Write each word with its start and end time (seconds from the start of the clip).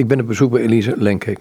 Ik 0.00 0.08
ben 0.08 0.20
op 0.20 0.26
bezoek 0.26 0.50
bij 0.50 0.60
Elise 0.62 0.94
Lenkeek. 0.96 1.38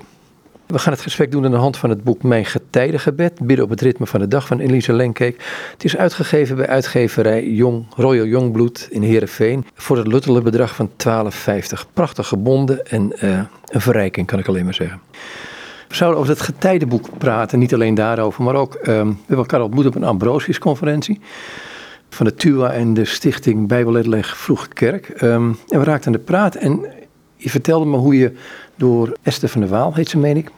We 0.67 0.79
gaan 0.79 0.93
het 0.93 1.01
gesprek 1.01 1.31
doen 1.31 1.45
aan 1.45 1.51
de 1.51 1.57
hand 1.57 1.77
van 1.77 1.89
het 1.89 2.03
boek 2.03 2.23
Mijn 2.23 2.45
Getijdengebed, 2.45 3.39
bidden 3.41 3.65
op 3.65 3.71
het 3.71 3.81
ritme 3.81 4.05
van 4.05 4.19
de 4.19 4.27
dag 4.27 4.47
van 4.47 4.59
Elise 4.59 4.93
Lenkeek. 4.93 5.43
Het 5.71 5.83
is 5.83 5.97
uitgegeven 5.97 6.55
bij 6.55 6.67
uitgeverij 6.67 7.49
Jong, 7.49 7.85
Royal 7.95 8.25
Jongbloed 8.25 8.87
in 8.91 9.01
Heerenveen 9.01 9.65
voor 9.73 9.97
het 9.97 10.07
luttele 10.07 10.41
bedrag 10.41 10.75
van 10.75 10.89
12,50. 10.89 11.93
Prachtig 11.93 12.27
gebonden 12.27 12.85
en 12.85 13.11
uh, 13.23 13.41
een 13.65 13.81
verrijking 13.81 14.27
kan 14.27 14.39
ik 14.39 14.47
alleen 14.47 14.63
maar 14.63 14.73
zeggen. 14.73 14.99
We 15.87 15.95
zouden 15.95 16.19
over 16.19 16.31
het 16.31 16.41
getijdenboek 16.41 17.17
praten, 17.17 17.59
niet 17.59 17.73
alleen 17.73 17.95
daarover, 17.95 18.43
maar 18.43 18.55
ook, 18.55 18.73
um, 18.73 18.81
we 18.81 18.91
hebben 19.19 19.37
elkaar 19.37 19.61
ontmoet 19.61 19.85
op 19.85 19.95
een 19.95 20.03
Ambrosius-conferentie 20.03 21.19
van 22.09 22.25
de 22.25 22.35
TUA 22.35 22.71
en 22.71 22.93
de 22.93 23.05
stichting 23.05 23.67
Bijbeluitleg 23.67 24.37
Vroege 24.37 24.67
Kerk. 24.67 25.21
Um, 25.21 25.57
en 25.67 25.79
we 25.79 25.85
raakten 25.85 26.07
aan 26.07 26.19
de 26.19 26.25
praat 26.25 26.55
en 26.55 26.85
je 27.41 27.49
vertelde 27.49 27.85
me 27.85 27.97
hoe 27.97 28.17
je 28.17 28.31
door 28.75 29.17
Esther 29.21 29.49
van 29.49 29.61
der 29.61 29.69
Waal, 29.69 29.93
heet 29.93 30.09
ze 30.09 30.17
meen 30.17 30.37
ik, 30.37 30.51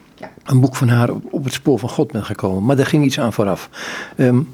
een 0.43 0.59
boek 0.59 0.75
van 0.75 0.87
haar 0.87 1.09
op 1.29 1.43
het 1.43 1.53
spoor 1.53 1.79
van 1.79 1.89
God 1.89 2.11
bent 2.11 2.25
gekomen. 2.25 2.65
Maar 2.65 2.75
daar 2.75 2.85
ging 2.85 3.05
iets 3.05 3.19
aan 3.19 3.33
vooraf. 3.33 3.69
Um, 4.17 4.49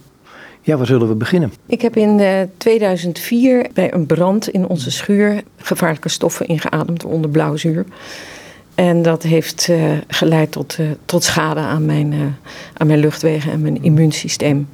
ja, 0.61 0.77
waar 0.77 0.85
zullen 0.85 1.07
we 1.07 1.15
beginnen? 1.15 1.53
Ik 1.65 1.81
heb 1.81 1.95
in 1.95 2.19
uh, 2.19 2.41
2004 2.57 3.69
bij 3.73 3.93
een 3.93 4.05
brand 4.05 4.49
in 4.49 4.67
onze 4.67 4.91
schuur 4.91 5.43
gevaarlijke 5.57 6.09
stoffen 6.09 6.47
ingeademd 6.47 7.05
onder 7.05 7.29
blauwzuur. 7.29 7.85
En 8.75 9.01
dat 9.01 9.23
heeft 9.23 9.67
uh, 9.69 9.91
geleid 10.07 10.51
tot, 10.51 10.77
uh, 10.79 10.87
tot 11.05 11.23
schade 11.23 11.59
aan 11.59 11.85
mijn, 11.85 12.37
aan 12.73 12.87
mijn 12.87 12.99
luchtwegen 12.99 13.51
en 13.51 13.61
mijn 13.61 13.83
immuunsysteem. 13.83 14.69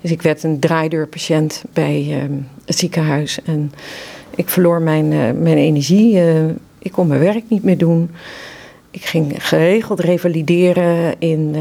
Dus 0.00 0.10
ik 0.10 0.22
werd 0.22 0.42
een 0.42 0.58
draaideurpatiënt 0.58 1.62
bij 1.72 2.28
het 2.64 2.78
ziekenhuis. 2.78 3.38
En 3.44 3.72
ik 4.34 4.48
verloor 4.48 4.82
mijn, 4.82 5.08
mijn 5.42 5.56
energie. 5.56 6.20
Ik 6.88 6.94
kon 6.94 7.06
mijn 7.06 7.20
werk 7.20 7.44
niet 7.48 7.62
meer 7.62 7.78
doen. 7.78 8.10
Ik 8.90 9.04
ging 9.04 9.34
geregeld 9.38 10.00
revalideren 10.00 11.14
in 11.18 11.52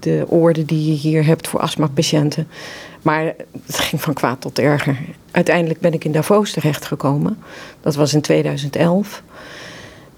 de 0.00 0.24
orde 0.28 0.64
die 0.64 0.86
je 0.86 0.92
hier 0.92 1.26
hebt 1.26 1.48
voor 1.48 1.60
astmapatiënten. 1.60 2.48
Maar 3.02 3.34
het 3.66 3.78
ging 3.78 4.02
van 4.02 4.14
kwaad 4.14 4.40
tot 4.40 4.58
erger. 4.58 4.98
Uiteindelijk 5.30 5.80
ben 5.80 5.92
ik 5.92 6.04
in 6.04 6.12
Davos 6.12 6.52
terechtgekomen. 6.52 7.38
Dat 7.80 7.94
was 7.94 8.14
in 8.14 8.20
2011. 8.20 9.22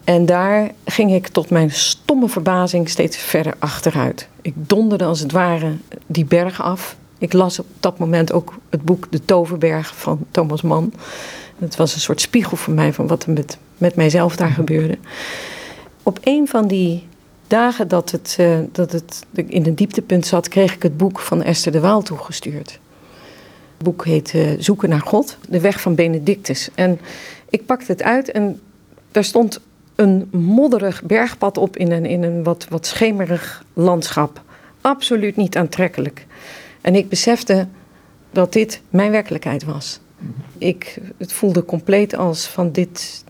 En 0.04 0.26
daar 0.26 0.70
ging 0.84 1.14
ik 1.14 1.28
tot 1.28 1.50
mijn 1.50 1.70
stomme 1.70 2.28
verbazing 2.28 2.88
steeds 2.88 3.16
verder 3.16 3.54
achteruit. 3.58 4.28
Ik 4.42 4.54
donderde 4.56 5.04
als 5.04 5.20
het 5.20 5.32
ware 5.32 5.72
die 6.06 6.24
berg 6.24 6.62
af. 6.62 6.96
Ik 7.18 7.32
las 7.32 7.58
op 7.58 7.66
dat 7.80 7.98
moment 7.98 8.32
ook 8.32 8.54
het 8.70 8.82
boek 8.82 9.06
De 9.10 9.24
Toverberg 9.24 9.96
van 9.96 10.18
Thomas 10.30 10.62
Mann. 10.62 10.92
Het 11.58 11.76
was 11.76 11.94
een 11.94 12.00
soort 12.00 12.20
spiegel 12.20 12.56
voor 12.56 12.74
mij 12.74 12.92
van 12.92 13.06
wat 13.06 13.24
er 13.24 13.32
met, 13.32 13.58
met 13.78 13.94
mijzelf 13.96 14.36
daar 14.36 14.50
gebeurde. 14.50 14.98
Op 16.02 16.18
een 16.22 16.48
van 16.48 16.68
die 16.68 17.06
dagen 17.46 17.88
dat 17.88 18.10
het, 18.10 18.36
uh, 18.40 18.58
dat 18.72 18.92
het 18.92 19.26
in 19.34 19.66
een 19.66 19.74
dieptepunt 19.74 20.26
zat, 20.26 20.48
kreeg 20.48 20.74
ik 20.74 20.82
het 20.82 20.96
boek 20.96 21.18
van 21.18 21.42
Esther 21.42 21.72
de 21.72 21.80
Waal 21.80 22.02
toegestuurd. 22.02 22.78
Het 23.76 23.82
boek 23.82 24.04
heet 24.04 24.32
uh, 24.32 24.50
Zoeken 24.58 24.88
naar 24.88 25.00
God, 25.00 25.36
de 25.48 25.60
weg 25.60 25.80
van 25.80 25.94
Benedictus. 25.94 26.68
En 26.74 27.00
ik 27.50 27.66
pakte 27.66 27.92
het 27.92 28.02
uit 28.02 28.30
en 28.30 28.60
daar 29.10 29.24
stond 29.24 29.60
een 29.94 30.28
modderig 30.30 31.02
bergpad 31.02 31.58
op 31.58 31.76
in 31.76 31.90
een, 31.90 32.06
in 32.06 32.22
een 32.22 32.42
wat, 32.42 32.66
wat 32.68 32.86
schemerig 32.86 33.64
landschap. 33.72 34.42
Absoluut 34.80 35.36
niet 35.36 35.56
aantrekkelijk. 35.56 36.26
En 36.80 36.94
ik 36.94 37.08
besefte 37.08 37.66
dat 38.30 38.52
dit 38.52 38.80
mijn 38.90 39.10
werkelijkheid 39.10 39.64
was. 39.64 40.00
Ik, 40.58 40.98
het 41.16 41.32
voelde 41.32 41.64
compleet 41.64 42.16
als 42.16 42.46
van 42.46 42.72
dit, 42.72 43.23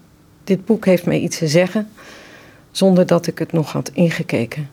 dit 0.44 0.64
boek 0.64 0.84
heeft 0.84 1.06
mij 1.06 1.18
iets 1.18 1.38
te 1.38 1.48
zeggen, 1.48 1.88
zonder 2.70 3.06
dat 3.06 3.26
ik 3.26 3.38
het 3.38 3.52
nog 3.52 3.72
had 3.72 3.90
ingekeken. 3.92 4.70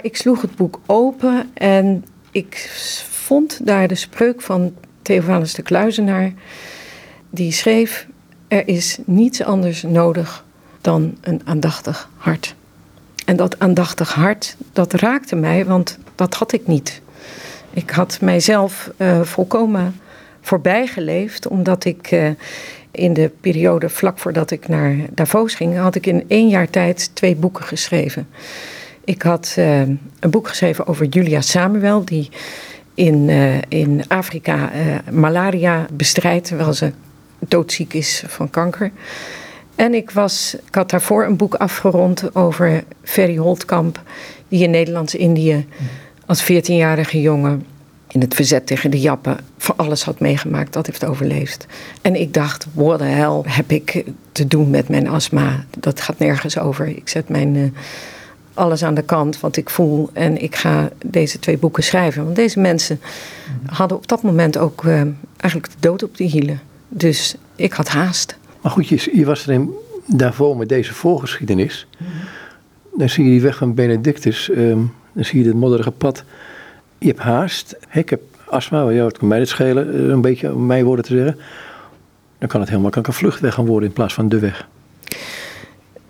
Ik 0.00 0.16
sloeg 0.16 0.42
het 0.42 0.56
boek 0.56 0.80
open 0.86 1.50
en 1.54 2.04
ik 2.30 2.70
vond 3.10 3.66
daar 3.66 3.88
de 3.88 3.94
spreuk 3.94 4.40
van 4.40 4.74
Theophanus 5.02 5.54
de 5.54 5.62
Kluizenaar, 5.62 6.32
die 7.30 7.52
schreef: 7.52 8.06
Er 8.48 8.68
is 8.68 8.98
niets 9.04 9.42
anders 9.42 9.82
nodig 9.82 10.44
dan 10.80 11.16
een 11.20 11.40
aandachtig 11.44 12.10
hart. 12.16 12.54
En 13.24 13.36
dat 13.36 13.58
aandachtig 13.58 14.14
hart, 14.14 14.56
dat 14.72 14.92
raakte 14.92 15.36
mij, 15.36 15.64
want 15.64 15.98
dat 16.14 16.34
had 16.34 16.52
ik 16.52 16.66
niet. 16.66 17.02
Ik 17.70 17.90
had 17.90 18.20
mijzelf 18.20 18.90
uh, 18.96 19.20
volkomen 19.22 20.00
voorbij 20.40 20.86
geleefd, 20.86 21.48
omdat 21.48 21.84
ik 21.84 22.10
uh, 22.10 22.30
in 22.92 23.12
de 23.12 23.30
periode 23.40 23.88
vlak 23.88 24.18
voordat 24.18 24.50
ik 24.50 24.68
naar 24.68 24.96
Davos 25.10 25.54
ging, 25.54 25.76
had 25.76 25.94
ik 25.94 26.06
in 26.06 26.24
één 26.28 26.48
jaar 26.48 26.70
tijd 26.70 27.10
twee 27.14 27.36
boeken 27.36 27.64
geschreven. 27.64 28.28
Ik 29.04 29.22
had 29.22 29.54
uh, 29.58 29.80
een 29.80 30.30
boek 30.30 30.48
geschreven 30.48 30.86
over 30.86 31.06
Julia 31.06 31.40
Samuel, 31.40 32.04
die 32.04 32.28
in, 32.94 33.30
in 33.68 34.02
Afrika 34.08 34.70
malaria 35.10 35.86
bestrijdt, 35.92 36.46
terwijl 36.46 36.72
ze 36.72 36.92
doodziek 37.38 37.94
is 37.94 38.24
van 38.26 38.50
kanker. 38.50 38.90
En 39.74 39.94
ik, 39.94 40.10
was, 40.10 40.56
ik 40.66 40.74
had 40.74 40.90
daarvoor 40.90 41.24
een 41.24 41.36
boek 41.36 41.54
afgerond 41.54 42.34
over 42.34 42.84
Ferry 43.02 43.36
Holtkamp, 43.36 44.02
die 44.48 44.62
in 44.62 44.70
Nederlands-Indië 44.70 45.66
als 46.26 46.52
14-jarige 46.52 47.20
jongen 47.20 47.66
in 48.12 48.20
het 48.20 48.34
verzet 48.34 48.66
tegen 48.66 48.90
de 48.90 49.00
Jappen 49.00 49.36
voor 49.58 49.74
alles 49.74 50.02
had 50.02 50.20
meegemaakt, 50.20 50.72
dat 50.72 50.86
heeft 50.86 51.04
overleefd. 51.04 51.66
En 52.00 52.20
ik 52.20 52.34
dacht, 52.34 52.66
what 52.72 52.98
the 52.98 53.04
hell 53.04 53.40
heb 53.42 53.70
ik 53.70 54.04
te 54.32 54.46
doen 54.46 54.70
met 54.70 54.88
mijn 54.88 55.08
astma? 55.08 55.64
Dat 55.78 56.00
gaat 56.00 56.18
nergens 56.18 56.58
over. 56.58 56.86
Ik 56.86 57.08
zet 57.08 57.28
mijn 57.28 57.54
uh, 57.54 57.70
alles 58.54 58.84
aan 58.84 58.94
de 58.94 59.02
kant 59.02 59.40
wat 59.40 59.56
ik 59.56 59.70
voel 59.70 60.10
en 60.12 60.42
ik 60.42 60.56
ga 60.56 60.90
deze 61.06 61.38
twee 61.38 61.58
boeken 61.58 61.82
schrijven. 61.82 62.24
Want 62.24 62.36
deze 62.36 62.60
mensen 62.60 63.00
hadden 63.66 63.96
op 63.96 64.08
dat 64.08 64.22
moment 64.22 64.58
ook 64.58 64.82
uh, 64.84 65.00
eigenlijk 65.36 65.72
de 65.72 65.80
dood 65.80 66.02
op 66.02 66.16
de 66.16 66.24
hielen. 66.24 66.60
Dus 66.88 67.34
ik 67.56 67.72
had 67.72 67.88
haast. 67.88 68.36
Maar 68.60 68.72
goed, 68.72 68.88
je, 68.88 69.10
je 69.12 69.24
was 69.24 69.46
er 69.46 69.52
in, 69.52 69.70
daarvoor 70.06 70.56
met 70.56 70.68
deze 70.68 70.94
voorgeschiedenis. 70.94 71.86
Dan 72.96 73.08
zie 73.08 73.24
je 73.24 73.30
die 73.30 73.42
weg 73.42 73.56
van 73.56 73.74
Benedictus. 73.74 74.48
Um, 74.48 74.92
dan 75.12 75.24
zie 75.24 75.42
je 75.42 75.48
het 75.48 75.56
modderige 75.56 75.90
pad. 75.90 76.24
Je 77.02 77.08
hebt 77.08 77.20
haast. 77.20 77.76
Ik 77.90 78.10
heb 78.10 78.20
astma, 78.44 78.86
het 78.86 79.18
kan 79.18 79.28
mij 79.28 79.38
het 79.38 79.48
schelen, 79.48 79.94
eh, 79.94 80.08
een 80.08 80.20
beetje 80.20 80.54
om 80.54 80.66
mijn 80.66 80.84
woorden 80.84 81.04
te 81.04 81.16
zeggen. 81.16 81.38
Dan 82.38 82.48
kan 82.48 82.60
het 82.60 82.68
helemaal 82.68 82.90
kan 82.90 83.04
een 83.06 83.12
vluchtweg 83.12 83.54
gaan 83.54 83.66
worden 83.66 83.88
in 83.88 83.94
plaats 83.94 84.14
van 84.14 84.28
de 84.28 84.38
weg. 84.38 84.68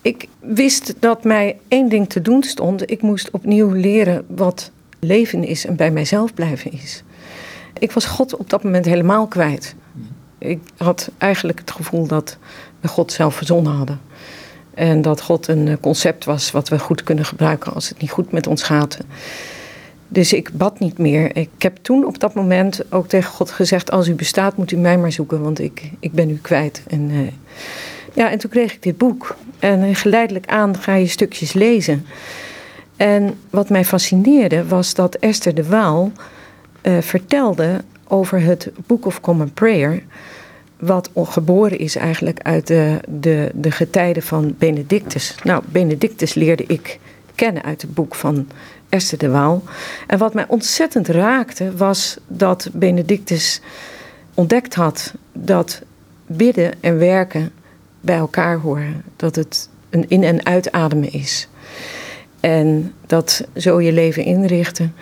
Ik 0.03 0.29
wist 0.41 0.95
dat 0.99 1.25
mij 1.25 1.59
één 1.69 1.89
ding 1.89 2.09
te 2.09 2.23
doen 2.23 2.43
stond. 2.43 2.91
Ik 2.91 3.03
moest 3.03 3.31
opnieuw 3.31 3.71
leren 3.71 4.25
wat 4.29 4.71
leven 4.99 5.45
is 5.45 5.67
en 5.67 5.77
bij 5.77 5.91
mijzelf 5.91 6.35
blijven 6.35 6.73
is. 6.73 7.03
Ik 7.79 7.93
was 7.93 8.05
God 8.05 8.37
op 8.37 8.51
dat 8.51 8.63
moment 8.63 8.85
helemaal 8.85 9.27
kwijt 9.27 9.75
ik 10.43 10.61
had 10.77 11.11
eigenlijk 11.19 11.59
het 11.59 11.71
gevoel 11.71 12.07
dat 12.07 12.37
we 12.81 12.89
God 12.89 13.13
zelf 13.13 13.35
verzonnen 13.35 13.73
hadden. 13.73 14.01
En 14.75 15.03
dat 15.03 15.23
God 15.23 15.49
een 15.49 15.69
eh, 15.69 15.77
concept 15.81 16.25
was 16.25 16.51
wat 16.51 16.69
we 16.69 16.79
goed 16.79 17.03
kunnen 17.03 17.25
gebruiken 17.25 17.75
als 17.75 17.89
het 17.89 17.99
niet 17.99 18.11
goed 18.11 18.33
met 18.33 18.47
ons 18.47 18.63
gaat. 18.63 18.99
Dus 20.13 20.33
ik 20.33 20.51
bad 20.53 20.79
niet 20.79 20.99
meer. 20.99 21.37
Ik 21.37 21.51
heb 21.59 21.77
toen 21.83 22.07
op 22.07 22.19
dat 22.19 22.35
moment 22.35 22.93
ook 22.93 23.09
tegen 23.09 23.31
God 23.31 23.51
gezegd: 23.51 23.91
Als 23.91 24.09
u 24.09 24.15
bestaat, 24.15 24.57
moet 24.57 24.71
u 24.71 24.77
mij 24.77 24.99
maar 24.99 25.13
zoeken, 25.13 25.43
want 25.43 25.61
ik, 25.61 25.91
ik 26.01 26.13
ben 26.13 26.31
u 26.31 26.39
kwijt. 26.43 26.83
En, 26.87 27.11
uh, 27.11 27.29
ja, 28.13 28.31
en 28.31 28.39
toen 28.39 28.51
kreeg 28.51 28.73
ik 28.73 28.83
dit 28.83 28.99
boek. 28.99 29.37
En 29.59 29.95
geleidelijk 29.95 30.47
aan 30.47 30.77
ga 30.77 30.95
je 30.95 31.07
stukjes 31.07 31.53
lezen. 31.53 32.07
En 32.97 33.35
wat 33.51 33.69
mij 33.69 33.85
fascineerde 33.85 34.67
was 34.67 34.95
dat 34.95 35.15
Esther 35.15 35.55
de 35.55 35.69
Waal 35.69 36.13
uh, 36.83 36.99
vertelde 37.01 37.81
over 38.09 38.41
het 38.41 38.71
Book 38.87 39.07
of 39.07 39.21
Common 39.21 39.53
Prayer 39.53 40.03
wat 40.79 41.11
geboren 41.15 41.79
is 41.79 41.97
eigenlijk 41.97 42.41
uit 42.43 42.67
de, 42.67 43.01
de, 43.09 43.51
de 43.55 43.71
getijden 43.71 44.23
van 44.23 44.55
Benedictus. 44.59 45.35
Nou, 45.43 45.63
Benedictus 45.69 46.35
leerde 46.35 46.65
ik 46.67 46.99
kennen 47.35 47.63
uit 47.63 47.83
het 47.83 47.95
boek 47.95 48.15
van 48.15 48.47
Esther 48.93 49.19
de 49.19 49.29
Waal. 49.29 49.63
En 50.07 50.19
wat 50.19 50.35
mij 50.35 50.45
ontzettend 50.49 51.09
raakte 51.09 51.77
was 51.77 52.17
dat 52.27 52.69
Benedictus 52.73 53.61
ontdekt 54.35 54.75
had 54.75 55.15
dat 55.33 55.83
bidden 56.27 56.73
en 56.81 56.99
werken 56.99 57.53
bij 58.01 58.17
elkaar 58.17 58.59
horen. 58.59 59.03
Dat 59.17 59.37
het 59.37 59.69
een 59.91 60.09
in- 60.09 60.25
en 60.25 60.47
uitademen 60.47 61.13
is. 61.13 61.49
En 62.41 62.93
dat 63.07 63.47
zo 63.57 63.81
je 63.81 63.93
leven 63.93 64.25
inrichten, 64.25 64.95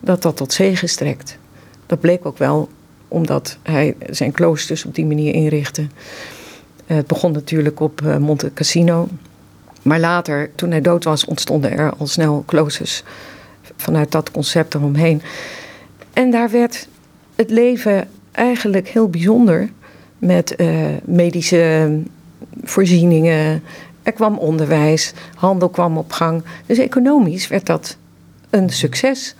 dat 0.00 0.22
dat 0.22 0.36
tot 0.36 0.52
zegen 0.52 0.88
strekt. 0.88 1.38
Dat 1.86 2.00
bleek 2.00 2.26
ook 2.26 2.38
wel 2.38 2.68
omdat 3.08 3.58
hij 3.62 3.96
zijn 4.10 4.32
kloosters 4.32 4.84
op 4.84 4.94
die 4.94 5.06
manier 5.06 5.34
inrichtte. 5.34 5.86
Het 6.86 7.06
begon 7.06 7.32
natuurlijk 7.32 7.80
op 7.80 8.02
eh, 8.02 8.16
Monte 8.16 8.52
Cassino. 8.54 9.08
Maar 9.88 10.00
later, 10.00 10.50
toen 10.54 10.70
hij 10.70 10.80
dood 10.80 11.04
was, 11.04 11.24
ontstonden 11.24 11.70
er 11.70 11.92
al 11.98 12.06
snel 12.06 12.42
kloosters 12.46 13.02
vanuit 13.76 14.12
dat 14.12 14.30
concept 14.30 14.74
eromheen. 14.74 15.22
En 16.12 16.30
daar 16.30 16.50
werd 16.50 16.88
het 17.34 17.50
leven 17.50 18.08
eigenlijk 18.32 18.88
heel 18.88 19.08
bijzonder 19.08 19.70
met 20.18 20.54
uh, 20.56 20.86
medische 21.04 21.92
voorzieningen. 22.62 23.62
Er 24.02 24.12
kwam 24.12 24.38
onderwijs, 24.38 25.12
handel 25.34 25.68
kwam 25.68 25.98
op 25.98 26.12
gang. 26.12 26.42
Dus 26.66 26.78
economisch 26.78 27.48
werd 27.48 27.66
dat 27.66 27.96
een 28.50 28.70
succes. 28.70 29.34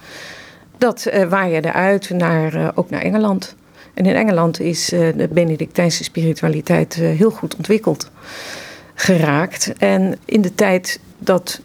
Dat 0.78 1.06
uh, 1.12 1.28
waaide 1.28 1.72
uit 1.72 2.10
naar, 2.10 2.54
uh, 2.54 2.68
ook 2.74 2.90
naar 2.90 3.02
Engeland. 3.02 3.54
En 3.94 4.06
in 4.06 4.14
Engeland 4.14 4.60
is 4.60 4.88
de 4.88 5.28
Benedictijnse 5.30 6.04
spiritualiteit 6.04 6.94
heel 6.94 7.30
goed 7.30 7.56
ontwikkeld 7.56 8.10
geraakt. 9.00 9.72
En 9.78 10.18
in 10.24 10.40
de 10.40 10.54
tijd 10.54 11.00
dat 11.18 11.60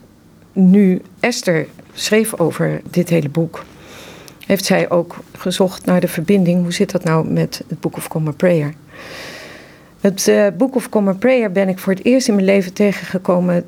nu 0.52 1.02
Esther 1.20 1.68
schreef 1.94 2.40
over 2.40 2.82
dit 2.90 3.10
hele 3.10 3.30
boek, 3.30 3.66
heeft 4.46 4.66
zij 4.66 4.90
ook 4.90 5.16
gezocht 5.38 5.86
naar 5.86 6.00
de 6.00 6.08
verbinding. 6.08 6.62
Hoe 6.62 6.74
zit 6.74 6.92
dat 6.92 7.04
nou 7.04 7.28
met 7.28 7.64
het 7.68 7.80
Book 7.80 7.98
of 7.98 8.08
Common 8.08 8.36
Prayer? 8.36 8.74
Het 10.02 10.28
uh, 10.28 10.48
Book 10.58 10.76
of 10.76 10.90
Common 10.90 11.18
Prayer 11.18 11.52
ben 11.52 11.70
ik 11.70 11.80
voor 11.80 11.94
het 11.94 12.06
eerst 12.06 12.28
in 12.28 12.34
mijn 12.34 12.46
leven 12.46 12.74
tegengekomen 12.74 13.66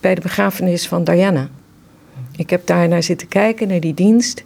bij 0.00 0.14
de 0.14 0.20
begrafenis 0.20 0.88
van 0.88 1.04
Diana. 1.04 1.48
Ik 2.36 2.50
heb 2.50 2.66
daar 2.66 2.88
naar 2.88 3.02
zitten 3.02 3.28
kijken, 3.28 3.68
naar 3.68 3.80
die 3.80 3.94
dienst, 3.94 4.44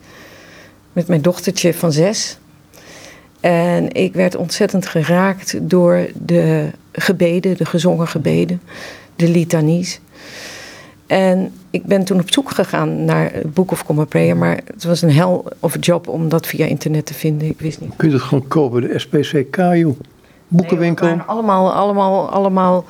met 0.93 1.09
mijn 1.09 1.23
dochtertje 1.23 1.75
van 1.75 1.93
zes. 1.93 2.39
En 3.41 3.93
ik 3.93 4.15
werd 4.15 4.37
ontzettend 4.37 4.87
geraakt 4.87 5.59
door 5.61 6.07
de 6.15 6.71
gebeden, 6.93 7.56
de 7.56 7.65
gezongen 7.65 8.09
gebeden, 8.09 8.61
de 9.17 9.29
litanies. 9.29 10.00
En 11.06 11.53
ik 11.71 11.85
ben 11.85 12.05
toen 12.05 12.21
op 12.21 12.33
zoek 12.33 12.50
gegaan 12.50 13.05
naar 13.05 13.33
Book 13.47 13.71
of 13.71 13.85
Common 13.85 14.06
Prayer, 14.06 14.37
maar 14.37 14.61
het 14.67 14.85
was 14.85 15.03
een 15.03 15.12
hell 15.12 15.41
of 15.61 15.77
a 15.77 15.79
job 15.79 16.09
om 16.09 16.29
dat 16.29 16.47
via 16.47 16.67
internet 16.67 17.06
te 17.06 17.15
vinden. 17.15 17.49
Ik 17.49 17.61
wist 17.61 17.81
niet. 17.81 17.97
Kun 17.97 18.09
je 18.09 18.15
het 18.15 18.23
gewoon 18.23 18.49
kopen, 18.49 18.81
de 18.81 18.99
SPCK, 18.99 19.56
joh? 19.56 20.00
Boekenwinkel? 20.49 21.06
Nee, 21.06 21.19
allemaal, 21.27 21.73
allemaal, 21.73 22.31
allemaal 22.31 22.85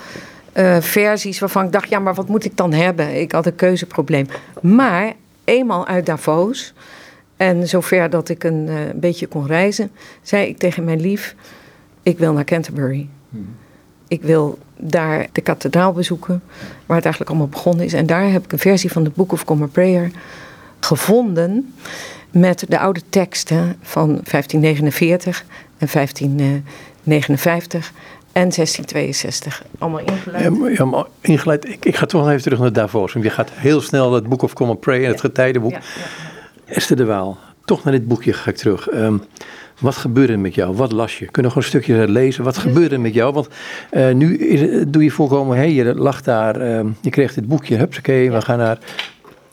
uh, 0.57 0.81
versies 0.81 1.39
waarvan 1.39 1.65
ik 1.65 1.73
dacht, 1.73 1.89
ja, 1.89 1.99
maar 1.99 2.15
wat 2.15 2.29
moet 2.29 2.45
ik 2.45 2.57
dan 2.57 2.73
hebben? 2.73 3.21
Ik 3.21 3.33
had 3.33 3.47
een 3.47 3.55
keuzeprobleem. 3.55 4.27
Maar 4.61 5.13
eenmaal 5.45 5.87
uit 5.87 6.07
Davos, 6.07 6.75
en 7.37 7.69
zover 7.69 8.11
dat 8.11 8.29
ik 8.29 8.45
een, 8.45 8.67
uh, 8.67 8.89
een 8.89 9.01
beetje 9.01 9.27
kon 9.27 9.47
reizen, 9.47 9.91
zei 10.23 10.47
ik 10.47 10.59
tegen 10.59 10.85
mijn 10.85 11.01
lief, 11.01 11.35
ik 12.03 12.19
wil 12.19 12.33
naar 12.33 12.45
Canterbury. 12.45 13.09
Hmm. 13.31 13.55
Ik 14.13 14.23
wil 14.23 14.59
daar 14.77 15.27
de 15.33 15.41
kathedraal 15.41 15.93
bezoeken, 15.93 16.43
waar 16.87 16.97
het 16.97 17.05
eigenlijk 17.05 17.29
allemaal 17.29 17.49
begonnen 17.49 17.85
is. 17.85 17.93
En 17.93 18.07
daar 18.07 18.31
heb 18.31 18.45
ik 18.45 18.53
een 18.53 18.59
versie 18.59 18.93
van 18.93 19.05
de 19.05 19.11
Book 19.15 19.33
of 19.33 19.45
Common 19.45 19.71
Prayer 19.71 20.11
gevonden 20.81 21.75
met 22.31 22.65
de 22.69 22.79
oude 22.79 23.01
teksten 23.09 23.77
van 23.83 24.07
1549 24.07 25.45
en 25.79 25.89
1559 25.93 27.93
en 28.33 28.51
1662. 28.51 29.63
Allemaal 29.79 30.01
ingeleid. 30.01 30.77
Ja, 30.77 30.85
maar 30.85 31.05
ingeleid. 31.21 31.69
Ik, 31.69 31.85
ik 31.85 31.97
ga 31.97 32.07
toch 32.07 32.21
nog 32.21 32.31
even 32.31 32.43
terug 32.43 32.59
naar 32.59 32.73
Davos. 32.73 33.13
Want 33.13 33.25
je 33.25 33.31
gaat 33.31 33.51
heel 33.53 33.81
snel 33.81 34.13
het 34.13 34.29
Book 34.29 34.43
of 34.43 34.53
Common 34.53 34.79
Prayer 34.79 35.05
en 35.05 35.11
het 35.11 35.21
getijdenboek. 35.21 35.71
Ja, 35.71 35.79
ja, 35.79 36.75
Esther 36.75 36.97
de 36.97 37.05
Waal, 37.05 37.39
toch 37.65 37.85
naar 37.85 37.93
dit 37.93 38.09
boekje 38.09 38.33
ga 38.33 38.51
ik 38.51 38.57
terug. 38.57 38.93
Um, 38.93 39.23
wat 39.83 39.97
gebeurde 39.97 40.33
er 40.33 40.39
met 40.39 40.55
jou? 40.55 40.77
Wat 40.77 40.93
las 40.93 41.19
je? 41.19 41.27
Kunnen 41.27 41.53
we 41.53 41.61
gewoon 41.61 41.81
een 41.81 41.85
stukje 41.85 42.09
lezen? 42.09 42.45
Wat 42.45 42.59
gebeurde 42.59 42.95
er 42.95 43.01
met 43.01 43.15
jou? 43.15 43.33
Want 43.33 43.49
uh, 43.93 44.13
nu 44.13 44.37
is, 44.37 44.85
doe 44.89 45.05
je 45.05 45.11
voorkomen, 45.11 45.57
hé, 45.57 45.63
hey, 45.63 45.73
je 45.73 45.95
lag 45.95 46.23
daar, 46.23 46.61
uh, 46.61 46.91
je 47.01 47.11
kreeg 47.11 47.35
dit 47.35 47.49
boekje, 47.49 47.77
hupsakee, 47.77 48.31
we 48.31 48.43
gaan 48.43 48.59
naar... 48.59 48.79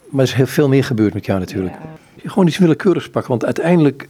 Maar 0.09 0.21
er 0.21 0.27
is 0.27 0.33
heel 0.33 0.47
veel 0.47 0.67
meer 0.67 0.83
gebeurd 0.83 1.13
met 1.13 1.25
jou 1.25 1.39
natuurlijk. 1.39 1.75
Je 2.21 2.29
gewoon 2.29 2.47
iets 2.47 2.57
willekeurigs 2.57 3.09
pakken, 3.09 3.31
want 3.31 3.45
uiteindelijk 3.45 4.07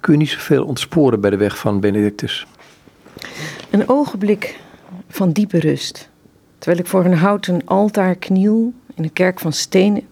kun 0.00 0.12
je 0.12 0.18
niet 0.18 0.28
zoveel 0.28 0.64
ontsporen 0.64 1.20
bij 1.20 1.30
de 1.30 1.36
weg 1.36 1.58
van 1.58 1.80
Benedictus. 1.80 2.46
Een 3.70 3.88
ogenblik 3.88 4.58
van 5.08 5.32
diepe 5.32 5.58
rust. 5.58 6.10
Terwijl 6.58 6.82
ik 6.82 6.86
voor 6.86 7.04
een 7.04 7.14
houten 7.14 7.62
altaar 7.64 8.14
kniel 8.14 8.72
in 8.94 9.04
een 9.04 9.12
kerk 9.12 9.40
van 9.40 9.52
stenen. 9.52 10.02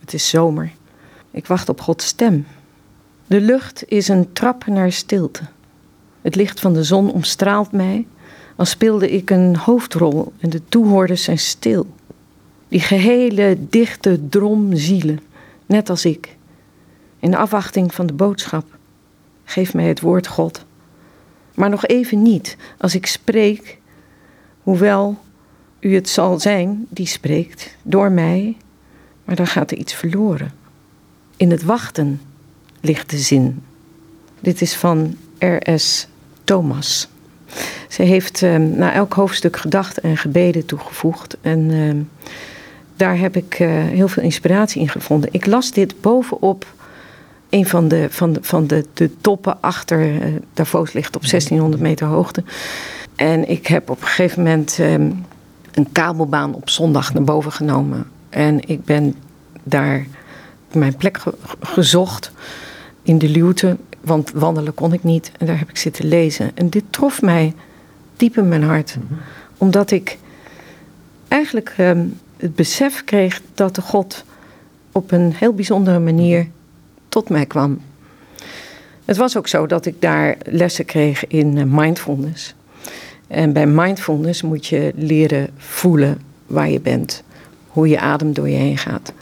Het 0.00 0.14
is 0.14 0.28
zomer. 0.28 0.70
Ik 1.30 1.46
wacht 1.46 1.68
op 1.68 1.80
Gods 1.80 2.06
stem. 2.06 2.46
De 3.28 3.40
lucht 3.40 3.84
is 3.88 4.08
een 4.08 4.32
trap 4.32 4.66
naar 4.66 4.92
stilte. 4.92 5.42
Het 6.20 6.34
licht 6.34 6.60
van 6.60 6.72
de 6.72 6.84
zon 6.84 7.12
omstraalt 7.12 7.72
mij, 7.72 8.06
als 8.56 8.70
speelde 8.70 9.10
ik 9.10 9.30
een 9.30 9.56
hoofdrol 9.56 10.32
en 10.38 10.50
de 10.50 10.64
toehoorders 10.64 11.22
zijn 11.22 11.38
stil. 11.38 11.86
Die 12.68 12.80
gehele 12.80 13.56
dichte 13.68 14.28
drom 14.28 14.76
zielen, 14.76 15.20
net 15.66 15.90
als 15.90 16.04
ik. 16.04 16.36
In 17.18 17.30
de 17.30 17.36
afwachting 17.36 17.94
van 17.94 18.06
de 18.06 18.12
boodschap. 18.12 18.64
Geef 19.44 19.74
mij 19.74 19.88
het 19.88 20.00
woord 20.00 20.26
God. 20.26 20.64
Maar 21.54 21.70
nog 21.70 21.86
even 21.86 22.22
niet, 22.22 22.56
als 22.78 22.94
ik 22.94 23.06
spreek, 23.06 23.78
hoewel 24.62 25.18
u 25.80 25.94
het 25.94 26.08
zal 26.08 26.40
zijn 26.40 26.86
die 26.88 27.06
spreekt, 27.06 27.76
door 27.82 28.12
mij, 28.12 28.56
maar 29.24 29.36
dan 29.36 29.46
gaat 29.46 29.70
er 29.70 29.76
iets 29.76 29.94
verloren. 29.94 30.52
In 31.36 31.50
het 31.50 31.62
wachten 31.62 32.20
ligt 32.88 33.10
de 33.10 33.18
zin. 33.18 33.62
Dit 34.40 34.60
is 34.60 34.74
van 34.74 35.16
R.S. 35.38 36.06
Thomas. 36.44 37.08
Ze 37.88 38.02
heeft 38.02 38.42
uh, 38.42 38.56
na 38.56 38.92
elk 38.92 39.12
hoofdstuk 39.12 39.56
gedachten 39.56 40.02
en 40.02 40.16
gebeden 40.16 40.66
toegevoegd. 40.66 41.36
En 41.40 41.70
uh, 41.70 41.94
daar 42.96 43.18
heb 43.18 43.36
ik 43.36 43.58
uh, 43.58 43.68
heel 43.70 44.08
veel 44.08 44.22
inspiratie 44.22 44.80
in 44.80 44.88
gevonden. 44.88 45.28
Ik 45.32 45.46
las 45.46 45.72
dit 45.72 46.00
bovenop 46.00 46.66
een 47.50 47.66
van 47.66 47.88
de, 47.88 48.06
van 48.10 48.32
de, 48.32 48.38
van 48.42 48.66
de, 48.66 48.84
de 48.94 49.10
toppen 49.20 49.60
achter. 49.60 50.12
Davos 50.54 50.92
ligt 50.92 51.16
op 51.16 51.22
1600 51.22 51.82
meter 51.82 52.06
hoogte. 52.06 52.44
En 53.16 53.48
ik 53.48 53.66
heb 53.66 53.90
op 53.90 54.00
een 54.00 54.06
gegeven 54.06 54.42
moment 54.42 54.78
um, 54.80 55.24
een 55.72 55.92
kabelbaan 55.92 56.54
op 56.54 56.70
zondag 56.70 57.14
naar 57.14 57.24
boven 57.24 57.52
genomen. 57.52 58.06
En 58.28 58.68
ik 58.68 58.84
ben 58.84 59.14
daar 59.62 60.06
mijn 60.72 60.96
plek 60.96 61.18
ge 61.18 61.34
gezocht 61.60 62.32
in 63.08 63.18
de 63.18 63.28
luwte, 63.28 63.76
want 64.00 64.30
wandelen 64.30 64.74
kon 64.74 64.92
ik 64.92 65.04
niet. 65.04 65.32
En 65.38 65.46
daar 65.46 65.58
heb 65.58 65.68
ik 65.68 65.76
zitten 65.76 66.08
lezen. 66.08 66.50
En 66.54 66.70
dit 66.70 66.84
trof 66.90 67.22
mij 67.22 67.54
diep 68.16 68.36
in 68.36 68.48
mijn 68.48 68.62
hart. 68.62 68.96
Mhm. 68.96 69.20
Omdat 69.58 69.90
ik 69.90 70.18
eigenlijk 71.28 71.74
um, 71.78 72.18
het 72.36 72.54
besef 72.54 73.04
kreeg 73.04 73.40
dat 73.54 73.74
de 73.74 73.80
God 73.80 74.24
op 74.92 75.12
een 75.12 75.32
heel 75.34 75.52
bijzondere 75.54 75.98
manier 75.98 76.46
tot 77.08 77.28
mij 77.28 77.46
kwam. 77.46 77.80
Het 79.04 79.16
was 79.16 79.36
ook 79.36 79.48
zo 79.48 79.66
dat 79.66 79.86
ik 79.86 80.02
daar 80.02 80.36
lessen 80.42 80.84
kreeg 80.84 81.26
in 81.26 81.56
uh, 81.56 81.64
mindfulness. 81.66 82.54
En 83.26 83.52
bij 83.52 83.66
mindfulness 83.66 84.42
moet 84.42 84.66
je 84.66 84.92
leren 84.96 85.48
voelen 85.56 86.20
waar 86.46 86.70
je 86.70 86.80
bent, 86.80 87.22
hoe 87.68 87.88
je 87.88 88.00
adem 88.00 88.32
door 88.32 88.48
je 88.48 88.56
heen 88.56 88.78
gaat. 88.78 89.12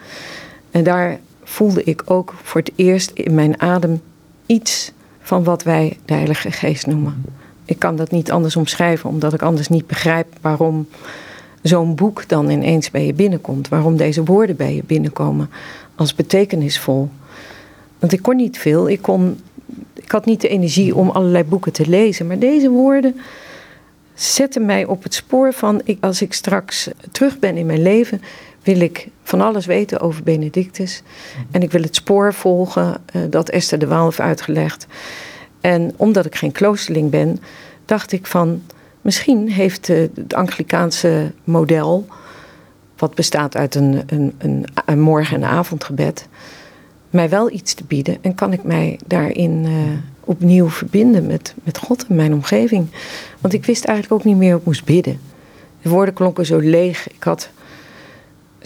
En 0.71 0.85
daar 0.85 1.19
voelde 1.49 1.85
ik 1.85 2.03
ook 2.05 2.35
voor 2.43 2.61
het 2.61 2.73
eerst 2.77 3.11
in 3.11 3.35
mijn 3.35 3.61
adem 3.61 4.01
iets 4.47 4.93
van 5.21 5.45
wat 5.45 5.63
wij 5.63 5.99
de 6.05 6.15
Heilige 6.15 6.51
Geest 6.51 6.87
noemen. 6.87 7.25
Ik 7.65 7.79
kan 7.79 7.97
dat 7.97 8.11
niet 8.11 8.31
anders 8.31 8.57
omschrijven, 8.57 9.11
omdat 9.11 9.33
ik 9.33 9.43
anders 9.43 9.69
niet 9.69 9.87
begrijp 9.87 10.27
waarom 10.41 10.89
zo'n 11.63 11.95
boek 11.95 12.29
dan 12.29 12.51
ineens 12.51 12.91
bij 12.91 13.07
je 13.07 13.15
binnenkomt. 13.15 13.69
Waarom 13.69 13.97
deze 13.97 14.25
woorden 14.25 14.57
bij 14.57 14.75
je 14.75 14.83
binnenkomen 14.87 15.51
als 15.95 16.15
betekenisvol. 16.15 17.09
Want 17.99 18.13
ik 18.13 18.23
kon 18.23 18.37
niet 18.37 18.59
veel, 18.59 18.89
ik, 18.89 19.03
kon, 19.03 19.41
ik 19.95 20.11
had 20.11 20.25
niet 20.25 20.41
de 20.41 20.49
energie 20.49 20.95
om 20.95 21.11
allerlei 21.11 21.45
boeken 21.45 21.73
te 21.73 21.89
lezen. 21.89 22.27
Maar 22.27 22.39
deze 22.39 22.71
woorden 22.71 23.21
zetten 24.15 24.65
mij 24.65 24.85
op 24.85 25.03
het 25.03 25.15
spoor 25.15 25.53
van, 25.53 25.81
ik, 25.85 25.99
als 26.01 26.23
ik 26.23 26.33
straks 26.33 26.91
terug 27.11 27.39
ben 27.39 27.57
in 27.57 27.67
mijn 27.67 27.83
leven, 27.83 28.23
wil 28.67 28.81
ik 28.81 29.09
van 29.23 29.41
alles 29.41 29.67
weten 29.67 30.01
over 30.01 30.23
Benedictus. 30.23 31.03
En 31.51 31.63
ik 31.63 31.71
wil 31.71 31.83
het 31.83 31.97
spoor 31.97 32.35
volgen 32.35 33.01
uh, 33.17 33.23
dat 33.31 33.49
Esther 33.49 33.79
de 33.79 33.87
Waal 33.87 34.05
heeft 34.05 34.21
uitgelegd. 34.21 34.87
En 35.61 35.93
omdat 35.97 36.27
ik 36.27 36.35
geen 36.35 36.53
kloosterling 36.53 37.11
ben, 37.11 37.39
dacht 37.85 38.13
ik 38.13 38.27
van... 38.27 38.63
misschien 39.01 39.51
heeft 39.51 39.89
uh, 39.89 39.99
het 40.15 40.35
Anglikaanse 40.35 41.33
model... 41.45 42.07
wat 42.97 43.15
bestaat 43.15 43.57
uit 43.57 43.75
een, 43.75 44.03
een, 44.07 44.35
een, 44.39 44.67
een 44.87 45.01
morgen- 45.01 45.43
en 45.43 45.49
avondgebed... 45.49 46.29
mij 47.11 47.29
wel 47.29 47.51
iets 47.51 47.75
te 47.75 47.85
bieden. 47.85 48.19
En 48.21 48.35
kan 48.35 48.53
ik 48.53 48.63
mij 48.63 48.99
daarin 49.07 49.65
uh, 49.65 49.73
opnieuw 50.21 50.69
verbinden 50.69 51.27
met, 51.27 51.55
met 51.63 51.79
God 51.79 52.07
en 52.07 52.15
mijn 52.15 52.33
omgeving. 52.33 52.87
Want 53.41 53.55
ik 53.55 53.65
wist 53.65 53.85
eigenlijk 53.85 54.21
ook 54.21 54.27
niet 54.27 54.37
meer 54.37 54.51
hoe 54.51 54.61
ik 54.61 54.67
moest 54.67 54.85
bidden. 54.85 55.21
De 55.83 55.89
woorden 55.89 56.15
klonken 56.15 56.47
zo 56.47 56.59
leeg. 56.59 57.09
Ik 57.09 57.23
had 57.23 57.51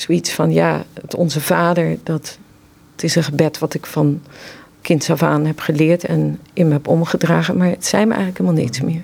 zoiets 0.01 0.33
van, 0.33 0.53
ja, 0.53 0.85
het 1.01 1.15
Onze 1.15 1.41
Vader, 1.41 1.99
dat, 2.03 2.39
het 2.93 3.03
is 3.03 3.15
een 3.15 3.25
gebed 3.25 3.59
wat 3.59 3.75
ik 3.75 3.87
van 3.87 4.21
kind 4.81 5.11
af 5.11 5.23
aan 5.23 5.47
heb 5.47 5.61
geleerd 5.61 6.05
en 6.05 6.41
in 6.53 6.67
me 6.67 6.73
heb 6.73 6.89
omgedragen, 6.89 7.57
maar 7.57 7.69
het 7.69 7.87
zei 7.87 8.05
me 8.05 8.15
eigenlijk 8.15 8.39
helemaal 8.39 8.63
niets 8.63 8.81
meer. 8.81 9.03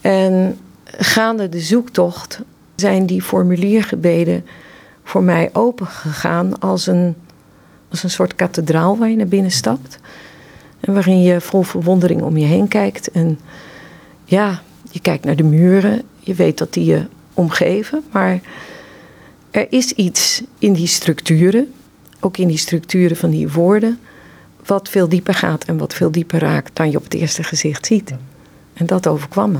En 0.00 0.58
gaande 0.84 1.48
de 1.48 1.60
zoektocht 1.60 2.40
zijn 2.74 3.06
die 3.06 3.22
formuliergebeden 3.22 4.44
voor 5.04 5.22
mij 5.22 5.50
open 5.52 5.86
gegaan 5.86 6.58
als 6.58 6.86
een, 6.86 7.14
als 7.90 8.02
een 8.02 8.10
soort 8.10 8.34
kathedraal 8.34 8.98
waar 8.98 9.10
je 9.10 9.16
naar 9.16 9.26
binnen 9.26 9.50
stapt. 9.50 9.98
En 10.80 10.94
waarin 10.94 11.22
je 11.22 11.40
vol 11.40 11.62
verwondering 11.62 12.22
om 12.22 12.36
je 12.36 12.46
heen 12.46 12.68
kijkt. 12.68 13.10
En 13.10 13.38
ja, 14.24 14.62
je 14.90 15.00
kijkt 15.00 15.24
naar 15.24 15.36
de 15.36 15.42
muren. 15.42 16.02
Je 16.18 16.34
weet 16.34 16.58
dat 16.58 16.72
die 16.72 16.84
je 16.84 17.06
omgeven. 17.34 18.04
Maar 18.10 18.40
er 19.52 19.66
is 19.70 19.92
iets 19.92 20.42
in 20.58 20.72
die 20.72 20.86
structuren, 20.86 21.72
ook 22.20 22.36
in 22.36 22.48
die 22.48 22.56
structuren 22.56 23.16
van 23.16 23.30
die 23.30 23.50
woorden, 23.50 23.98
wat 24.66 24.88
veel 24.88 25.08
dieper 25.08 25.34
gaat 25.34 25.64
en 25.64 25.76
wat 25.78 25.94
veel 25.94 26.10
dieper 26.10 26.40
raakt 26.40 26.76
dan 26.76 26.90
je 26.90 26.96
op 26.96 27.04
het 27.04 27.14
eerste 27.14 27.42
gezicht 27.42 27.86
ziet. 27.86 28.14
En 28.74 28.86
dat 28.86 29.06
overkwam 29.06 29.52
me. 29.52 29.58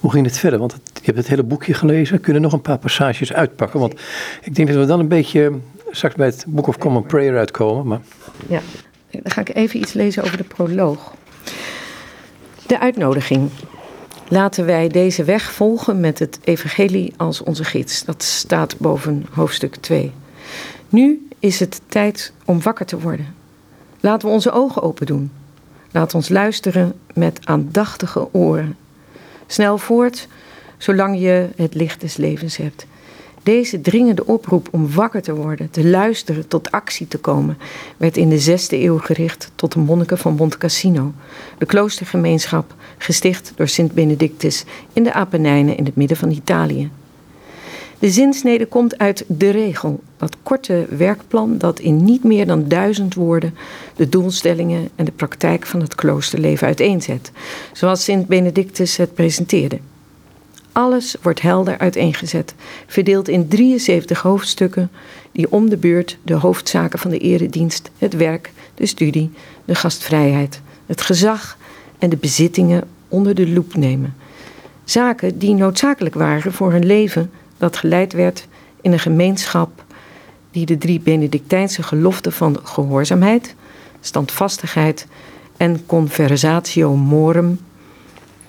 Hoe 0.00 0.10
ging 0.10 0.26
het 0.26 0.38
verder? 0.38 0.58
Want 0.58 0.72
je 0.92 1.00
hebt 1.04 1.16
het 1.16 1.28
hele 1.28 1.42
boekje 1.42 1.74
gelezen. 1.74 2.20
Kunnen 2.20 2.42
nog 2.42 2.52
een 2.52 2.60
paar 2.60 2.78
passages 2.78 3.32
uitpakken? 3.32 3.80
Want 3.80 3.94
ik 4.42 4.54
denk 4.54 4.68
dat 4.68 4.76
we 4.76 4.86
dan 4.86 5.00
een 5.00 5.08
beetje 5.08 5.52
straks 5.90 6.14
bij 6.14 6.26
het 6.26 6.44
Book 6.48 6.66
of 6.66 6.78
Common 6.78 7.06
Prayer 7.06 7.38
uitkomen. 7.38 7.86
Maar... 7.86 8.00
Ja, 8.48 8.60
dan 9.10 9.32
ga 9.32 9.40
ik 9.40 9.54
even 9.54 9.80
iets 9.80 9.92
lezen 9.92 10.22
over 10.22 10.36
de 10.36 10.44
proloog. 10.44 11.14
De 12.66 12.80
uitnodiging. 12.80 13.50
Laten 14.28 14.66
wij 14.66 14.88
deze 14.88 15.24
weg 15.24 15.52
volgen 15.52 16.00
met 16.00 16.18
het 16.18 16.38
evangelie 16.44 17.12
als 17.16 17.42
onze 17.42 17.64
gids. 17.64 18.04
Dat 18.04 18.22
staat 18.22 18.78
boven 18.78 19.26
hoofdstuk 19.30 19.76
2. 19.76 20.12
Nu 20.88 21.28
is 21.38 21.60
het 21.60 21.80
tijd 21.86 22.32
om 22.44 22.62
wakker 22.62 22.86
te 22.86 23.00
worden. 23.00 23.34
Laten 24.00 24.28
we 24.28 24.34
onze 24.34 24.50
ogen 24.50 24.82
open 24.82 25.06
doen. 25.06 25.32
Laat 25.90 26.14
ons 26.14 26.28
luisteren 26.28 26.94
met 27.14 27.40
aandachtige 27.44 28.34
oren. 28.34 28.76
Snel 29.46 29.78
voort, 29.78 30.28
zolang 30.78 31.18
je 31.18 31.48
het 31.56 31.74
licht 31.74 32.00
des 32.00 32.16
levens 32.16 32.56
hebt. 32.56 32.86
Deze 33.44 33.80
dringende 33.80 34.26
oproep 34.26 34.68
om 34.70 34.92
wakker 34.92 35.22
te 35.22 35.34
worden, 35.34 35.70
te 35.70 35.86
luisteren, 35.86 36.48
tot 36.48 36.70
actie 36.70 37.08
te 37.08 37.18
komen, 37.18 37.58
werd 37.96 38.16
in 38.16 38.28
de 38.28 38.38
zesde 38.38 38.82
eeuw 38.82 38.98
gericht 38.98 39.50
tot 39.54 39.72
de 39.72 39.78
monniken 39.78 40.18
van 40.18 40.34
Monte 40.34 40.58
Cassino, 40.58 41.12
de 41.58 41.66
kloostergemeenschap 41.66 42.74
gesticht 42.98 43.52
door 43.56 43.68
Sint 43.68 43.92
Benedictus 43.92 44.64
in 44.92 45.02
de 45.02 45.12
Apennijnen 45.12 45.76
in 45.76 45.84
het 45.84 45.96
midden 45.96 46.16
van 46.16 46.30
Italië. 46.30 46.90
De 47.98 48.10
zinsnede 48.10 48.66
komt 48.66 48.98
uit 48.98 49.24
de 49.26 49.50
regel, 49.50 50.00
dat 50.16 50.36
korte 50.42 50.86
werkplan 50.90 51.58
dat 51.58 51.78
in 51.78 52.04
niet 52.04 52.24
meer 52.24 52.46
dan 52.46 52.68
duizend 52.68 53.14
woorden 53.14 53.54
de 53.96 54.08
doelstellingen 54.08 54.88
en 54.94 55.04
de 55.04 55.12
praktijk 55.12 55.66
van 55.66 55.80
het 55.80 55.94
kloosterleven 55.94 56.66
uiteenzet, 56.66 57.30
zoals 57.72 58.04
Sint 58.04 58.26
Benedictus 58.26 58.96
het 58.96 59.14
presenteerde. 59.14 59.78
Alles 60.74 61.16
wordt 61.22 61.40
helder 61.40 61.78
uiteengezet, 61.78 62.54
verdeeld 62.86 63.28
in 63.28 63.48
73 63.48 64.22
hoofdstukken 64.22 64.90
die 65.32 65.52
om 65.52 65.68
de 65.68 65.76
beurt 65.76 66.18
de 66.22 66.34
hoofdzaken 66.34 66.98
van 66.98 67.10
de 67.10 67.18
eredienst, 67.18 67.90
het 67.98 68.16
werk, 68.16 68.52
de 68.74 68.86
studie, 68.86 69.30
de 69.64 69.74
gastvrijheid, 69.74 70.60
het 70.86 71.00
gezag 71.00 71.56
en 71.98 72.10
de 72.10 72.16
bezittingen 72.16 72.82
onder 73.08 73.34
de 73.34 73.48
loep 73.48 73.76
nemen. 73.76 74.14
Zaken 74.84 75.38
die 75.38 75.54
noodzakelijk 75.54 76.14
waren 76.14 76.52
voor 76.52 76.72
een 76.72 76.86
leven 76.86 77.30
dat 77.58 77.76
geleid 77.76 78.12
werd 78.12 78.46
in 78.80 78.92
een 78.92 78.98
gemeenschap 78.98 79.84
die 80.50 80.66
de 80.66 80.78
drie 80.78 81.00
Benedictijnse 81.00 81.82
geloften 81.82 82.32
van 82.32 82.58
gehoorzaamheid, 82.62 83.54
standvastigheid 84.00 85.06
en 85.56 85.86
conversatio 85.86 86.96
morum 86.96 87.58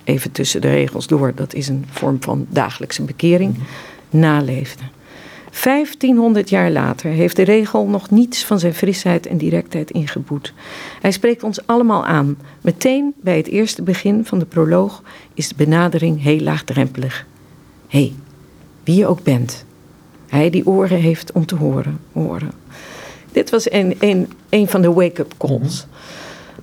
even 0.05 0.31
tussen 0.31 0.61
de 0.61 0.69
regels 0.69 1.07
door, 1.07 1.31
dat 1.35 1.53
is 1.53 1.67
een 1.67 1.85
vorm 1.89 2.17
van 2.19 2.45
dagelijkse 2.49 3.01
bekering, 3.01 3.55
naleefde. 4.09 4.83
1500 5.63 6.49
jaar 6.49 6.71
later 6.71 7.09
heeft 7.09 7.35
de 7.35 7.43
regel 7.43 7.87
nog 7.87 8.09
niets 8.09 8.45
van 8.45 8.59
zijn 8.59 8.73
frisheid 8.73 9.25
en 9.25 9.37
directheid 9.37 9.91
ingeboet. 9.91 10.53
Hij 11.01 11.11
spreekt 11.11 11.43
ons 11.43 11.67
allemaal 11.67 12.05
aan. 12.05 12.37
Meteen 12.61 13.13
bij 13.21 13.37
het 13.37 13.47
eerste 13.47 13.81
begin 13.81 14.25
van 14.25 14.39
de 14.39 14.45
proloog 14.45 15.03
is 15.33 15.47
de 15.47 15.55
benadering 15.55 16.21
heel 16.21 16.39
laagdrempelig. 16.39 17.25
Hé, 17.87 17.99
hey, 17.99 18.13
wie 18.83 18.95
je 18.95 19.07
ook 19.07 19.23
bent. 19.23 19.65
Hij 20.27 20.49
die 20.49 20.67
oren 20.67 20.99
heeft 20.99 21.31
om 21.31 21.45
te 21.45 21.55
horen, 21.55 21.99
horen. 22.11 22.51
Dit 23.31 23.49
was 23.49 23.71
een, 23.71 23.95
een, 23.99 24.31
een 24.49 24.67
van 24.67 24.81
de 24.81 24.93
wake-up 24.93 25.33
calls. 25.37 25.85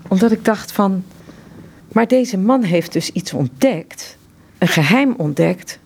Omdat 0.09 0.33
ik 0.33 0.45
dacht 0.45 0.73
van, 0.73 1.05
maar 1.93 2.09
deze 2.09 2.39
man 2.39 2.63
heeft 2.63 2.93
dus 2.93 3.11
iets 3.11 3.33
ontdekt, 3.33 4.17
een 4.59 4.69
geheim 4.69 5.15
ontdekt, 5.17 5.79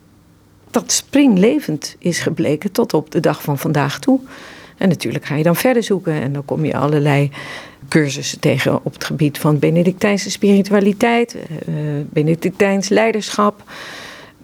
dat 0.71 0.93
springlevend 0.93 1.97
is 1.99 2.19
gebleken 2.19 2.73
tot 2.73 2.95
op 2.95 3.11
de 3.11 3.21
dag 3.21 3.43
van 3.43 3.59
vandaag 3.59 3.99
toe. 3.99 4.21
En 4.77 4.89
natuurlijk 4.89 5.25
ga 5.25 5.35
je 5.35 5.43
dan 5.43 5.57
verder 5.57 5.83
zoeken 5.83 6.13
en 6.13 6.33
dan 6.33 6.45
kom 6.45 6.65
je 6.65 6.77
allerlei 6.77 7.31
cursussen 7.89 8.41
tegen 8.41 8.85
op 8.85 8.93
het 8.93 9.05
gebied 9.05 9.39
van 9.39 9.59
Benedictijnse 9.59 10.31
spiritualiteit, 10.31 11.37
uh, 11.69 11.75
Benedictijns 12.11 12.89
leiderschap. 12.89 13.63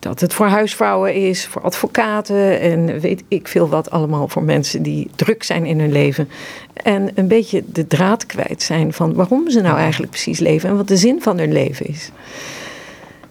Dat 0.02 0.20
het 0.20 0.34
voor 0.34 0.46
huisvrouwen 0.46 1.14
is, 1.14 1.46
voor 1.46 1.62
advocaten 1.62 2.60
en 2.60 3.00
weet 3.00 3.22
ik 3.28 3.48
veel 3.48 3.68
wat 3.68 3.90
allemaal 3.90 4.28
voor 4.28 4.42
mensen 4.42 4.82
die 4.82 5.10
druk 5.14 5.42
zijn 5.42 5.64
in 5.64 5.80
hun 5.80 5.92
leven. 5.92 6.28
En 6.72 7.10
een 7.14 7.28
beetje 7.28 7.62
de 7.66 7.86
draad 7.86 8.26
kwijt 8.26 8.62
zijn 8.62 8.92
van 8.92 9.14
waarom 9.14 9.50
ze 9.50 9.60
nou 9.60 9.76
eigenlijk 9.76 10.10
precies 10.10 10.38
leven 10.38 10.68
en 10.68 10.76
wat 10.76 10.88
de 10.88 10.96
zin 10.96 11.22
van 11.22 11.38
hun 11.38 11.52
leven 11.52 11.86
is. 11.86 12.10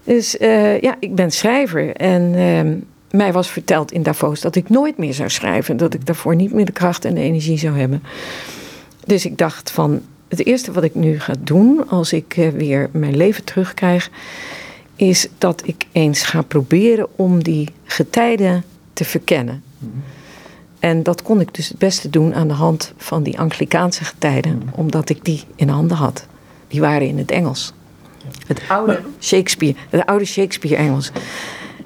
Dus 0.03 0.35
uh, 0.39 0.79
ja, 0.79 0.95
ik 0.99 1.15
ben 1.15 1.31
schrijver 1.31 1.95
en 1.95 2.33
uh, 2.33 2.73
mij 3.19 3.33
was 3.33 3.49
verteld 3.49 3.91
in 3.91 4.03
Davos 4.03 4.41
dat 4.41 4.55
ik 4.55 4.69
nooit 4.69 4.97
meer 4.97 5.13
zou 5.13 5.29
schrijven. 5.29 5.77
Dat 5.77 5.93
ik 5.93 6.05
daarvoor 6.05 6.35
niet 6.35 6.53
meer 6.53 6.65
de 6.65 6.71
kracht 6.71 7.05
en 7.05 7.13
de 7.13 7.21
energie 7.21 7.57
zou 7.57 7.77
hebben. 7.77 8.03
Dus 9.05 9.25
ik 9.25 9.37
dacht 9.37 9.71
van 9.71 10.01
het 10.27 10.45
eerste 10.45 10.71
wat 10.71 10.83
ik 10.83 10.95
nu 10.95 11.19
ga 11.19 11.33
doen 11.39 11.89
als 11.89 12.13
ik 12.13 12.37
uh, 12.37 12.49
weer 12.49 12.89
mijn 12.91 13.17
leven 13.17 13.43
terugkrijg, 13.43 14.09
is 15.07 15.27
dat 15.37 15.61
ik 15.65 15.85
eens 15.91 16.23
ga 16.23 16.41
proberen 16.41 17.07
om 17.15 17.43
die 17.43 17.69
getijden 17.83 18.63
te 18.93 19.05
verkennen. 19.05 19.63
-hmm. 19.79 20.03
En 20.79 21.03
dat 21.03 21.21
kon 21.21 21.39
ik 21.39 21.53
dus 21.53 21.67
het 21.67 21.77
beste 21.77 22.09
doen 22.09 22.35
aan 22.35 22.47
de 22.47 22.53
hand 22.53 22.93
van 22.97 23.23
die 23.23 23.39
Anglikaanse 23.39 24.03
getijden, 24.03 24.55
mm. 24.55 24.61
omdat 24.71 25.09
ik 25.09 25.25
die 25.25 25.43
in 25.55 25.69
handen 25.69 25.97
had. 25.97 26.25
Die 26.67 26.81
waren 26.81 27.07
in 27.07 27.17
het 27.17 27.31
Engels. 27.31 27.73
Het 28.47 28.61
oude 28.67 28.99
Shakespeare, 29.19 29.75
het 29.89 30.05
oude 30.05 30.25
Shakespeare-Engels. 30.25 31.11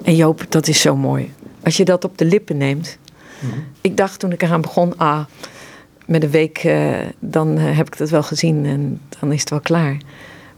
En 0.02 0.16
Joop, 0.16 0.46
dat 0.48 0.68
is 0.68 0.80
zo 0.80 0.96
mooi. 0.96 1.32
Als 1.62 1.76
je 1.76 1.84
dat 1.84 2.04
op 2.04 2.18
de 2.18 2.24
lippen 2.24 2.56
neemt. 2.56 2.98
Mm. 3.40 3.64
Ik 3.80 3.96
dacht 3.96 4.18
toen 4.18 4.32
ik 4.32 4.42
eraan 4.42 4.60
begon, 4.60 4.96
ah, 4.96 5.24
met 6.06 6.22
een 6.22 6.30
week, 6.30 6.64
uh, 6.64 6.98
dan 7.18 7.58
uh, 7.58 7.76
heb 7.76 7.86
ik 7.86 7.98
dat 7.98 8.10
wel 8.10 8.22
gezien 8.22 8.64
en 8.64 9.00
dan 9.20 9.32
is 9.32 9.40
het 9.40 9.50
wel 9.50 9.60
klaar. 9.60 9.96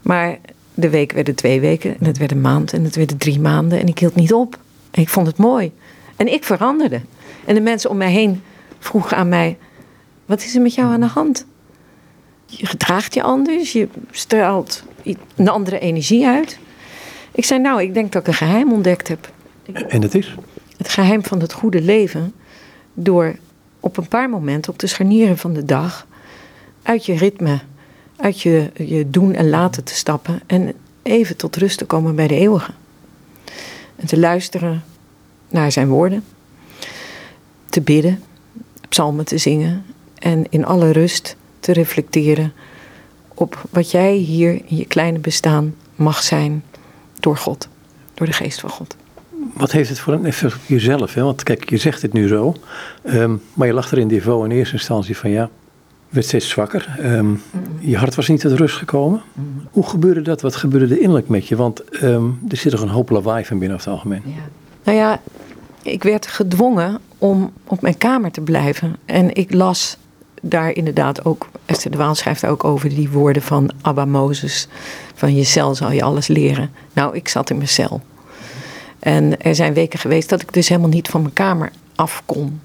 Maar 0.01 0.37
de 0.79 0.89
week 0.89 1.11
werden 1.11 1.35
twee 1.35 1.59
weken 1.59 1.95
en 1.99 2.05
het 2.05 2.17
werd 2.17 2.31
een 2.31 2.41
maand 2.41 2.73
en 2.73 2.83
het 2.83 2.95
werden 2.95 3.17
drie 3.17 3.39
maanden 3.39 3.79
en 3.79 3.87
ik 3.87 3.99
hield 3.99 4.15
niet 4.15 4.33
op. 4.33 4.57
En 4.91 5.01
ik 5.01 5.09
vond 5.09 5.27
het 5.27 5.37
mooi. 5.37 5.71
En 6.15 6.33
ik 6.33 6.43
veranderde. 6.43 7.01
En 7.45 7.55
de 7.55 7.61
mensen 7.61 7.89
om 7.89 7.97
mij 7.97 8.11
heen 8.11 8.41
vroegen 8.79 9.17
aan 9.17 9.29
mij: 9.29 9.57
Wat 10.25 10.43
is 10.43 10.55
er 10.55 10.61
met 10.61 10.73
jou 10.73 10.91
aan 10.91 10.99
de 10.99 11.05
hand? 11.05 11.45
Je 12.45 12.65
gedraagt 12.65 13.13
je 13.13 13.23
anders, 13.23 13.71
je 13.71 13.87
straalt 14.11 14.83
een 15.35 15.49
andere 15.49 15.79
energie 15.79 16.25
uit. 16.25 16.59
Ik 17.31 17.45
zei: 17.45 17.61
Nou, 17.61 17.81
ik 17.81 17.93
denk 17.93 18.11
dat 18.11 18.21
ik 18.21 18.27
een 18.27 18.33
geheim 18.33 18.71
ontdekt 18.71 19.07
heb. 19.07 19.31
En 19.87 20.01
dat 20.01 20.13
is? 20.13 20.35
Het 20.77 20.89
geheim 20.89 21.23
van 21.23 21.41
het 21.41 21.53
goede 21.53 21.81
leven. 21.81 22.33
Door 22.93 23.35
op 23.79 23.97
een 23.97 24.07
paar 24.07 24.29
momenten 24.29 24.71
op 24.71 24.79
de 24.79 24.87
scharnieren 24.87 25.37
van 25.37 25.53
de 25.53 25.65
dag 25.65 26.07
uit 26.83 27.05
je 27.05 27.15
ritme, 27.15 27.59
uit 28.19 28.41
je, 28.41 29.05
doen 29.07 29.33
en 29.33 29.49
laten 29.49 29.83
te 29.83 29.95
stappen 29.95 30.41
en 30.45 30.73
even 31.01 31.35
tot 31.35 31.55
rust 31.55 31.77
te 31.77 31.85
komen 31.85 32.15
bij 32.15 32.27
de 32.27 32.35
eeuwige. 32.35 32.71
En 33.95 34.07
te 34.07 34.19
luisteren 34.19 34.83
naar 35.49 35.71
zijn 35.71 35.87
woorden 35.87 36.23
te 37.69 37.81
bidden, 37.81 38.23
psalmen 38.89 39.25
te 39.25 39.37
zingen 39.37 39.85
en 40.19 40.45
in 40.49 40.65
alle 40.65 40.91
rust 40.91 41.35
te 41.59 41.73
reflecteren 41.73 42.53
op 43.33 43.63
wat 43.69 43.91
jij 43.91 44.15
hier 44.15 44.61
in 44.65 44.77
je 44.77 44.85
kleine 44.85 45.19
bestaan 45.19 45.75
mag 45.95 46.23
zijn 46.23 46.63
door 47.19 47.37
God, 47.37 47.67
door 48.13 48.27
de 48.27 48.33
geest 48.33 48.59
van 48.59 48.69
God. 48.69 48.95
Wat 49.53 49.71
heeft 49.71 49.89
het 49.89 49.99
voor 49.99 50.13
een 50.13 50.25
effect 50.25 50.53
op 50.53 50.61
jezelf? 50.65 51.13
Hè? 51.13 51.23
Want 51.23 51.43
kijk, 51.43 51.69
je 51.69 51.77
zegt 51.77 52.01
het 52.01 52.13
nu 52.13 52.27
zo, 52.27 52.55
um, 53.03 53.41
maar 53.53 53.67
je 53.67 53.73
lag 53.73 53.91
er 53.91 53.97
in 53.97 54.07
niveau 54.07 54.45
in 54.45 54.51
eerste 54.51 54.73
instantie 54.73 55.17
van 55.17 55.29
ja, 55.29 55.49
werd 56.09 56.25
steeds 56.25 56.49
zwakker. 56.49 56.97
Um, 57.03 57.41
je 57.79 57.97
hart 57.97 58.15
was 58.15 58.27
niet 58.27 58.41
tot 58.41 58.51
rust 58.51 58.75
gekomen. 58.75 59.21
Hoe 59.71 59.87
gebeurde 59.87 60.21
dat? 60.21 60.41
Wat 60.41 60.55
gebeurde 60.55 60.95
er 60.95 61.01
innerlijk 61.01 61.27
met 61.27 61.47
je? 61.47 61.55
Want 61.55 62.03
um, 62.03 62.39
er 62.49 62.57
zit 62.57 62.71
toch 62.71 62.81
een 62.81 62.89
hoop 62.89 63.09
lawaai 63.09 63.45
van 63.45 63.59
binnen 63.59 63.77
over 63.77 63.91
het 63.91 63.99
algemeen. 63.99 64.21
Ja. 64.25 64.41
Nou 64.83 64.97
ja, 64.97 65.21
ik 65.83 66.03
werd 66.03 66.27
gedwongen 66.27 66.99
om 67.17 67.51
op 67.67 67.81
mijn 67.81 67.97
kamer 67.97 68.31
te 68.31 68.41
blijven. 68.41 68.95
En 69.05 69.35
ik 69.35 69.53
las 69.53 69.97
daar 70.41 70.71
inderdaad 70.71 71.25
ook, 71.25 71.49
Esther 71.65 71.91
de 71.91 71.97
Waal 71.97 72.15
schrijft 72.15 72.45
ook 72.45 72.63
over 72.63 72.89
die 72.89 73.09
woorden 73.09 73.41
van 73.41 73.71
Abba 73.81 74.05
Mozes. 74.05 74.67
Van 75.13 75.35
je 75.35 75.43
cel 75.43 75.75
zal 75.75 75.91
je 75.91 76.03
alles 76.03 76.27
leren. 76.27 76.71
Nou, 76.93 77.15
ik 77.15 77.27
zat 77.27 77.49
in 77.49 77.55
mijn 77.55 77.69
cel. 77.69 78.01
En 78.99 79.41
er 79.41 79.55
zijn 79.55 79.73
weken 79.73 79.99
geweest 79.99 80.29
dat 80.29 80.41
ik 80.41 80.53
dus 80.53 80.69
helemaal 80.69 80.89
niet 80.89 81.07
van 81.07 81.21
mijn 81.21 81.33
kamer 81.33 81.71
af 81.95 82.23
kon. 82.25 82.59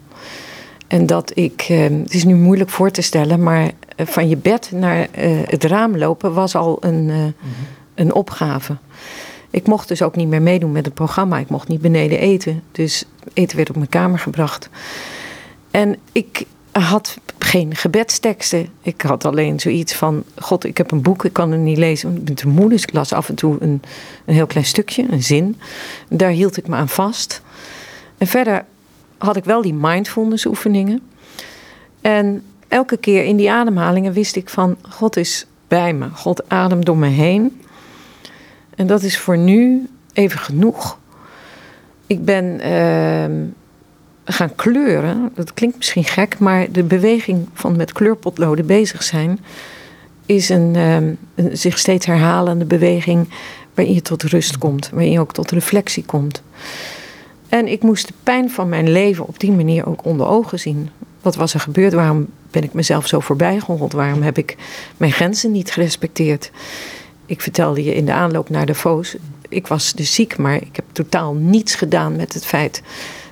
En 0.87 1.07
dat 1.07 1.33
ik, 1.35 1.67
eh, 1.69 1.81
het 1.83 2.15
is 2.15 2.25
nu 2.25 2.35
moeilijk 2.35 2.71
voor 2.71 2.91
te 2.91 3.03
stellen, 3.03 3.43
maar 3.43 3.71
eh, 3.97 4.07
van 4.07 4.29
je 4.29 4.37
bed 4.37 4.71
naar 4.73 5.09
eh, 5.11 5.31
het 5.45 5.65
raam 5.65 5.97
lopen 5.97 6.35
was 6.35 6.55
al 6.55 6.77
een, 6.81 7.03
mm 7.03 7.11
-hmm. 7.11 7.35
een 7.95 8.13
opgave. 8.13 8.77
Ik 9.51 9.67
mocht 9.67 9.89
dus 9.89 10.03
ook 10.03 10.17
niet 10.17 10.29
meer 10.29 10.43
meedoen 10.43 10.73
met 10.73 10.85
het 10.85 10.95
programma. 10.95 11.39
Ik 11.39 11.49
mocht 11.49 11.69
niet 11.69 11.81
beneden 11.81 12.19
eten. 12.19 12.63
Dus 12.73 13.05
eten 13.33 13.57
werd 13.57 13.69
op 13.69 13.77
mijn 13.77 13.89
kamer 13.89 14.19
gebracht. 14.19 14.69
En 15.71 15.97
ik 16.13 16.45
had 16.73 17.19
geen 17.39 17.75
gebedsteksten. 17.75 18.69
Ik 18.83 19.01
had 19.01 19.25
alleen 19.25 19.61
zoiets 19.61 19.95
van: 19.95 20.25
God, 20.39 20.65
ik 20.65 20.77
heb 20.77 20.91
een 20.91 21.03
boek, 21.03 21.25
ik 21.25 21.33
kan 21.33 21.51
het 21.51 21.61
niet 21.61 21.79
lezen, 21.79 22.07
want 22.07 22.19
ik 22.19 22.25
ben 22.25 22.35
te 22.35 22.49
moe. 22.49 22.69
Dus 22.69 22.83
ik 22.83 22.93
las 22.93 23.13
af 23.13 23.29
en 23.29 23.35
toe 23.35 23.57
een, 23.61 23.83
een 24.25 24.35
heel 24.35 24.47
klein 24.47 24.67
stukje, 24.67 25.07
een 25.11 25.23
zin. 25.23 25.57
Daar 26.09 26.31
hield 26.31 26.57
ik 26.57 26.67
me 26.67 26.77
aan 26.77 26.89
vast. 26.89 27.43
En 28.19 28.27
verder 28.27 28.65
had 29.25 29.37
ik 29.37 29.45
wel 29.45 29.63
die 29.63 29.75
mindfulness 29.75 30.47
oefeningen. 30.47 31.01
En 32.01 32.43
elke 32.69 32.97
keer 32.97 33.25
in 33.25 33.37
die 33.37 33.51
ademhalingen 33.51 34.13
wist 34.13 34.37
ik 34.37 34.49
van: 34.49 34.77
God 34.83 35.17
is 35.17 35.47
bij 35.69 35.93
me. 35.93 36.09
God 36.09 36.49
ademt 36.49 36.87
door 36.87 36.97
me 36.97 37.09
heen. 37.09 37.61
En 38.75 38.87
dat 38.87 39.03
is 39.03 39.19
voor 39.19 39.39
nu 39.39 39.89
even 40.13 40.39
genoeg. 40.39 40.99
Ik 42.07 42.25
ben 42.25 42.45
uh, 42.45 43.49
gaan 44.25 44.55
kleuren. 44.55 45.31
Dat 45.35 45.55
klinkt 45.55 45.77
misschien 45.77 46.05
gek, 46.05 46.39
maar 46.39 46.71
de 46.73 46.83
beweging 46.83 47.49
van 47.53 47.77
met 47.77 47.93
kleurpotloden 47.93 48.67
bezig 48.67 49.03
zijn 49.03 49.39
is 50.27 50.49
een, 50.49 50.75
uh, 50.77 50.95
een 50.95 51.57
zich 51.57 51.79
steeds 51.79 52.07
herhalende 52.07 52.65
beweging 52.65 53.29
waarin 53.75 53.95
je 53.95 54.03
tot 54.03 54.23
rust 54.23 54.59
komt, 54.59 54.91
waarin 54.91 55.11
je 55.11 55.21
ook 55.21 55.33
tot 55.33 55.51
reflectie 55.51 56.05
komt. 56.05 56.43
En 57.55 57.69
ik 57.69 57.83
moest 57.83 58.07
de 58.07 58.13
pijn 58.23 58.51
van 58.51 58.69
mijn 58.69 58.93
leven 58.93 59.27
op 59.27 59.41
die 59.41 59.53
manier 59.53 59.87
ook 59.87 60.05
onder 60.05 60.27
ogen 60.27 60.59
zien. 60.59 60.91
Wat 61.23 61.37
was 61.37 61.55
er 61.55 61.61
gebeurd? 61.61 61.93
Waarom 61.93 62.27
ben 62.51 62.63
ik 62.63 62.73
mezelf 62.73 63.07
zo 63.07 63.21
voorbij 63.21 63.61
gehold? 63.61 63.93
Waarom 63.93 64.23
heb 64.23 64.39
ik 64.39 64.57
mijn 64.97 65.13
grenzen 65.13 65.53
niet 65.53 65.73
gerespecteerd? 65.73 66.51
Ik 67.27 67.41
vertelde 67.41 67.85
je 67.85 67.95
in 67.95 68.05
de 68.05 68.13
aanloop 68.13 68.49
naar 68.49 68.67
de 68.67 68.75
Voos. 68.75 69.17
Ik 69.49 69.67
was 69.67 69.93
dus 69.93 70.15
ziek, 70.15 70.37
maar 70.37 70.55
ik 70.55 70.77
heb 70.77 70.85
totaal 70.93 71.35
niets 71.35 71.75
gedaan 71.75 72.17
met 72.17 72.35
het 72.35 72.47
feit 72.47 72.83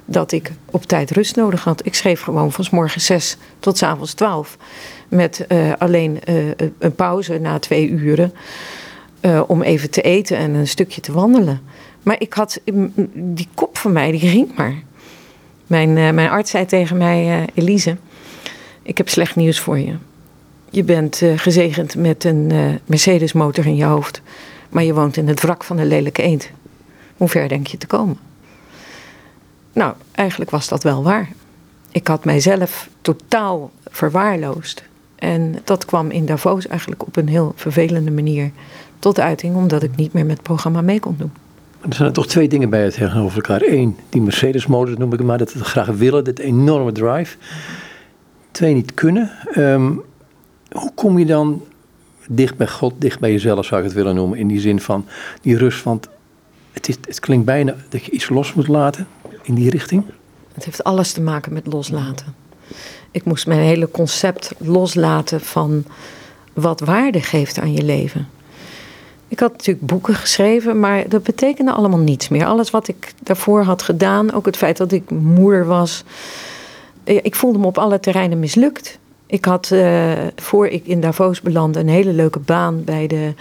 dat 0.04 0.32
ik 0.32 0.52
op 0.70 0.84
tijd 0.84 1.10
rust 1.10 1.36
nodig 1.36 1.64
had. 1.64 1.86
Ik 1.86 1.94
schreef 1.94 2.20
gewoon 2.20 2.52
van 2.52 2.64
s 2.64 2.70
morgen 2.70 3.00
zes 3.00 3.36
tot 3.58 3.78
s 3.78 3.82
avonds 3.82 4.12
twaalf. 4.12 4.56
Met 5.08 5.44
uh, 5.48 5.72
alleen 5.78 6.18
uh, 6.28 6.50
een 6.78 6.94
pauze 6.94 7.38
na 7.38 7.58
twee 7.58 7.88
uren. 7.88 8.32
Uh, 9.20 9.42
om 9.46 9.62
even 9.62 9.90
te 9.90 10.02
eten 10.02 10.36
en 10.36 10.54
een 10.54 10.68
stukje 10.68 11.00
te 11.00 11.12
wandelen. 11.12 11.60
Maar 12.02 12.16
ik 12.18 12.32
had 12.32 12.60
die 13.14 13.48
kop 13.54 13.78
van 13.78 13.92
mij, 13.92 14.10
die 14.10 14.20
ging 14.20 14.56
maar. 14.56 14.74
Mijn, 15.66 15.92
mijn 15.92 16.30
arts 16.30 16.50
zei 16.50 16.66
tegen 16.66 16.96
mij: 16.96 17.48
Elise, 17.54 17.96
ik 18.82 18.98
heb 18.98 19.08
slecht 19.08 19.36
nieuws 19.36 19.60
voor 19.60 19.78
je. 19.78 19.94
Je 20.70 20.84
bent 20.84 21.22
gezegend 21.36 21.96
met 21.96 22.24
een 22.24 22.52
Mercedes-motor 22.86 23.66
in 23.66 23.76
je 23.76 23.84
hoofd. 23.84 24.22
Maar 24.68 24.84
je 24.84 24.94
woont 24.94 25.16
in 25.16 25.28
het 25.28 25.40
wrak 25.40 25.64
van 25.64 25.78
een 25.78 25.86
lelijke 25.86 26.22
eend. 26.22 26.50
Hoe 27.16 27.28
ver 27.28 27.48
denk 27.48 27.66
je 27.66 27.78
te 27.78 27.86
komen? 27.86 28.18
Nou, 29.72 29.94
eigenlijk 30.12 30.50
was 30.50 30.68
dat 30.68 30.82
wel 30.82 31.02
waar. 31.02 31.28
Ik 31.90 32.06
had 32.06 32.24
mijzelf 32.24 32.88
totaal 33.00 33.70
verwaarloosd. 33.90 34.82
En 35.14 35.60
dat 35.64 35.84
kwam 35.84 36.10
in 36.10 36.26
Davos 36.26 36.66
eigenlijk 36.66 37.06
op 37.06 37.16
een 37.16 37.28
heel 37.28 37.52
vervelende 37.56 38.10
manier 38.10 38.50
tot 38.98 39.20
uiting, 39.20 39.56
omdat 39.56 39.82
ik 39.82 39.96
niet 39.96 40.12
meer 40.12 40.26
met 40.26 40.36
het 40.36 40.46
programma 40.46 40.80
mee 40.80 41.00
kon 41.00 41.16
doen. 41.18 41.32
Er 41.88 41.94
zijn 41.94 42.08
er 42.08 42.14
toch 42.14 42.26
twee 42.26 42.48
dingen 42.48 42.70
bij 42.70 42.84
het 42.84 42.94
tegenover 42.94 43.36
elkaar. 43.36 43.62
Eén, 43.62 43.96
die 44.08 44.20
Mercedes-motor 44.20 44.98
noem 44.98 45.12
ik 45.12 45.22
maar, 45.22 45.38
dat 45.38 45.52
we 45.52 45.64
graag 45.64 45.86
willen, 45.86 46.24
dat 46.24 46.38
enorme 46.38 46.92
drive. 46.92 47.36
Twee, 48.50 48.74
niet 48.74 48.94
kunnen. 48.94 49.30
Um, 49.56 50.02
hoe 50.72 50.92
kom 50.94 51.18
je 51.18 51.26
dan 51.26 51.62
dicht 52.28 52.56
bij 52.56 52.66
God, 52.66 52.94
dicht 52.98 53.20
bij 53.20 53.32
jezelf 53.32 53.64
zou 53.64 53.80
ik 53.80 53.86
het 53.86 53.96
willen 53.96 54.14
noemen, 54.14 54.38
in 54.38 54.48
die 54.48 54.60
zin 54.60 54.80
van 54.80 55.06
die 55.42 55.56
rust? 55.56 55.82
Want 55.82 56.08
het, 56.72 56.88
is, 56.88 56.96
het 57.06 57.20
klinkt 57.20 57.44
bijna 57.44 57.74
dat 57.88 58.04
je 58.04 58.10
iets 58.10 58.28
los 58.28 58.54
moet 58.54 58.68
laten 58.68 59.06
in 59.42 59.54
die 59.54 59.70
richting? 59.70 60.04
Het 60.52 60.64
heeft 60.64 60.84
alles 60.84 61.12
te 61.12 61.20
maken 61.20 61.52
met 61.52 61.66
loslaten. 61.66 62.34
Ik 63.10 63.24
moest 63.24 63.46
mijn 63.46 63.60
hele 63.60 63.90
concept 63.90 64.54
loslaten 64.58 65.40
van 65.40 65.84
wat 66.52 66.80
waarde 66.80 67.20
geeft 67.20 67.58
aan 67.58 67.72
je 67.72 67.82
leven. 67.82 68.28
Ik 69.32 69.40
had 69.40 69.52
natuurlijk 69.52 69.86
boeken 69.86 70.14
geschreven, 70.14 70.80
maar 70.80 71.08
dat 71.08 71.22
betekende 71.22 71.72
allemaal 71.72 71.98
niets 71.98 72.28
meer. 72.28 72.46
Alles 72.46 72.70
wat 72.70 72.88
ik 72.88 73.12
daarvoor 73.22 73.62
had 73.62 73.82
gedaan, 73.82 74.32
ook 74.32 74.46
het 74.46 74.56
feit 74.56 74.76
dat 74.76 74.92
ik 74.92 75.10
moeder 75.10 75.66
was. 75.66 76.04
Ik 77.04 77.34
voelde 77.34 77.58
me 77.58 77.66
op 77.66 77.78
alle 77.78 78.00
terreinen 78.00 78.38
mislukt. 78.38 78.98
Ik 79.26 79.44
had, 79.44 79.70
uh, 79.72 80.12
voor 80.36 80.66
ik 80.66 80.86
in 80.86 81.00
Davos 81.00 81.40
belandde, 81.40 81.80
een 81.80 81.88
hele 81.88 82.12
leuke 82.12 82.38
baan 82.38 82.84
bij 82.84 83.06
de 83.06 83.34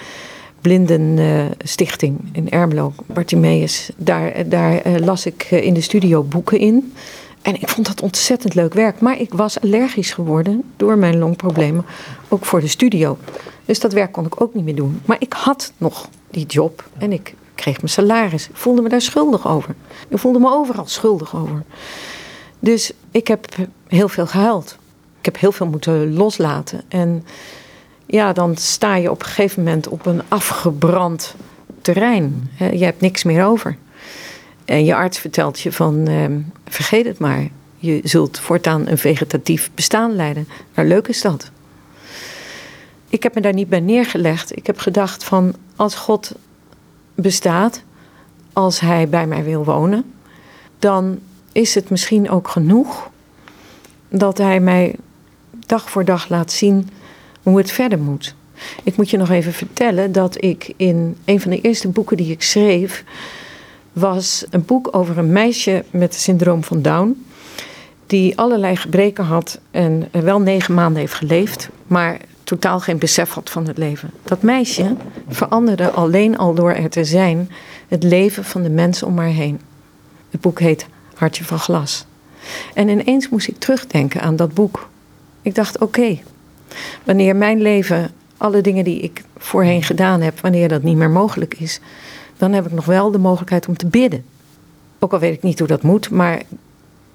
Blindenstichting 0.62 2.20
uh, 2.22 2.30
in 2.32 2.50
Ermelo, 2.50 2.94
Bartimeus. 3.06 3.90
Daar, 3.96 4.50
daar 4.50 4.82
las 5.00 5.26
ik 5.26 5.44
in 5.44 5.74
de 5.74 5.82
studio 5.82 6.24
boeken 6.24 6.60
in. 6.60 6.94
En 7.42 7.56
ik 7.56 7.70
vond 7.70 7.88
dat 7.88 8.02
ontzettend 8.02 8.54
leuk 8.54 8.74
werk. 8.74 9.00
Maar 9.00 9.20
ik 9.20 9.34
was 9.34 9.62
allergisch 9.62 10.14
geworden 10.14 10.64
door 10.78 10.98
mijn 10.98 11.18
longproblemen, 11.18 11.86
ook 12.28 12.46
voor 12.46 12.60
de 12.60 12.68
studio. 12.68 13.18
Dus 13.66 13.80
dat 13.80 13.94
werk 13.94 14.12
kon 14.12 14.26
ik 14.26 14.42
ook 14.42 14.54
niet 14.54 14.64
meer 14.64 14.76
doen. 14.76 15.02
Maar 15.06 15.18
ik 15.20 15.34
had 15.34 15.74
nog 15.78 16.10
die 16.30 16.46
job 16.46 16.84
en 16.98 17.12
ik 17.12 17.34
kreeg 17.56 17.78
mijn 17.78 17.90
salaris. 17.90 18.50
Ik 18.50 18.56
voelde 18.56 18.82
me 18.82 18.90
daar 18.90 19.02
schuldig 19.02 19.48
over. 19.48 19.76
Ik 20.08 20.18
voelde 20.18 20.40
me 20.40 20.54
overal 20.54 20.88
schuldig 20.88 21.36
over. 21.36 21.64
Dus 22.60 22.92
ik 23.12 23.28
heb 23.28 23.56
heel 23.88 24.10
veel 24.10 24.28
gehuild. 24.28 24.78
Ik 25.20 25.26
heb 25.26 25.40
heel 25.40 25.52
veel 25.52 25.68
moeten 25.68 26.14
loslaten. 26.14 26.82
En 26.88 27.26
ja, 28.06 28.34
dan 28.34 28.58
sta 28.58 28.96
je 28.96 29.12
op 29.12 29.20
een 29.20 29.26
gegeven 29.28 29.64
moment 29.64 29.88
op 29.88 30.06
een 30.06 30.22
afgebrand 30.28 31.36
terrein. 31.82 32.50
Je 32.58 32.84
hebt 32.84 33.02
niks 33.02 33.24
meer 33.24 33.46
over. 33.46 33.78
En 34.66 34.86
je 34.86 34.96
arts 34.96 35.20
vertelt 35.20 35.60
je 35.60 35.72
van, 35.72 36.08
eh, 36.08 36.26
vergeet 36.68 37.06
het 37.06 37.20
maar. 37.20 37.48
Je 37.78 38.00
zult 38.04 38.40
voortaan 38.40 38.88
een 38.88 38.98
vegetatief 38.98 39.72
bestaan 39.76 40.16
leiden. 40.16 40.48
Nou, 40.76 40.88
leuk 40.88 41.08
is 41.08 41.22
dat. 41.22 41.52
Ik 43.12 43.24
heb 43.24 43.36
me 43.36 43.42
daar 43.42 43.54
niet 43.54 43.70
bij 43.70 43.80
neergelegd. 43.80 44.58
Ik 44.58 44.68
heb 44.68 44.78
gedacht 44.78 45.24
van, 45.24 45.54
als 45.76 45.96
God 45.96 46.36
bestaat, 47.16 47.84
als 48.54 48.80
Hij 48.80 49.10
bij 49.10 49.28
mij 49.28 49.44
wil 49.44 49.66
wonen, 49.66 50.14
dan 50.80 51.20
is 51.52 51.76
het 51.76 51.90
misschien 51.90 52.30
ook 52.30 52.48
genoeg 52.48 53.10
dat 54.10 54.38
Hij 54.38 54.60
mij 54.60 54.96
dag 55.66 55.90
voor 55.90 56.06
dag 56.06 56.30
laat 56.30 56.52
zien 56.52 56.90
hoe 57.44 57.58
het 57.58 57.72
verder 57.72 58.00
moet. 58.00 58.36
Ik 58.84 58.98
moet 58.98 59.10
je 59.10 59.18
nog 59.18 59.30
even 59.30 59.54
vertellen 59.54 60.12
dat 60.12 60.44
ik 60.44 60.74
in 60.76 61.18
een 61.26 61.42
van 61.42 61.52
de 61.52 61.62
eerste 61.62 61.88
boeken 61.88 62.18
die 62.18 62.32
ik 62.32 62.42
schreef, 62.42 63.04
was 63.94 64.46
een 64.50 64.66
boek 64.66 64.96
over 64.96 65.18
een 65.18 65.32
meisje 65.32 65.84
met 65.90 66.14
het 66.14 66.22
syndroom 66.22 66.64
van 66.64 66.82
Down. 66.82 67.26
Die 68.08 68.38
allerlei 68.38 68.76
gebreken 68.76 69.24
had 69.24 69.60
en 69.72 70.10
wel 70.12 70.40
negen 70.40 70.74
maanden 70.74 71.00
heeft 71.00 71.14
geleefd, 71.14 71.70
maar 71.88 72.18
totaal 72.52 72.80
geen 72.80 72.98
besef 72.98 73.30
had 73.30 73.50
van 73.50 73.68
het 73.68 73.78
leven. 73.78 74.12
Dat 74.24 74.42
meisje 74.42 74.96
veranderde 75.30 75.92
alleen 75.92 76.38
al 76.38 76.54
door 76.54 76.72
er 76.72 76.90
te 76.90 77.06
zijn 77.06 77.52
het 77.88 78.04
leven 78.04 78.44
van 78.44 78.64
de 78.64 78.70
mensen 78.70 79.08
om 79.08 79.18
haar 79.18 79.28
heen. 79.28 79.62
Het 80.30 80.42
boek 80.42 80.60
heet 80.60 80.86
Hartje 81.16 81.44
van 81.44 81.60
Glas. 81.60 82.06
En 82.74 82.90
ineens 82.90 83.30
moest 83.30 83.48
ik 83.48 83.60
terugdenken 83.60 84.22
aan 84.22 84.36
dat 84.36 84.54
boek. 84.54 84.90
Ik 85.42 85.56
dacht: 85.56 85.78
oké, 85.78 86.20
Wanneer 87.04 87.36
mijn 87.36 87.62
leven, 87.62 88.12
alle 88.38 88.62
dingen 88.62 88.84
die 88.84 89.00
ik 89.00 89.24
voorheen 89.38 89.84
gedaan 89.84 90.22
heb, 90.22 90.40
wanneer 90.40 90.68
dat 90.68 90.84
niet 90.84 90.98
meer 90.98 91.10
mogelijk 91.10 91.54
is, 91.54 91.80
dan 92.38 92.54
heb 92.54 92.66
ik 92.66 92.72
nog 92.72 92.86
wel 92.86 93.12
de 93.12 93.18
mogelijkheid 93.18 93.68
om 93.68 93.78
te 93.78 93.88
bidden. 93.88 94.26
Ook 95.00 95.14
al 95.14 95.20
weet 95.20 95.34
ik 95.34 95.44
niet 95.44 95.60
hoe 95.60 95.68
dat 95.68 95.82
moet, 95.82 96.10
maar 96.10 96.42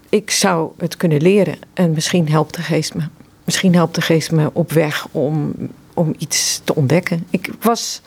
ik 0.09 0.31
zou 0.31 0.71
het 0.77 0.97
kunnen 0.97 1.23
leren. 1.23 1.57
En 1.75 1.93
misschien 1.93 2.29
helpt 2.29 2.55
de 2.55 2.63
geest 2.63 2.95
me. 2.95 3.03
Misschien 3.47 3.75
helpt 3.75 3.95
de 3.95 4.01
geest 4.01 4.33
me 4.33 4.51
op 4.53 4.73
weg 4.73 5.07
om, 5.11 5.55
om 5.95 6.15
iets 6.19 6.61
te 6.65 6.75
ontdekken. 6.75 7.27
Ik 7.31 7.51
was. 7.61 8.01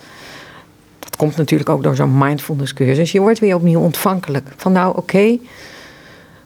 Dat 0.99 1.15
komt 1.15 1.37
natuurlijk 1.37 1.69
ook 1.69 1.83
door 1.83 1.95
zo'n 1.95 2.17
mindfulness 2.17 2.73
cursus. 2.73 3.11
Je 3.11 3.19
wordt 3.19 3.39
weer 3.39 3.55
opnieuw 3.55 3.79
ontvankelijk. 3.79 4.47
Van 4.55 4.71
nou, 4.71 4.97
oké, 4.97 5.37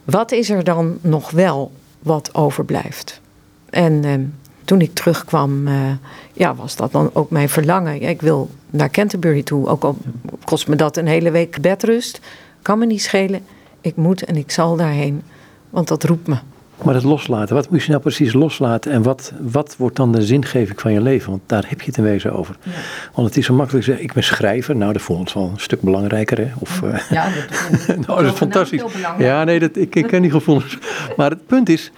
wat 0.03 0.31
is 0.31 0.49
er 0.49 0.63
dan 0.63 0.97
nog 1.01 1.31
wel 1.31 1.71
wat 1.99 2.35
overblijft? 2.35 3.21
En 3.69 4.03
ehm, 4.03 4.21
toen 4.65 4.81
ik 4.81 4.93
terugkwam, 4.93 5.67
uh, 5.67 5.91
ja, 6.33 6.55
was 6.55 6.75
dat 6.75 6.91
dan 6.91 7.09
ook 7.13 7.29
mijn 7.29 7.49
verlangen. 7.49 8.01
ik 8.01 8.21
wil 8.21 8.49
naar 8.69 8.89
Canterbury 8.89 9.43
toe, 9.43 9.67
ook 9.67 9.83
al 9.83 9.97
kost 10.43 10.67
me 10.67 10.75
dat 10.75 10.97
een 10.97 11.07
hele 11.07 11.31
week 11.31 11.61
bedrust. 11.61 12.19
Kan 12.61 12.79
me 12.79 12.85
niet 12.85 13.01
schelen. 13.01 13.45
Ik 13.81 13.95
moet 13.95 14.23
en 14.23 14.35
ik 14.35 14.51
zal 14.51 14.75
daarheen, 14.75 15.23
want 15.69 15.87
dat 15.87 16.03
roept 16.03 16.27
me. 16.27 16.37
Maar 16.83 16.93
het 16.93 17.03
loslaten, 17.03 17.55
wat 17.55 17.69
moet 17.69 17.83
je 17.83 17.89
nou 17.89 18.01
precies 18.01 18.33
loslaten 18.33 18.91
en 18.91 19.03
wat, 19.03 19.33
wat 19.39 19.75
wordt 19.77 19.95
dan 19.95 20.11
de 20.11 20.21
zingeving 20.21 20.81
van 20.81 20.93
je 20.93 21.01
leven? 21.01 21.29
Want 21.29 21.41
daar 21.45 21.65
heb 21.67 21.81
je 21.81 21.85
het 21.85 21.97
in 21.97 22.03
wezen 22.03 22.33
over. 22.33 22.55
Ja. 22.63 22.71
Want 23.13 23.27
het 23.27 23.37
is 23.37 23.45
zo 23.45 23.53
makkelijk 23.53 23.85
zeggen, 23.85 24.03
ik 24.03 24.13
ben 24.13 24.23
schrijver. 24.23 24.75
Nou, 24.75 24.93
dat 24.93 25.01
voelt 25.01 25.19
ons 25.19 25.33
wel 25.33 25.49
een 25.53 25.59
stuk 25.59 25.81
belangrijker. 25.81 26.37
Hè? 26.37 26.51
Of, 26.59 26.81
ja, 26.81 27.01
ja 27.09 27.29
dat, 27.87 28.07
nou, 28.07 28.23
dat 28.23 28.31
is 28.31 28.37
fantastisch. 28.37 28.83
Ja, 29.17 29.43
nee, 29.43 29.59
dat, 29.59 29.75
ik, 29.75 29.95
ik 29.95 30.07
ken 30.07 30.21
die 30.21 30.31
gevoelens. 30.31 30.77
maar 31.17 31.29
het 31.29 31.45
punt 31.45 31.69
is, 31.69 31.91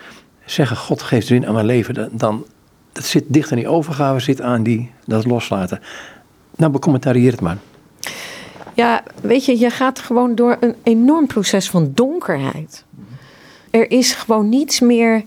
zeggen 0.45 0.77
God 0.77 1.01
geeft 1.01 1.27
zin 1.27 1.47
aan 1.47 1.53
mijn 1.53 1.65
leven, 1.65 2.09
dan, 2.11 2.45
dat 2.91 3.03
zit 3.03 3.23
dicht 3.27 3.51
aan 3.51 3.57
die 3.57 3.67
overgave, 3.67 4.19
zit 4.19 4.41
aan 4.41 4.63
die, 4.63 4.91
dat 5.05 5.25
loslaten. 5.25 5.79
Nou, 6.55 6.71
becommentarieer 6.71 7.31
het 7.31 7.41
maar. 7.41 7.57
Ja, 8.73 9.03
weet 9.21 9.45
je, 9.45 9.59
je 9.59 9.69
gaat 9.69 9.99
gewoon 9.99 10.35
door 10.35 10.57
een 10.59 10.75
enorm 10.83 11.27
proces 11.27 11.69
van 11.69 11.91
donkerheid. 11.93 12.85
Er 13.75 13.91
is 13.91 14.13
gewoon 14.13 14.49
niets 14.49 14.79
meer 14.79 15.23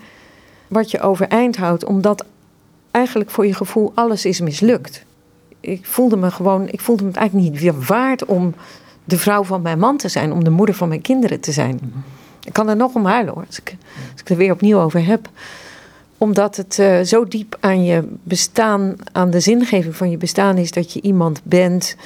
wat 0.68 0.90
je 0.90 1.00
overeind 1.00 1.56
houdt, 1.56 1.84
omdat 1.84 2.24
eigenlijk 2.90 3.30
voor 3.30 3.46
je 3.46 3.54
gevoel 3.54 3.92
alles 3.94 4.24
is 4.24 4.40
mislukt. 4.40 5.04
Ik 5.60 5.86
voelde 5.86 6.16
me 6.16 6.30
gewoon, 6.30 6.68
ik 6.68 6.80
voelde 6.80 7.04
me 7.04 7.12
eigenlijk 7.12 7.50
niet 7.50 7.60
weer 7.60 7.80
waard 7.80 8.24
om 8.24 8.54
de 9.04 9.18
vrouw 9.18 9.44
van 9.44 9.62
mijn 9.62 9.78
man 9.78 9.96
te 9.96 10.08
zijn, 10.08 10.32
om 10.32 10.44
de 10.44 10.50
moeder 10.50 10.74
van 10.74 10.88
mijn 10.88 11.00
kinderen 11.00 11.40
te 11.40 11.52
zijn. 11.52 11.80
Ik 12.44 12.52
kan 12.52 12.68
er 12.68 12.76
nog 12.76 12.94
om 12.94 13.06
huilen 13.06 13.34
hoor, 13.34 13.44
als 13.46 13.58
ik, 13.58 13.76
als 14.12 14.20
ik 14.20 14.30
er 14.30 14.36
weer 14.36 14.52
opnieuw 14.52 14.80
over 14.80 15.06
heb. 15.06 15.28
Omdat 16.18 16.56
het 16.56 16.78
uh, 16.80 17.00
zo 17.00 17.24
diep 17.24 17.56
aan 17.60 17.84
je 17.84 18.08
bestaan, 18.22 18.96
aan 19.12 19.30
de 19.30 19.40
zingeving 19.40 19.96
van 19.96 20.10
je 20.10 20.16
bestaan 20.16 20.56
is 20.56 20.70
dat 20.70 20.92
je 20.92 21.00
iemand 21.00 21.40
bent 21.42 21.96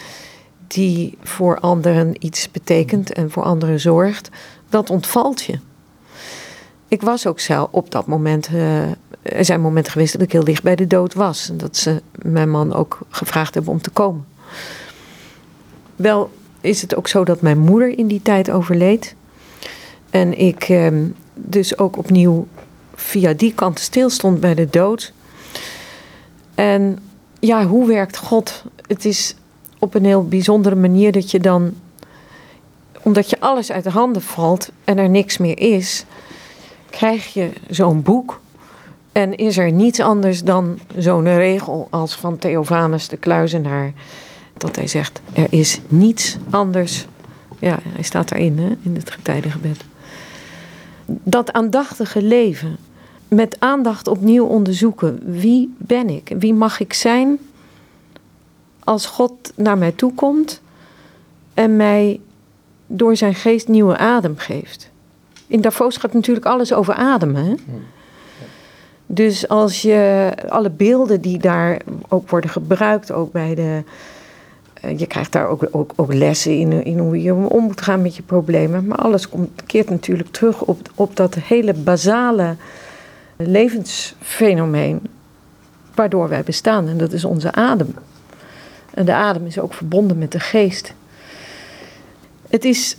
die 0.67 1.19
voor 1.23 1.59
anderen 1.59 2.15
iets 2.19 2.51
betekent 2.51 3.13
en 3.13 3.31
voor 3.31 3.43
anderen 3.43 3.81
zorgt. 3.81 4.31
Dat 4.69 4.91
ontvalt 4.91 5.43
je. 5.43 5.59
Ik 6.93 7.03
was 7.03 7.27
ook 7.27 7.41
zelf 7.41 7.69
op 7.71 7.91
dat 7.91 8.07
moment. 8.07 8.49
Uh, 8.49 8.83
er 9.23 9.45
zijn 9.45 9.61
momenten 9.61 9.93
geweest 9.93 10.13
dat 10.13 10.23
ik 10.23 10.33
heel 10.33 10.45
dicht 10.45 10.63
bij 10.63 10.77
de 10.77 10.87
dood 10.87 11.15
was. 11.15 11.49
En 11.49 11.57
dat 11.57 11.77
ze 11.77 12.03
mijn 12.23 12.51
man 12.51 12.75
ook 12.75 12.99
gevraagd 13.09 13.55
hebben 13.55 13.73
om 13.73 13.81
te 13.81 13.91
komen. 13.91 14.25
Wel 15.97 16.31
is 16.61 16.83
het 16.83 16.95
ook 16.95 17.09
zo 17.09 17.25
dat 17.25 17.41
mijn 17.41 17.59
moeder 17.59 17.99
in 17.99 18.07
die 18.07 18.23
tijd 18.23 18.51
overleed. 18.51 19.15
En 20.11 20.39
ik 20.39 20.63
eh, 20.63 20.87
dus 21.35 21.79
ook 21.79 21.97
opnieuw 21.97 22.47
via 22.95 23.33
die 23.33 23.55
kant 23.55 23.79
stilstond 23.79 24.41
bij 24.41 24.55
de 24.55 24.69
dood. 24.71 25.13
En 26.55 26.99
ja, 27.39 27.67
hoe 27.67 27.87
werkt 27.87 28.17
God? 28.17 28.65
Het 28.87 29.05
is 29.05 29.35
op 29.79 29.95
een 29.95 30.05
heel 30.05 30.29
bijzondere 30.29 30.77
manier 30.77 31.13
dat 31.13 31.31
je 31.31 31.41
dan, 31.41 31.75
omdat 33.03 33.31
je 33.31 33.41
alles 33.41 33.73
uit 33.73 33.85
de 33.85 33.91
handen 33.91 34.23
valt 34.23 34.71
en 34.85 34.99
er 34.99 35.09
niks 35.09 35.39
meer 35.39 35.59
is, 35.59 36.05
krijg 36.93 37.33
je 37.33 37.51
zo'n 37.71 38.03
boek. 38.03 38.41
En 39.13 39.37
is 39.37 39.59
er 39.59 39.73
niets 39.73 40.01
anders 40.01 40.45
dan 40.45 40.79
zo'n 40.97 41.35
regel 41.37 41.87
als 41.91 42.15
van 42.15 42.39
Theophanus 42.39 43.09
de 43.09 43.17
Kluizenaar. 43.17 43.93
Dat 44.57 44.77
hij 44.77 44.87
zegt, 44.87 45.21
er 45.33 45.47
is 45.51 45.81
niets 45.89 46.37
anders. 46.51 47.07
Ja, 47.59 47.79
hij 47.83 48.03
staat 48.03 48.29
daarin, 48.29 48.59
hè, 48.59 48.77
in 48.83 48.95
het 48.95 49.11
getijdengebed. 49.11 49.85
Dat 51.07 51.53
aandachtige 51.53 52.23
leven, 52.23 52.77
met 53.29 53.57
aandacht 53.59 54.09
opnieuw 54.09 54.47
onderzoeken. 54.47 55.21
Wie 55.25 55.75
ben 55.79 56.09
ik? 56.09 56.33
Wie 56.39 56.55
mag 56.55 56.81
ik 56.81 56.93
zijn 56.93 57.39
als 58.85 59.07
God 59.07 59.53
naar 59.57 59.79
mij 59.79 59.93
toe 59.93 60.15
komt 60.15 60.61
en 61.55 61.77
mij 61.77 62.21
door 62.87 63.17
zijn 63.17 63.35
geest 63.35 63.69
nieuwe 63.69 63.97
adem 63.97 64.37
geeft? 64.37 64.92
In 65.53 65.61
Davos 65.61 65.97
gaat 65.97 66.13
natuurlijk 66.13 66.47
alles 66.47 66.73
over 66.73 66.95
ademen. 66.95 67.45
Hè? 67.45 67.55
Dus 69.07 69.49
als 69.49 69.83
je 69.83 70.31
alle 70.49 70.71
beelden 70.71 71.21
die 71.21 71.39
daar 71.39 71.81
ook 72.09 72.31
worden 72.31 72.51
gebruikt, 72.51 73.13
ook 73.13 73.33
bij 73.33 73.55
de. 73.55 73.83
Eh, 74.75 74.99
je 74.99 75.07
krijgt 75.07 75.33
daar 75.33 75.49
ook, 75.49 75.69
ook, 75.71 75.93
ook 75.97 76.13
lessen 76.13 76.59
in, 76.59 76.85
in 76.85 76.99
hoe 76.99 77.23
je 77.23 77.35
om 77.35 77.65
moet 77.65 77.81
gaan 77.81 78.03
met 78.03 78.17
je 78.17 78.23
problemen. 78.23 78.87
Maar 78.87 78.99
alles 78.99 79.29
komt, 79.29 79.63
keert 79.67 79.91
natuurlijk 79.91 80.29
terug 80.29 80.63
op, 80.63 80.91
op 80.95 81.17
dat 81.17 81.35
hele 81.35 81.75
basale 81.75 82.57
levensfenomeen 83.37 85.01
waardoor 85.95 86.29
wij 86.29 86.43
bestaan. 86.43 86.89
En 86.89 86.99
dat 86.99 87.13
is 87.13 87.25
onze 87.25 87.53
adem. 87.53 87.95
En 88.95 89.05
de 89.05 89.15
adem 89.15 89.47
is 89.47 89.59
ook 89.59 89.75
verbonden 89.75 90.19
met 90.19 90.33
de 90.33 90.41
geest. 90.41 90.95
Het 92.49 92.65
is 92.65 92.97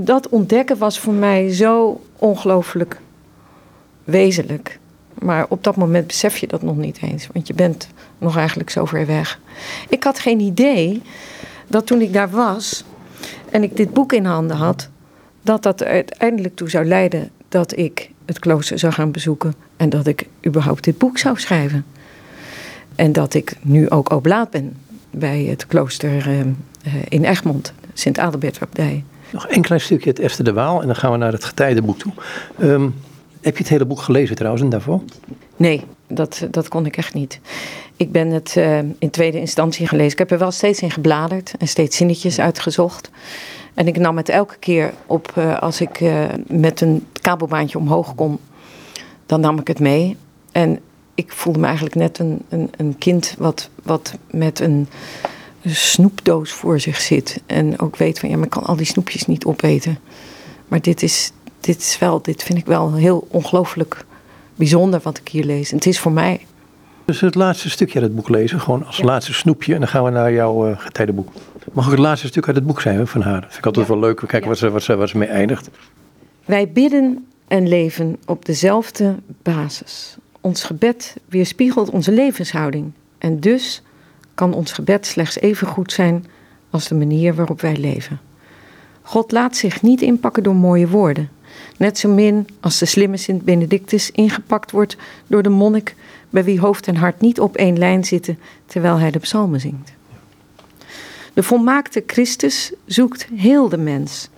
dat 0.00 0.28
ontdekken 0.28 0.78
was 0.78 0.98
voor 0.98 1.12
mij 1.12 1.54
zo 1.54 2.00
ongelooflijk 2.16 3.00
wezenlijk. 4.04 4.78
Maar 5.18 5.46
op 5.48 5.64
dat 5.64 5.76
moment 5.76 6.06
besef 6.06 6.36
je 6.36 6.46
dat 6.46 6.62
nog 6.62 6.76
niet 6.76 6.98
eens, 7.02 7.28
want 7.32 7.46
je 7.46 7.54
bent 7.54 7.88
nog 8.18 8.36
eigenlijk 8.36 8.70
zo 8.70 8.84
ver 8.84 9.06
weg. 9.06 9.40
Ik 9.88 10.04
had 10.04 10.18
geen 10.18 10.40
idee 10.40 11.02
dat 11.66 11.86
toen 11.86 12.00
ik 12.00 12.12
daar 12.12 12.30
was 12.30 12.84
en 13.50 13.62
ik 13.62 13.76
dit 13.76 13.92
boek 13.92 14.12
in 14.12 14.24
handen 14.24 14.56
had, 14.56 14.88
dat 15.42 15.62
dat 15.62 15.84
uiteindelijk 15.84 16.56
toe 16.56 16.70
zou 16.70 16.84
leiden 16.84 17.30
dat 17.48 17.76
ik 17.76 18.10
het 18.24 18.38
klooster 18.38 18.78
zou 18.78 18.92
gaan 18.92 19.10
bezoeken 19.10 19.54
en 19.76 19.88
dat 19.88 20.06
ik 20.06 20.26
überhaupt 20.46 20.84
dit 20.84 20.98
boek 20.98 21.18
zou 21.18 21.38
schrijven. 21.38 21.84
En 22.94 23.12
dat 23.12 23.34
ik 23.34 23.56
nu 23.62 23.90
ook 23.90 24.12
oblaat 24.12 24.50
ben 24.50 24.76
bij 25.10 25.42
het 25.42 25.66
klooster 25.66 26.28
uh, 26.28 26.40
in 27.08 27.24
Egmond, 27.24 27.72
Sint-Adelbertabdij. 27.92 29.04
Nog 29.30 29.46
een 29.48 29.62
klein 29.62 29.80
stukje 29.80 30.10
het 30.10 30.18
Esther 30.18 30.44
de 30.44 30.52
Waal 30.52 30.80
en 30.80 30.86
dan 30.86 30.96
gaan 30.96 31.12
we 31.12 31.16
naar 31.16 31.32
het 31.32 31.44
getijdenboek 31.44 31.98
toe. 31.98 32.12
Um, 32.62 32.94
heb 33.40 33.56
je 33.56 33.62
het 33.62 33.72
hele 33.72 33.84
boek 33.84 34.00
gelezen 34.00 34.36
trouwens 34.36 34.62
en 34.62 34.68
daarvoor? 34.68 35.02
Nee, 35.56 35.84
dat, 36.06 36.46
dat 36.50 36.68
kon 36.68 36.86
ik 36.86 36.96
echt 36.96 37.14
niet. 37.14 37.40
Ik 37.96 38.12
ben 38.12 38.28
het 38.28 38.54
uh, 38.58 38.78
in 38.78 39.10
tweede 39.10 39.40
instantie 39.40 39.86
gelezen. 39.86 40.12
Ik 40.12 40.18
heb 40.18 40.30
er 40.30 40.38
wel 40.38 40.50
steeds 40.50 40.80
in 40.82 40.90
gebladerd 40.90 41.54
en 41.58 41.68
steeds 41.68 41.96
zinnetjes 41.96 42.40
uitgezocht. 42.40 43.10
En 43.74 43.86
ik 43.86 43.98
nam 43.98 44.16
het 44.16 44.28
elke 44.28 44.56
keer 44.58 44.92
op 45.06 45.32
uh, 45.38 45.58
als 45.58 45.80
ik 45.80 46.00
uh, 46.00 46.24
met 46.46 46.80
een 46.80 47.06
kabelbaantje 47.20 47.78
omhoog 47.78 48.14
kom. 48.14 48.38
Dan 49.26 49.40
nam 49.40 49.58
ik 49.58 49.68
het 49.68 49.80
mee. 49.80 50.16
En 50.52 50.80
ik 51.14 51.32
voelde 51.32 51.58
me 51.58 51.66
eigenlijk 51.66 51.94
net 51.94 52.18
een, 52.18 52.42
een, 52.48 52.70
een 52.76 52.98
kind 52.98 53.34
wat, 53.38 53.70
wat 53.82 54.14
met 54.30 54.60
een 54.60 54.88
snoepdoos 55.74 56.52
voor 56.52 56.80
zich 56.80 57.00
zit. 57.00 57.42
En 57.46 57.78
ook 57.78 57.96
weet 57.96 58.18
van 58.18 58.28
ja, 58.28 58.36
maar 58.36 58.44
ik 58.44 58.50
kan 58.50 58.64
al 58.64 58.76
die 58.76 58.86
snoepjes 58.86 59.26
niet 59.26 59.44
opeten. 59.44 59.98
Maar 60.68 60.80
dit 60.80 61.02
is, 61.02 61.32
dit 61.60 61.78
is 61.78 61.98
wel, 61.98 62.22
dit 62.22 62.42
vind 62.42 62.58
ik 62.58 62.66
wel 62.66 62.94
heel 62.94 63.26
ongelooflijk 63.30 64.04
bijzonder 64.54 65.00
wat 65.02 65.18
ik 65.18 65.28
hier 65.28 65.44
lees. 65.44 65.70
En 65.70 65.76
het 65.76 65.86
is 65.86 65.98
voor 65.98 66.12
mij. 66.12 66.46
Dus 67.04 67.20
het 67.20 67.34
laatste 67.34 67.70
stukje 67.70 67.94
uit 67.94 68.04
het 68.04 68.16
boek 68.16 68.28
lezen, 68.28 68.60
gewoon 68.60 68.86
als 68.86 69.02
laatste 69.02 69.34
snoepje. 69.34 69.74
En 69.74 69.78
dan 69.78 69.88
gaan 69.88 70.04
we 70.04 70.10
naar 70.10 70.32
jouw 70.32 70.68
uh, 70.68 70.78
getijdenboek. 70.78 71.32
Mag 71.72 71.84
ook 71.84 71.90
het 71.90 72.00
laatste 72.00 72.26
stuk 72.26 72.46
uit 72.46 72.56
het 72.56 72.66
boek 72.66 72.80
zijn 72.80 73.06
van 73.06 73.20
haar? 73.20 73.40
Dat 73.40 73.48
vind 73.48 73.58
ik 73.58 73.66
altijd 73.66 73.88
wel 73.88 73.98
leuk. 73.98 74.20
We 74.20 74.26
kijken 74.26 74.48
wat, 74.48 74.58
ze, 74.58 74.70
wat, 74.70 74.82
ze, 74.82 74.96
wat 74.96 75.08
ze 75.08 75.18
mee 75.18 75.28
eindigt. 75.28 75.68
Wij 76.44 76.72
bidden 76.72 77.26
en 77.48 77.68
leven 77.68 78.16
op 78.26 78.44
dezelfde 78.44 79.14
basis. 79.42 80.16
Ons 80.40 80.64
gebed 80.64 81.16
weerspiegelt 81.28 81.90
onze 81.90 82.12
levenshouding. 82.12 82.92
En 83.18 83.40
dus 83.40 83.82
kan 84.38 84.54
ons 84.54 84.72
gebed 84.72 85.06
slechts 85.06 85.40
even 85.40 85.66
goed 85.66 85.92
zijn 85.92 86.26
als 86.70 86.88
de 86.88 86.94
manier 86.94 87.34
waarop 87.34 87.60
wij 87.60 87.76
leven. 87.76 88.20
God 89.02 89.32
laat 89.32 89.56
zich 89.56 89.82
niet 89.82 90.02
inpakken 90.02 90.42
door 90.42 90.54
mooie 90.54 90.88
woorden. 90.88 91.28
Net 91.76 91.98
zo 91.98 92.08
min 92.08 92.48
als 92.60 92.78
de 92.78 92.86
slimme 92.86 93.16
Sint 93.16 93.44
Benedictus 93.44 94.10
ingepakt 94.10 94.70
wordt 94.70 94.96
door 95.26 95.42
de 95.42 95.48
monnik 95.48 95.94
bij 96.30 96.44
wie 96.44 96.60
hoofd 96.60 96.86
en 96.86 96.96
hart 96.96 97.20
niet 97.20 97.40
op 97.40 97.56
één 97.56 97.78
lijn 97.78 98.04
zitten 98.04 98.38
terwijl 98.66 98.98
hij 98.98 99.10
de 99.10 99.18
psalmen 99.18 99.60
zingt. 99.60 99.92
De 101.32 101.42
volmaakte 101.42 102.02
Christus 102.06 102.72
zoekt 102.84 103.28
heel 103.34 103.68
de 103.68 103.78
mens. 103.78 104.28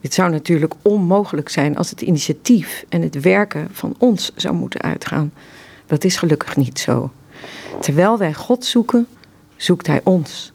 Dit 0.00 0.14
zou 0.14 0.30
natuurlijk 0.30 0.74
onmogelijk 0.82 1.48
zijn 1.48 1.76
als 1.76 1.90
het 1.90 2.00
initiatief 2.00 2.84
en 2.88 3.02
het 3.02 3.20
werken 3.20 3.68
van 3.72 3.94
ons 3.98 4.32
zou 4.36 4.54
moeten 4.54 4.80
uitgaan. 4.80 5.32
Dat 5.86 6.04
is 6.04 6.16
gelukkig 6.16 6.56
niet 6.56 6.78
zo. 6.78 7.10
Terwijl 7.80 8.18
wij 8.18 8.34
God 8.34 8.64
zoeken, 8.64 9.06
zoekt 9.56 9.86
Hij 9.86 10.00
ons. 10.04 10.52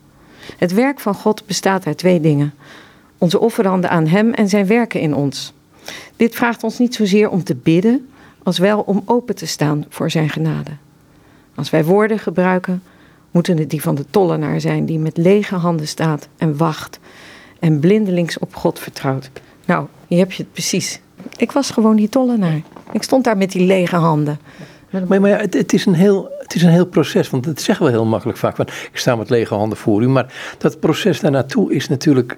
Het 0.58 0.73
werk 0.73 1.00
van 1.00 1.13
God 1.13 1.45
bestaat 1.45 1.86
uit 1.86 1.97
twee 1.97 2.19
dingen: 2.19 2.54
onze 3.17 3.39
offeranden 3.39 3.89
aan 3.89 4.08
Hem 4.08 4.34
en 4.34 4.50
Zijn 4.50 4.67
werken 4.67 5.00
in 5.00 5.15
ons. 5.15 5.54
Dit 6.15 6.36
vraagt 6.36 6.63
ons 6.63 6.80
niet 6.80 6.95
zozeer 6.95 7.30
om 7.30 7.43
te 7.43 7.56
bidden, 7.56 8.10
als 8.43 8.58
wel 8.58 8.80
om 8.80 9.02
open 9.06 9.36
te 9.36 9.45
staan 9.45 9.86
voor 9.89 10.12
Zijn 10.12 10.30
genade. 10.30 10.71
Als 11.56 11.69
wij 11.69 11.86
woorden 11.86 12.19
gebruiken, 12.19 12.84
moeten 13.32 13.58
het 13.58 13.69
die 13.69 13.82
van 13.82 13.95
de 13.95 14.06
tollenaar 14.10 14.62
zijn 14.62 14.86
die 14.86 15.00
met 15.00 15.17
lege 15.17 15.56
handen 15.56 15.88
staat 15.88 16.28
en 16.38 16.58
wacht 16.58 17.00
en 17.60 17.80
blindelings 17.80 18.39
op 18.39 18.56
God 18.56 18.80
vertrouwt. 18.80 19.30
Nou, 19.65 19.88
hier 20.08 20.19
heb 20.19 20.32
je 20.32 20.43
het 20.43 20.52
precies. 20.52 21.00
Ik 21.38 21.52
was 21.52 21.69
gewoon 21.69 21.95
die 21.95 22.10
tollenaar. 22.10 22.62
Ik 22.91 23.04
stond 23.04 23.23
daar 23.23 23.38
met 23.38 23.52
die 23.52 23.65
lege 23.65 23.95
handen. 23.95 24.39
Maar, 25.06 25.22
maar 25.22 25.30
ja, 25.30 25.38
het, 25.38 25.54
het, 25.54 25.74
is 25.74 25.86
een 25.86 25.94
heel, 25.94 26.32
het 26.40 26.56
is 26.56 26.64
een 26.64 26.70
heel 26.70 26.86
proces, 26.86 27.30
want 27.30 27.46
het 27.46 27.62
zeggen 27.62 27.86
we 27.86 27.92
heel 27.92 28.06
makkelijk 28.06 28.38
vaak. 28.38 28.56
Van, 28.56 28.68
ik 28.92 28.98
sta 28.98 29.16
met 29.16 29.30
lege 29.30 29.54
handen 29.54 29.78
voor 29.78 30.02
u. 30.02 30.08
Maar 30.08 30.34
dat 30.58 30.80
proces 30.80 31.20
daarnaartoe 31.20 31.74
is 31.74 31.88
natuurlijk 31.88 32.38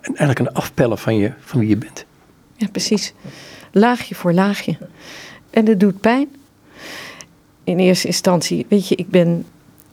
eigenlijk 0.00 0.38
een 0.38 0.52
afpellen 0.52 0.98
van, 0.98 1.16
je, 1.16 1.32
van 1.40 1.60
wie 1.60 1.68
je 1.68 1.76
bent. 1.76 2.04
Ja, 2.56 2.68
precies. 2.72 3.14
Laagje 3.72 4.14
voor 4.14 4.32
laagje. 4.32 4.76
En 5.50 5.66
het 5.66 5.80
doet 5.80 6.00
pijn. 6.00 6.28
In 7.64 7.78
eerste 7.78 8.06
instantie, 8.06 8.66
weet 8.68 8.88
je, 8.88 8.94
ik 8.94 9.08
ben. 9.08 9.46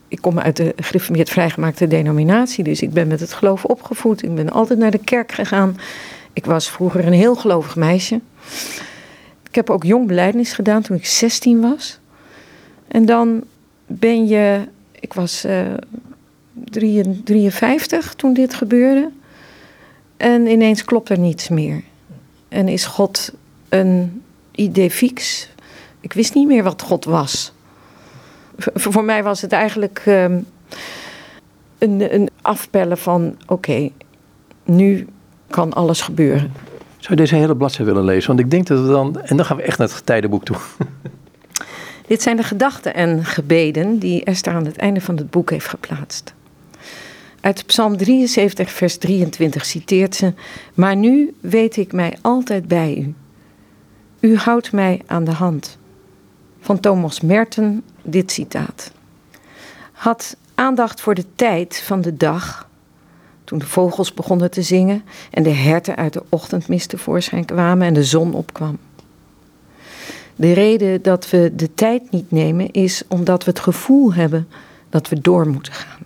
Ik 0.09 0.21
kom 0.21 0.39
uit 0.39 0.55
de 0.55 0.73
gereformeerd 0.75 1.29
vrijgemaakte 1.29 1.87
denominatie, 1.87 2.63
dus 2.63 2.81
ik 2.81 2.93
ben 2.93 3.07
met 3.07 3.19
het 3.19 3.33
geloof 3.33 3.65
opgevoed. 3.65 4.23
Ik 4.23 4.35
ben 4.35 4.49
altijd 4.49 4.79
naar 4.79 4.91
de 4.91 4.97
kerk 4.97 5.31
gegaan. 5.31 5.77
Ik 6.33 6.45
was 6.45 6.69
vroeger 6.69 7.05
een 7.05 7.13
heel 7.13 7.35
gelovig 7.35 7.75
meisje. 7.75 8.21
Ik 9.49 9.55
heb 9.55 9.69
ook 9.69 9.83
jong 9.83 10.07
beleidnis 10.07 10.53
gedaan 10.53 10.81
toen 10.81 10.97
ik 10.97 11.05
16 11.05 11.61
was. 11.61 11.99
En 12.87 13.05
dan 13.05 13.43
ben 13.85 14.27
je, 14.27 14.67
ik 14.99 15.13
was 15.13 15.45
uh, 15.45 15.73
53 17.23 18.13
toen 18.13 18.33
dit 18.33 18.53
gebeurde. 18.53 19.11
En 20.17 20.47
ineens 20.47 20.83
klopt 20.83 21.09
er 21.09 21.19
niets 21.19 21.49
meer. 21.49 21.83
En 22.49 22.67
is 22.67 22.85
God 22.85 23.33
een 23.69 24.21
idee 24.51 24.91
fix? 24.91 25.49
Ik 25.99 26.13
wist 26.13 26.33
niet 26.33 26.47
meer 26.47 26.63
wat 26.63 26.81
God 26.81 27.05
was. 27.05 27.53
voor 28.73 29.03
mij 29.03 29.23
was 29.23 29.41
het 29.41 29.51
eigenlijk 29.51 30.01
ehm, 30.05 30.39
een, 31.77 32.13
een 32.13 32.29
afpellen 32.41 32.97
van: 32.97 33.37
oké, 33.45 33.89
nu 34.63 35.07
kan 35.49 35.73
alles 35.73 36.01
gebeuren. 36.01 36.51
Zou 36.97 37.13
je 37.13 37.15
deze 37.15 37.35
hele 37.35 37.55
bladzijde 37.55 37.91
willen 37.91 38.05
lezen? 38.05 38.27
Want 38.27 38.39
ik 38.39 38.51
denk 38.51 38.67
dat 38.67 38.81
we 38.81 38.87
dan. 38.87 39.21
En 39.21 39.37
dan 39.37 39.45
gaan 39.45 39.57
we 39.57 39.63
echt 39.63 39.77
naar 39.77 39.87
het 39.87 39.95
getijdenboek 39.95 40.45
toe. 40.45 40.57
Dit 42.07 42.21
zijn 42.21 42.37
de 42.37 42.43
gedachten 42.43 42.93
en 42.93 43.25
gebeden 43.25 43.99
die 43.99 44.23
Esther 44.23 44.53
aan 44.53 44.65
het 44.65 44.77
einde 44.77 45.01
van 45.01 45.17
het 45.17 45.29
boek 45.29 45.49
heeft 45.49 45.67
geplaatst. 45.67 46.33
Uit 47.41 47.65
Psalm 47.65 47.97
73, 47.97 48.71
vers 48.71 48.97
23 48.97 49.65
citeert 49.65 50.15
ze: 50.15 50.33
Maar 50.73 50.95
nu 50.95 51.35
weet 51.39 51.77
ik 51.77 51.91
mij 51.93 52.17
altijd 52.21 52.67
bij 52.67 52.97
u. 52.97 53.13
U 54.19 54.37
houdt 54.37 54.71
mij 54.71 55.01
aan 55.05 55.23
de 55.23 55.31
hand. 55.31 55.77
Van 56.59 56.79
Thomas 56.79 57.21
Merton 57.21 57.83
dit 58.01 58.31
citaat. 58.31 58.91
Had 59.91 60.37
aandacht 60.55 61.01
voor 61.01 61.15
de 61.15 61.25
tijd 61.35 61.81
van 61.85 62.01
de 62.01 62.17
dag, 62.17 62.69
toen 63.43 63.59
de 63.59 63.65
vogels 63.65 64.13
begonnen 64.13 64.51
te 64.51 64.61
zingen 64.61 65.03
en 65.31 65.43
de 65.43 65.49
herten 65.49 65.95
uit 65.95 66.13
de 66.13 66.23
ochtendmist 66.29 66.89
tevoorschijn 66.89 67.45
kwamen 67.45 67.87
en 67.87 67.93
de 67.93 68.03
zon 68.03 68.33
opkwam. 68.33 68.77
De 70.39 70.53
reden 70.53 71.01
dat 71.01 71.29
we 71.29 71.51
de 71.55 71.73
tijd 71.73 72.11
niet 72.11 72.31
nemen 72.31 72.71
is 72.71 73.03
omdat 73.07 73.43
we 73.43 73.49
het 73.49 73.59
gevoel 73.59 74.13
hebben 74.13 74.47
dat 74.89 75.09
we 75.09 75.21
door 75.21 75.47
moeten 75.47 75.73
gaan. 75.73 75.99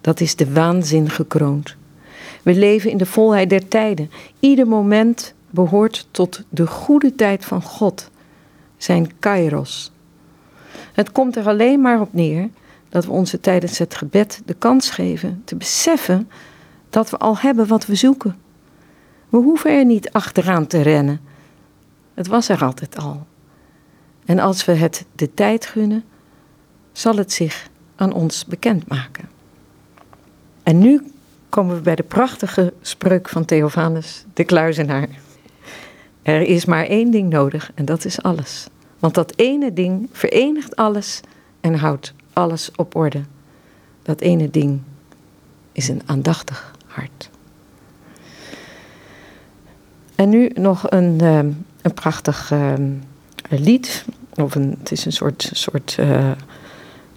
Dat 0.00 0.20
is 0.20 0.36
de 0.36 0.52
waanzin 0.52 1.10
gekroond. 1.10 1.76
We 2.42 2.54
leven 2.54 2.90
in 2.90 2.96
de 2.96 3.06
volheid 3.06 3.50
der 3.50 3.68
tijden. 3.68 4.10
Ieder 4.40 4.66
moment 4.66 5.34
behoort 5.50 6.08
tot 6.10 6.42
de 6.48 6.66
goede 6.66 7.14
tijd 7.14 7.44
van 7.44 7.62
God, 7.62 8.10
zijn 8.76 9.10
kairos. 9.18 9.92
Het 10.92 11.12
komt 11.12 11.36
er 11.36 11.46
alleen 11.46 11.80
maar 11.80 12.00
op 12.00 12.12
neer 12.12 12.48
dat 12.88 13.04
we 13.04 13.10
onze 13.10 13.40
tijdens 13.40 13.78
het 13.78 13.94
gebed 13.94 14.42
de 14.44 14.54
kans 14.54 14.90
geven 14.90 15.42
te 15.44 15.56
beseffen 15.56 16.30
dat 16.90 17.10
we 17.10 17.16
al 17.16 17.38
hebben 17.38 17.66
wat 17.66 17.86
we 17.86 17.94
zoeken. 17.94 18.36
We 19.28 19.36
hoeven 19.36 19.70
er 19.70 19.84
niet 19.84 20.10
achteraan 20.12 20.66
te 20.66 20.82
rennen. 20.82 21.20
Het 22.14 22.26
was 22.26 22.48
er 22.48 22.64
altijd 22.64 22.98
al. 22.98 23.26
En 24.24 24.38
als 24.38 24.64
we 24.64 24.72
het 24.72 25.04
de 25.14 25.34
tijd 25.34 25.66
gunnen, 25.66 26.04
zal 26.92 27.16
het 27.16 27.32
zich 27.32 27.68
aan 27.96 28.12
ons 28.12 28.46
bekendmaken. 28.46 29.28
En 30.62 30.78
nu 30.78 31.12
komen 31.48 31.76
we 31.76 31.80
bij 31.80 31.94
de 31.94 32.02
prachtige 32.02 32.72
spreuk 32.80 33.28
van 33.28 33.44
Theophanus 33.44 34.24
de 34.34 34.44
Kluizenaar. 34.44 35.08
Er 36.22 36.40
is 36.40 36.64
maar 36.64 36.86
één 36.86 37.10
ding 37.10 37.30
nodig 37.30 37.70
en 37.74 37.84
dat 37.84 38.04
is 38.04 38.22
alles. 38.22 38.66
Want 38.98 39.14
dat 39.14 39.32
ene 39.36 39.72
ding 39.72 40.08
verenigt 40.12 40.76
alles 40.76 41.20
en 41.60 41.74
houdt 41.74 42.14
alles 42.32 42.70
op 42.76 42.94
orde. 42.94 43.22
Dat 44.02 44.20
ene 44.20 44.50
ding 44.50 44.80
is 45.72 45.88
een 45.88 46.02
aandachtig 46.06 46.74
hart. 46.86 47.30
En 50.14 50.28
nu 50.28 50.50
nog 50.54 50.90
een, 50.90 51.20
ehm, 51.20 51.50
een 51.82 51.94
prachtig 51.94 52.50
ehm, 52.50 52.90
lied. 53.58 54.04
Of 54.34 54.54
een, 54.54 54.76
het 54.78 54.92
is 54.92 55.04
een 55.04 55.12
soort, 55.12 55.50
soort 55.52 55.96
uh, 56.00 56.30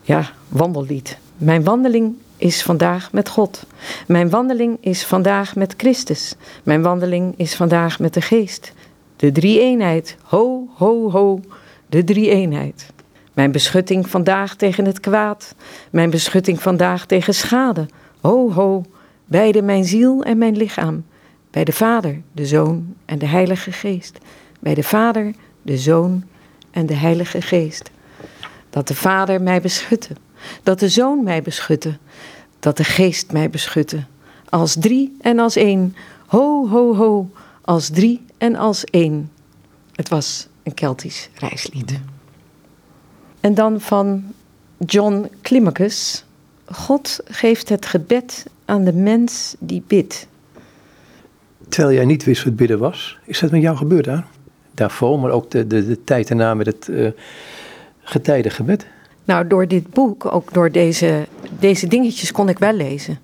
ja, 0.02 0.30
wandellied. 0.50 1.18
Mijn 1.38 1.64
wandeling 1.64 2.16
is 2.38 2.64
vandaag 2.64 3.12
met 3.12 3.30
God. 3.30 3.66
Mijn 4.08 4.30
wandeling 4.30 4.78
is 4.82 5.06
vandaag 5.06 5.56
met 5.56 5.74
Christus. 5.78 6.36
Mijn 6.64 6.82
wandeling 6.82 7.34
is 7.38 7.56
vandaag 7.56 8.00
met 8.00 8.14
de 8.14 8.22
Geest. 8.22 8.74
De 9.16 9.32
drie-eenheid. 9.32 10.18
Ho, 10.24 10.68
ho, 10.74 11.12
ho. 11.12 11.40
De 11.88 12.04
drie-eenheid. 12.04 12.94
Mijn 13.34 13.52
beschutting 13.52 14.10
vandaag 14.10 14.56
tegen 14.56 14.86
het 14.86 15.00
kwaad. 15.00 15.56
Mijn 15.90 16.10
beschutting 16.10 16.62
vandaag 16.62 17.06
tegen 17.06 17.34
schade. 17.34 17.86
Ho, 18.22 18.52
ho. 18.52 18.84
Beide 19.26 19.62
mijn 19.62 19.86
ziel 19.86 20.24
en 20.24 20.38
mijn 20.38 20.58
lichaam. 20.58 21.06
Bij 21.52 21.64
de 21.64 21.72
Vader, 21.72 22.22
de 22.32 22.46
Zoon 22.46 22.96
en 23.06 23.20
de 23.20 23.26
Heilige 23.26 23.72
Geest. 23.72 24.18
Bij 24.60 24.74
de 24.74 24.84
Vader, 24.84 25.34
de 25.66 25.78
Zoon 25.78 26.24
en 26.72 26.86
de 26.86 26.94
Heilige 26.94 27.42
Geest. 27.42 27.92
Dat 28.70 28.88
de 28.88 28.96
Vader 28.96 29.42
mij 29.42 29.62
beschutte. 29.62 30.16
Dat 30.64 30.80
de 30.80 30.90
Zoon 30.90 31.24
mij 31.24 31.42
beschutte. 31.42 31.98
Dat 32.60 32.78
de 32.78 32.84
Geest 32.84 33.32
mij 33.32 33.50
beschutte. 33.50 34.04
Als 34.50 34.76
drie 34.80 35.16
en 35.22 35.40
als 35.40 35.56
één. 35.56 35.96
Ho, 36.26 36.68
ho, 36.68 36.96
ho. 36.96 37.30
Als 37.62 37.90
drie 37.90 38.26
en 38.38 38.56
als 38.56 38.84
één. 38.84 39.32
Het 39.92 40.10
was 40.10 40.48
een 40.64 40.74
Keltisch 40.74 41.30
reislied. 41.34 42.00
En 43.40 43.54
dan 43.54 43.82
van 43.82 44.24
John 44.78 45.30
Climacus. 45.42 46.26
God 46.66 47.20
geeft 47.26 47.70
het 47.70 47.86
gebed 47.86 48.46
aan 48.66 48.84
de 48.84 48.94
mens 48.94 49.56
die 49.60 49.84
bidt. 49.88 50.28
Terwijl 51.70 51.96
jij 51.96 52.06
niet 52.06 52.24
wist 52.24 52.44
wat 52.44 52.56
bidden 52.56 52.80
was, 52.80 53.18
is 53.24 53.40
dat 53.40 53.52
met 53.52 53.62
jou 53.62 53.78
gebeurd 53.78 54.08
aan? 54.08 54.26
Daarvoor, 54.76 55.20
maar 55.20 55.32
ook 55.32 55.52
de, 55.52 55.68
de, 55.68 55.88
de 55.88 56.04
tijd 56.04 56.30
erna 56.30 56.54
met 56.54 56.66
het 56.66 56.88
uh, 56.90 57.10
getijdengebed. 58.02 58.88
Nou, 59.26 59.48
door 59.48 59.68
dit 59.68 59.90
boek, 59.90 60.34
ook 60.34 60.54
door 60.54 60.72
deze, 60.72 61.28
deze 61.60 61.88
dingetjes 61.88 62.32
kon 62.32 62.50
ik 62.50 62.60
wel 62.60 62.74
lezen. 62.74 63.20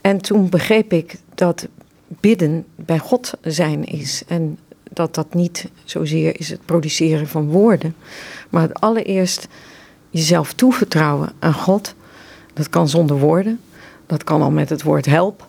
En 0.00 0.18
toen 0.20 0.48
begreep 0.48 0.92
ik 0.92 1.16
dat 1.34 1.68
bidden 2.06 2.64
bij 2.74 2.98
God 2.98 3.32
zijn 3.40 3.84
is. 3.84 4.22
En 4.26 4.58
dat 4.92 5.14
dat 5.14 5.34
niet 5.34 5.70
zozeer 5.84 6.40
is 6.40 6.48
het 6.48 6.64
produceren 6.64 7.26
van 7.28 7.48
woorden, 7.48 7.94
maar 8.50 8.72
allereerst 8.72 9.48
jezelf 10.10 10.52
toevertrouwen 10.52 11.32
aan 11.38 11.54
God. 11.54 11.94
Dat 12.52 12.68
kan 12.68 12.88
zonder 12.88 13.18
woorden, 13.18 13.60
dat 14.06 14.24
kan 14.24 14.42
al 14.42 14.50
met 14.50 14.68
het 14.68 14.82
woord 14.82 15.06
help. 15.06 15.46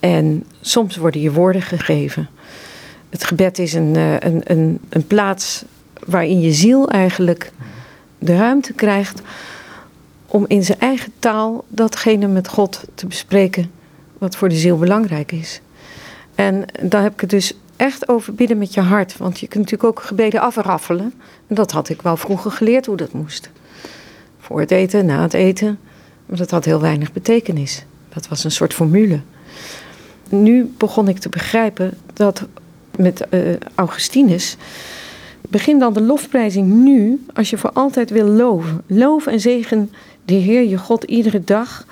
En 0.00 0.44
soms 0.60 0.96
worden 0.96 1.20
je 1.20 1.32
woorden 1.32 1.62
gegeven. 1.62 2.28
Het 3.10 3.24
gebed 3.24 3.58
is 3.58 3.72
een, 3.72 3.96
eh, 3.96 4.12
een, 4.18 4.40
een, 4.44 4.80
een 4.88 5.06
plaats 5.06 5.64
waarin 6.06 6.40
je 6.40 6.52
ziel 6.52 6.88
eigenlijk 6.88 7.52
de 8.18 8.36
ruimte 8.36 8.72
krijgt 8.72 9.20
om 10.26 10.44
in 10.48 10.64
zijn 10.64 10.80
eigen 10.80 11.12
taal 11.18 11.64
datgene 11.68 12.26
met 12.26 12.48
God 12.48 12.84
te 12.94 13.06
bespreken 13.06 13.70
wat 14.18 14.36
voor 14.36 14.48
de 14.48 14.54
ziel 14.54 14.78
belangrijk 14.78 15.32
is. 15.32 15.60
En 16.34 16.64
daar 16.82 17.02
heb 17.02 17.12
ik 17.12 17.20
het 17.20 17.30
dus 17.30 17.54
echt 17.76 18.08
over 18.08 18.34
bidden 18.34 18.58
met 18.58 18.74
je 18.74 18.80
hart. 18.80 19.16
Want 19.16 19.40
je 19.40 19.48
kunt 19.48 19.64
natuurlijk 19.64 19.98
ook 19.98 20.04
gebeden 20.04 20.40
afraffelen. 20.40 21.12
En 21.46 21.54
dat 21.54 21.70
had 21.70 21.88
ik 21.88 22.02
wel 22.02 22.16
vroeger 22.16 22.50
geleerd 22.50 22.86
hoe 22.86 22.96
dat 22.96 23.12
moest. 23.12 23.50
Voor 24.38 24.60
het 24.60 24.70
eten, 24.70 25.06
na 25.06 25.22
het 25.22 25.34
eten. 25.34 25.78
Maar 26.26 26.38
dat 26.38 26.50
had 26.50 26.64
heel 26.64 26.80
weinig 26.80 27.12
betekenis. 27.12 27.84
Dat 28.08 28.28
was 28.28 28.44
een 28.44 28.50
soort 28.50 28.74
formule. 28.74 29.20
Nu 30.28 30.74
begon 30.78 31.08
ik 31.08 31.18
te 31.18 31.28
begrijpen 31.28 31.98
dat 32.12 32.46
met 33.02 33.26
uh, 33.30 33.40
Augustinus. 33.74 34.56
Begin 35.48 35.78
dan 35.78 35.92
de 35.92 36.00
lofprijzing 36.00 36.72
nu, 36.72 37.24
als 37.34 37.50
je 37.50 37.58
voor 37.58 37.72
altijd 37.72 38.10
wil 38.10 38.26
loven. 38.26 38.82
Loof 38.86 39.26
en 39.26 39.40
zegen 39.40 39.92
de 40.24 40.34
Heer 40.34 40.68
je 40.68 40.78
God 40.78 41.04
iedere 41.04 41.44
dag 41.44 41.86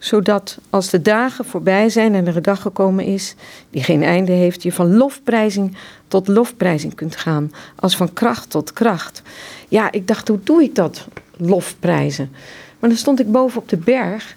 zodat 0.00 0.58
als 0.70 0.90
de 0.90 1.02
dagen 1.02 1.44
voorbij 1.44 1.88
zijn 1.88 2.14
en 2.14 2.26
er 2.26 2.36
een 2.36 2.42
dag 2.42 2.62
gekomen 2.62 3.04
is 3.04 3.34
die 3.70 3.82
geen 3.82 4.02
einde 4.02 4.32
heeft, 4.32 4.62
je 4.62 4.72
van 4.72 4.96
lofprijzing 4.96 5.76
tot 6.08 6.28
lofprijzing 6.28 6.94
kunt 6.94 7.16
gaan, 7.16 7.52
als 7.76 7.96
van 7.96 8.12
kracht 8.12 8.50
tot 8.50 8.72
kracht. 8.72 9.22
Ja, 9.68 9.92
ik 9.92 10.06
dacht, 10.06 10.28
hoe 10.28 10.40
doe 10.42 10.62
ik 10.62 10.74
dat, 10.74 11.06
lofprijzen? 11.36 12.30
Maar 12.78 12.90
dan 12.90 12.98
stond 12.98 13.20
ik 13.20 13.32
boven 13.32 13.60
op 13.60 13.68
de 13.68 13.76
berg 13.76 14.36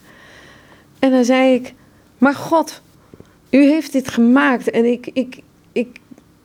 en 1.00 1.12
dan 1.12 1.26
zei 1.26 1.54
ik, 1.54 1.74
maar 2.18 2.36
God, 2.36 2.82
u 3.50 3.66
heeft 3.66 3.92
dit 3.92 4.08
gemaakt 4.08 4.70
en 4.70 4.86
ik, 4.86 5.10
ik, 5.14 5.40
ik, 5.72 6.00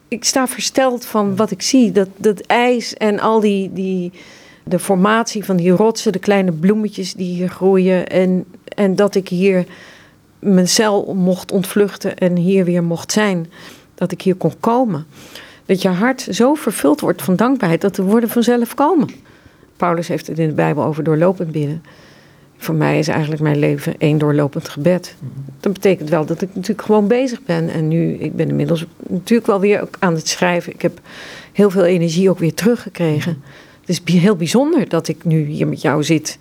ik 0.08 0.24
sta 0.24 0.48
versteld 0.48 1.04
van 1.04 1.36
wat 1.36 1.50
ik 1.50 1.62
zie, 1.62 1.92
dat, 1.92 2.08
dat 2.16 2.40
ijs 2.40 2.94
en 2.94 3.20
al 3.20 3.40
die, 3.40 3.72
die, 3.72 4.12
de 4.64 4.78
formatie 4.78 5.44
van 5.44 5.56
die 5.56 5.70
rotsen, 5.70 6.12
de 6.12 6.18
kleine 6.18 6.52
bloemetjes 6.52 7.14
die 7.14 7.34
hier 7.34 7.48
groeien. 7.48 8.06
En, 8.06 8.44
en 8.64 8.96
dat 8.96 9.14
ik 9.14 9.28
hier 9.28 9.66
mijn 10.38 10.68
cel 10.68 11.14
mocht 11.14 11.52
ontvluchten 11.52 12.16
en 12.16 12.36
hier 12.36 12.64
weer 12.64 12.82
mocht 12.82 13.12
zijn. 13.12 13.50
Dat 13.94 14.12
ik 14.12 14.22
hier 14.22 14.34
kon 14.34 14.52
komen. 14.60 15.06
Dat 15.66 15.82
je 15.82 15.88
hart 15.88 16.26
zo 16.30 16.54
vervuld 16.54 17.00
wordt 17.00 17.22
van 17.22 17.36
dankbaarheid 17.36 17.80
dat 17.80 17.94
de 17.94 18.02
woorden 18.02 18.28
vanzelf 18.28 18.74
komen. 18.74 19.08
Paulus 19.76 20.08
heeft 20.08 20.26
het 20.26 20.38
in 20.38 20.48
de 20.48 20.54
Bijbel 20.54 20.84
over 20.84 21.04
doorlopend 21.04 21.52
bidden. 21.52 21.82
Voor 22.58 22.74
mij 22.74 22.98
is 22.98 23.08
eigenlijk 23.08 23.42
mijn 23.42 23.58
leven 23.58 23.94
één 23.98 24.18
doorlopend 24.18 24.68
gebed. 24.68 25.14
Dat 25.60 25.72
betekent 25.72 26.08
wel 26.08 26.26
dat 26.26 26.42
ik 26.42 26.48
natuurlijk 26.54 26.82
gewoon 26.86 27.08
bezig 27.08 27.42
ben. 27.42 27.68
En 27.68 27.88
nu, 27.88 28.12
ik 28.14 28.36
ben 28.36 28.48
inmiddels 28.48 28.86
natuurlijk 29.08 29.46
wel 29.46 29.60
weer 29.60 29.88
aan 29.98 30.14
het 30.14 30.28
schrijven. 30.28 30.72
Ik 30.72 30.82
heb 30.82 31.00
heel 31.52 31.70
veel 31.70 31.84
energie 31.84 32.30
ook 32.30 32.38
weer 32.38 32.54
teruggekregen. 32.54 33.42
Het 33.80 34.00
is 34.06 34.14
heel 34.20 34.36
bijzonder 34.36 34.88
dat 34.88 35.08
ik 35.08 35.24
nu 35.24 35.44
hier 35.44 35.66
met 35.66 35.80
jou 35.80 36.04
zit. 36.04 36.38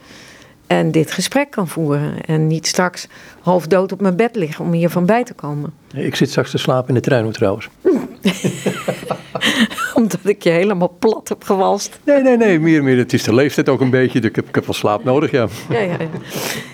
en 0.67 0.91
dit 0.91 1.11
gesprek 1.11 1.51
kan 1.51 1.67
voeren. 1.67 2.21
En 2.25 2.47
niet 2.47 2.67
straks 2.67 3.07
half 3.39 3.67
dood 3.67 3.91
op 3.91 4.01
mijn 4.01 4.15
bed 4.15 4.35
liggen 4.35 4.65
om 4.65 4.71
hiervan 4.71 5.05
bij 5.05 5.23
te 5.23 5.33
komen. 5.33 5.73
Ik 5.93 6.15
zit 6.15 6.29
straks 6.29 6.51
te 6.51 6.57
slapen 6.57 6.87
in 6.87 6.93
de 6.93 7.01
trein 7.01 7.31
trouwens. 7.31 7.69
Omdat 9.97 10.19
ik 10.23 10.43
je 10.43 10.49
helemaal 10.49 10.95
plat 10.99 11.29
heb 11.29 11.43
gewalst. 11.43 11.99
Nee, 12.03 12.21
nee, 12.21 12.37
nee. 12.37 12.59
Meer, 12.59 12.83
meer. 12.83 12.97
Het 12.97 13.13
is 13.13 13.23
de 13.23 13.33
leeftijd 13.33 13.69
ook 13.69 13.81
een 13.81 13.89
beetje. 13.89 14.19
Ik 14.19 14.35
heb, 14.35 14.47
ik 14.47 14.55
heb 14.55 14.65
wel 14.65 14.73
slaap 14.73 15.03
nodig, 15.03 15.31
ja. 15.31 15.47
Ja, 15.69 15.79
ja, 15.79 15.97
ja. 15.99 16.09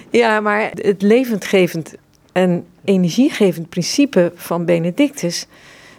ja, 0.10 0.40
maar 0.40 0.72
het 0.74 1.02
levendgevend 1.02 1.96
en 2.32 2.66
energiegevend 2.84 3.70
principe 3.70 4.32
van 4.36 4.66
Benedictus... 4.66 5.48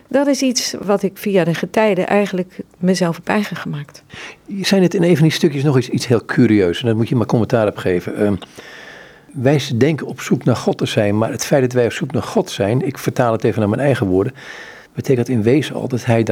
Dat 0.09 0.27
is 0.27 0.43
iets 0.43 0.75
wat 0.83 1.03
ik 1.03 1.19
via 1.19 1.45
de 1.45 1.55
getijden 1.55 2.07
eigenlijk 2.07 2.59
mezelf 2.79 3.17
heb 3.17 3.29
eigen 3.29 3.57
gemaakt. 3.57 4.03
Je 4.47 4.67
zei 4.67 4.81
net 4.81 4.95
in 4.95 5.03
een 5.03 5.17
van 5.17 5.23
die 5.23 5.33
stukjes 5.33 5.63
nog 5.63 5.79
iets, 5.79 5.89
iets 5.89 6.07
heel 6.07 6.25
curieus. 6.25 6.81
En 6.81 6.87
daar 6.87 6.97
moet 6.97 7.09
je 7.09 7.17
maar 7.17 7.27
commentaar 7.27 7.67
op 7.67 7.77
geven. 7.77 8.23
Uh, 8.23 8.33
wij 9.33 9.61
denken 9.77 10.07
op 10.07 10.21
zoek 10.21 10.45
naar 10.45 10.57
God 10.57 10.79
te 10.79 10.87
zijn. 10.87 11.19
Maar 11.19 11.31
het 11.31 11.45
feit 11.45 11.63
dat 11.63 11.73
wij 11.73 11.85
op 11.85 11.93
zoek 11.93 12.13
naar 12.13 12.23
God 12.23 12.51
zijn. 12.51 12.87
Ik 12.87 12.99
vertaal 12.99 13.33
het 13.33 13.45
even 13.45 13.61
naar 13.61 13.69
mijn 13.69 13.81
eigen 13.81 14.07
woorden. 14.07 14.35
Betekent 14.95 15.29
in 15.29 15.43
wezen 15.43 15.75
al 15.75 15.89
dat 15.89 16.05
hij 16.05 16.23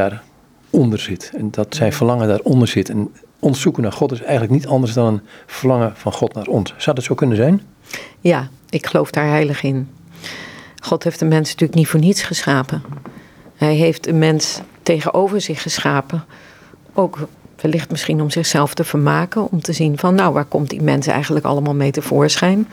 daaronder 0.72 1.00
zit. 1.00 1.30
En 1.36 1.50
dat 1.50 1.74
zijn 1.74 1.92
verlangen 1.92 2.28
daaronder 2.28 2.68
zit. 2.68 2.88
En 2.88 3.12
ons 3.38 3.60
zoeken 3.60 3.82
naar 3.82 3.92
God 3.92 4.12
is 4.12 4.20
eigenlijk 4.22 4.52
niet 4.52 4.66
anders 4.66 4.92
dan 4.92 5.06
een 5.06 5.20
verlangen 5.46 5.92
van 5.96 6.12
God 6.12 6.34
naar 6.34 6.46
ons. 6.46 6.74
Zou 6.76 6.96
dat 6.96 7.04
zo 7.04 7.14
kunnen 7.14 7.36
zijn? 7.36 7.62
Ja, 8.20 8.48
ik 8.70 8.86
geloof 8.86 9.10
daar 9.10 9.28
heilig 9.28 9.62
in. 9.62 9.88
God 10.82 11.04
heeft 11.04 11.18
de 11.18 11.24
mens 11.24 11.48
natuurlijk 11.48 11.78
niet 11.78 11.88
voor 11.88 12.00
niets 12.00 12.22
geschapen. 12.22 12.82
Hij 13.56 13.74
heeft 13.74 14.06
een 14.06 14.18
mens 14.18 14.60
tegenover 14.82 15.40
zich 15.40 15.62
geschapen. 15.62 16.24
Ook 16.94 17.18
wellicht 17.60 17.90
misschien 17.90 18.20
om 18.20 18.30
zichzelf 18.30 18.74
te 18.74 18.84
vermaken. 18.84 19.50
Om 19.50 19.60
te 19.60 19.72
zien 19.72 19.98
van 19.98 20.14
nou 20.14 20.32
waar 20.32 20.44
komt 20.44 20.70
die 20.70 20.82
mens 20.82 21.06
eigenlijk 21.06 21.44
allemaal 21.44 21.74
mee 21.74 21.90
tevoorschijn. 21.90 22.68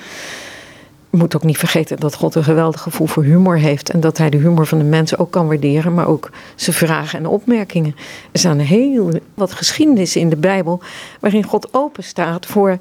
Moet 1.09 1.35
ook 1.35 1.43
niet 1.43 1.57
vergeten 1.57 1.99
dat 1.99 2.15
God 2.15 2.35
een 2.35 2.43
geweldig 2.43 2.81
gevoel 2.81 3.07
voor 3.07 3.23
humor 3.23 3.57
heeft. 3.57 3.89
En 3.89 3.99
dat 3.99 4.17
hij 4.17 4.29
de 4.29 4.37
humor 4.37 4.65
van 4.65 4.77
de 4.77 4.83
mensen 4.83 5.19
ook 5.19 5.31
kan 5.31 5.47
waarderen. 5.47 5.93
Maar 5.93 6.07
ook 6.07 6.29
zijn 6.55 6.75
vragen 6.75 7.19
en 7.19 7.25
opmerkingen. 7.25 7.95
Er 8.31 8.39
staan 8.39 8.59
heel 8.59 9.11
wat 9.33 9.51
geschiedenissen 9.51 10.21
in 10.21 10.29
de 10.29 10.35
Bijbel. 10.35 10.79
waarin 11.19 11.43
God 11.43 11.73
open 11.73 12.03
staat 12.03 12.45
voor 12.45 12.77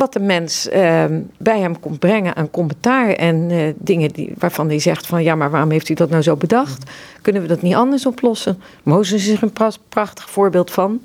wat 0.00 0.12
de 0.12 0.20
mens 0.20 0.68
ehm, 0.68 1.20
bij 1.38 1.60
hem 1.60 1.80
komt 1.80 1.98
brengen 1.98 2.36
aan 2.36 2.50
commentaar 2.50 3.08
en 3.08 3.50
uh, 3.50 3.72
dingen 3.76 4.10
die, 4.10 4.32
waarvan 4.38 4.68
hij 4.68 4.78
zegt 4.78 5.06
van 5.06 5.22
ja, 5.22 5.34
maar 5.34 5.50
waarom 5.50 5.70
heeft 5.70 5.88
u 5.88 5.94
dat 5.94 6.10
nou 6.10 6.22
zo 6.22 6.36
bedacht? 6.36 6.90
Kunnen 7.22 7.42
we 7.42 7.48
dat 7.48 7.62
niet 7.62 7.74
anders 7.74 8.06
oplossen? 8.06 8.62
Mozes 8.82 9.28
is 9.28 9.36
er 9.36 9.42
een 9.42 9.72
prachtig 9.88 10.30
voorbeeld 10.30 10.70
van. 10.70 11.00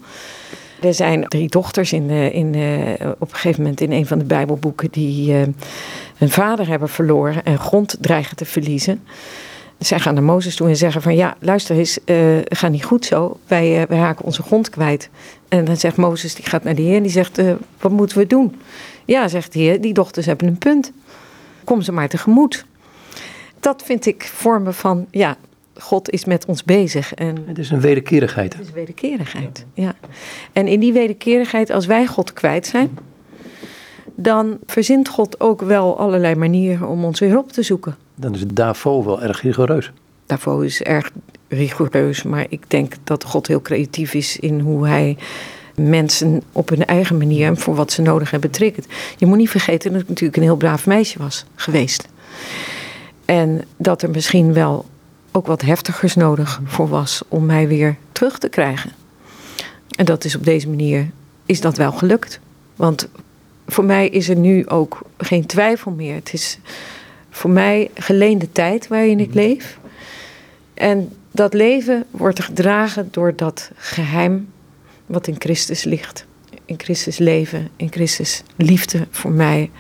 Er 0.86 0.94
zijn 0.94 1.28
drie 1.28 1.50
dochters 1.50 1.94
in, 1.94 2.10
in, 2.10 2.48
op 3.20 3.32
een 3.32 3.36
gegeven 3.36 3.62
moment 3.62 3.82
in 3.82 3.92
een 3.92 4.06
van 4.06 4.20
de 4.20 4.26
Bijbelboeken 4.26 4.92
die 4.92 5.32
uh, 5.32 5.42
hun 6.18 6.30
vader 6.30 6.68
hebben 6.68 6.90
verloren 6.90 7.46
en 7.46 7.60
grond 7.60 7.98
dreigen 8.00 8.36
te 8.36 8.46
verliezen. 8.46 9.04
Zij 9.80 10.00
gaan 10.00 10.14
naar 10.14 10.24
Mozes 10.24 10.56
toe 10.56 10.68
en 10.68 10.76
zeggen 10.76 11.02
van 11.02 11.16
ja, 11.16 11.36
luister 11.40 11.78
eens, 11.78 12.00
uh, 12.06 12.38
gaat 12.44 12.72
niet 12.72 12.86
goed 12.86 13.06
zo. 13.06 13.40
Wij, 13.48 13.90
uh, 13.90 13.98
raken 13.98 14.26
onze 14.26 14.42
grond 14.42 14.70
kwijt. 14.70 15.10
En 15.48 15.66
dan 15.66 15.78
zegt 15.78 15.98
Mozes, 15.98 16.36
die 16.36 16.46
gaat 16.46 16.64
naar 16.64 16.76
de 16.76 16.82
Heer 16.82 16.96
en 16.96 17.04
die 17.04 17.12
zegt, 17.12 17.42
wat 17.80 17.92
moeten 17.92 18.18
we 18.18 18.28
doen? 18.28 18.62
Ja, 19.06 19.28
zegt 19.28 19.54
de 19.54 19.60
Heer, 19.60 19.82
die 19.82 19.94
dochters 19.94 20.26
hebben 20.26 20.48
een 20.48 20.58
punt. 20.58 20.92
Kom 21.64 21.82
ze 21.82 21.92
maar 21.92 22.10
tegemoet. 22.10 22.66
Dat 23.60 23.84
vind 23.86 24.06
ik 24.06 24.24
vormen 24.24 24.74
van, 24.74 25.06
ja, 25.12 25.38
God 25.78 26.10
is 26.10 26.26
met 26.26 26.46
ons 26.46 26.64
bezig. 26.64 27.14
En 27.14 27.44
het 27.46 27.58
is 27.58 27.70
een 27.70 27.80
wederkerigheid. 27.80 28.54
Het 28.54 28.66
is 28.66 28.72
wederkerigheid, 28.72 29.66
ja. 29.74 29.96
En 30.52 30.68
in 30.68 30.80
die 30.80 30.94
wederkerigheid, 30.94 31.70
als 31.70 31.86
wij 31.86 32.06
God 32.08 32.34
kwijt 32.34 32.68
zijn, 32.68 32.98
dan 34.16 34.58
verzint 34.66 35.08
God 35.08 35.40
ook 35.40 35.62
wel 35.62 35.98
allerlei 35.98 36.36
manieren 36.36 36.88
om 36.88 37.04
ons 37.04 37.20
weer 37.20 37.38
op 37.38 37.52
te 37.52 37.64
zoeken. 37.64 37.96
Dan 38.16 38.34
is 38.34 38.40
het 38.40 38.56
Davo 38.56 39.04
wel 39.04 39.22
erg 39.22 39.42
rigoureus. 39.42 39.92
Davo 40.26 40.60
is 40.60 40.82
erg 40.82 41.12
rigoureus, 41.48 42.24
maar 42.24 42.46
ik 42.50 42.70
denk 42.70 42.94
dat 43.04 43.24
God 43.24 43.48
heel 43.48 43.62
creatief 43.62 44.14
is 44.14 44.40
in 44.40 44.60
hoe 44.60 44.88
hij 44.88 45.18
mensen 45.76 46.42
op 46.52 46.70
hun 46.70 46.86
eigen 46.86 47.18
manier 47.18 47.48
en 47.48 47.58
voor 47.58 47.76
wat 47.76 47.92
ze 47.92 48.02
nodig 48.02 48.32
hebben 48.32 48.52
triggert. 48.52 48.88
Je 49.18 49.26
moet 49.26 49.38
niet 49.38 49.50
vergeten 49.50 49.92
dat 49.92 50.02
ik 50.02 50.08
natuurlijk 50.08 50.38
een 50.38 50.44
heel 50.44 50.56
braaf 50.56 50.86
meisje 50.86 51.20
was 51.20 51.46
geweest. 51.56 52.08
En 53.26 53.62
dat 53.78 54.02
er 54.02 54.10
misschien 54.10 54.54
wel 54.54 54.86
ook 55.36 55.48
wat 55.48 55.62
heftigers 55.62 56.16
nodig 56.16 56.62
voor 56.66 56.88
was 56.88 57.22
om 57.28 57.46
mij 57.46 57.68
weer 57.68 57.96
terug 58.12 58.38
te 58.38 58.50
krijgen. 58.50 58.92
En 59.96 60.06
dat 60.06 60.24
is 60.24 60.36
op 60.36 60.44
deze 60.44 60.70
manier 60.70 61.10
is 61.46 61.62
dat 61.62 61.78
wel 61.78 61.92
gelukt. 61.92 62.40
Want 62.76 63.08
voor 63.68 63.84
mij 63.84 64.10
is 64.10 64.30
er 64.30 64.36
nu 64.36 64.68
ook 64.68 65.02
geen 65.18 65.46
twijfel 65.46 65.92
meer. 65.92 66.16
Het 66.16 66.34
is 66.34 66.60
voor 67.30 67.50
mij 67.50 67.90
geleende 67.94 68.52
tijd 68.52 68.88
waarin 68.88 69.20
ik 69.20 69.34
leef. 69.34 69.80
En 70.74 71.14
dat 71.32 71.54
leven 71.54 72.06
wordt 72.12 72.44
gedragen 72.44 73.08
door 73.12 73.36
dat 73.36 73.72
geheim 73.76 74.48
wat 75.06 75.28
in 75.28 75.36
Christus 75.40 75.84
ligt. 75.84 76.26
In 76.66 76.80
Christus 76.80 77.18
leven, 77.18 77.70
in 77.76 77.92
Christus 77.92 78.44
liefde 78.56 79.08
voor 79.12 79.32
mij, 79.32 79.72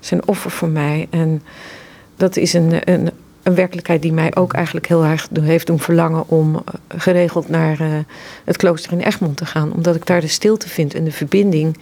zijn 0.00 0.28
offer 0.28 0.50
voor 0.50 0.68
mij. 0.68 1.06
En 1.10 1.42
dat 2.16 2.36
is 2.36 2.52
een, 2.52 2.90
een, 2.92 3.10
een 3.46 3.54
werkelijkheid 3.54 4.02
die 4.02 4.12
mij 4.12 4.34
ook 4.34 4.52
eigenlijk 4.52 4.86
heel 4.86 5.04
erg 5.04 5.28
heeft 5.40 5.66
doen 5.66 5.80
verlangen 5.80 6.28
om 6.28 6.54
eh, 6.54 6.60
geregeld 7.00 7.48
naar 7.48 7.80
uh, 7.80 7.88
het 8.44 8.56
klooster 8.56 8.92
in 8.92 9.00
Egmond 9.00 9.36
te 9.36 9.46
gaan. 9.46 9.72
Omdat 9.72 9.96
ik 9.96 10.06
daar 10.06 10.20
de 10.20 10.28
stilte 10.28 10.68
vind 10.68 10.94
en 10.94 11.04
de 11.04 11.12
verbinding 11.12 11.78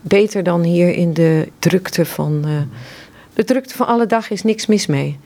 beter 0.00 0.42
dan 0.42 0.62
hier 0.62 0.94
in 0.94 1.12
de 1.12 1.48
drukte 1.58 2.04
van. 2.04 2.42
Uh, 2.46 2.52
de 3.34 3.44
drukte 3.44 3.74
van 3.74 3.86
alle 3.86 4.06
dag 4.06 4.30
is 4.30 4.42
niks 4.42 4.66
mis 4.66 4.86
mee. 4.86 5.18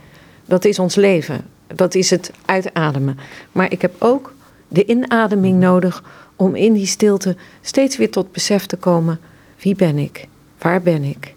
Dat 0.45 0.65
is 0.65 0.79
ons 0.79 0.95
leven. 0.95 1.45
Dat 1.75 1.95
is 1.95 2.11
het 2.11 2.33
uitademen. 2.45 3.19
Maar 3.53 3.73
ik 3.73 3.83
heb 3.83 3.95
ook 3.99 4.35
de 4.69 4.85
inademing 4.87 5.61
nodig 5.61 6.03
om 6.37 6.55
in 6.55 6.73
die 6.73 6.87
stilte 6.87 7.37
steeds 7.61 7.97
weer 7.97 8.11
tot 8.11 8.33
besef 8.33 8.67
te 8.67 8.77
komen: 8.77 9.21
wie 9.63 9.75
ben 9.75 9.99
ik? 9.99 10.27
Waar 10.59 10.83
ben 10.83 11.05
ik? 11.05 11.35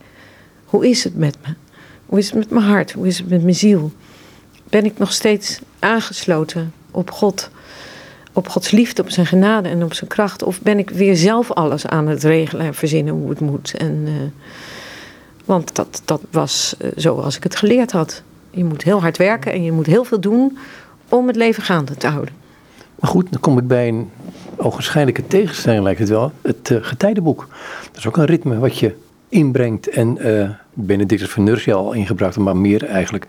Hoe 0.65 0.89
is 0.89 1.03
het 1.03 1.17
met 1.17 1.37
me? 1.45 1.53
Hoe 2.05 2.19
is 2.19 2.25
het 2.25 2.35
met 2.35 2.49
mijn 2.49 2.65
hart? 2.65 2.91
Hoe 2.91 3.07
is 3.07 3.17
het 3.17 3.29
met 3.29 3.43
mijn 3.43 3.55
ziel? 3.55 3.91
Ben 4.71 4.85
ik 4.85 4.97
nog 4.97 5.13
steeds 5.13 5.59
aangesloten 5.79 6.73
op 6.91 7.11
God? 7.11 7.49
Op 8.33 8.47
Gods 8.47 8.71
liefde, 8.71 9.01
op 9.01 9.09
zijn 9.09 9.25
genade 9.25 9.69
en 9.69 9.83
op 9.83 9.93
zijn 9.93 10.09
kracht? 10.09 10.43
Of 10.43 10.61
ben 10.61 10.79
ik 10.79 10.89
weer 10.89 11.15
zelf 11.15 11.51
alles 11.51 11.85
aan 11.85 12.07
het 12.07 12.23
regelen 12.23 12.65
en 12.65 12.73
verzinnen 12.73 13.13
hoe 13.13 13.29
het 13.29 13.39
moet? 13.39 13.73
En, 13.77 14.03
uh, 14.07 14.13
want 15.45 15.75
dat, 15.75 16.01
dat 16.05 16.21
was 16.29 16.75
uh, 16.81 16.91
zoals 16.95 17.35
ik 17.37 17.43
het 17.43 17.55
geleerd 17.55 17.91
had. 17.91 18.23
Je 18.49 18.63
moet 18.63 18.83
heel 18.83 19.01
hard 19.01 19.17
werken 19.17 19.51
en 19.51 19.63
je 19.63 19.71
moet 19.71 19.85
heel 19.85 20.03
veel 20.03 20.19
doen 20.19 20.57
om 21.09 21.27
het 21.27 21.35
leven 21.35 21.63
gaande 21.63 21.95
te 21.95 22.07
houden. 22.07 22.33
Maar 22.99 23.09
goed, 23.09 23.31
dan 23.31 23.39
kom 23.39 23.57
ik 23.57 23.67
bij 23.67 23.87
een 23.87 24.09
ogenschijnlijke 24.55 25.27
tegenstelling, 25.27 25.83
lijkt 25.83 25.99
het 25.99 26.09
wel. 26.09 26.31
Het 26.41 26.69
uh, 26.69 26.77
getijdenboek. 26.81 27.47
Dat 27.85 27.97
is 27.97 28.07
ook 28.07 28.17
een 28.17 28.25
ritme 28.25 28.59
wat 28.59 28.77
je 28.77 28.95
inbrengt. 29.29 29.89
En 29.89 30.17
Benedictus 30.81 31.29
van 31.29 31.43
Nursia 31.43 31.73
al 31.73 31.93
ingebracht, 31.93 32.37
maar 32.37 32.57
meer 32.57 32.85
eigenlijk 32.85 33.25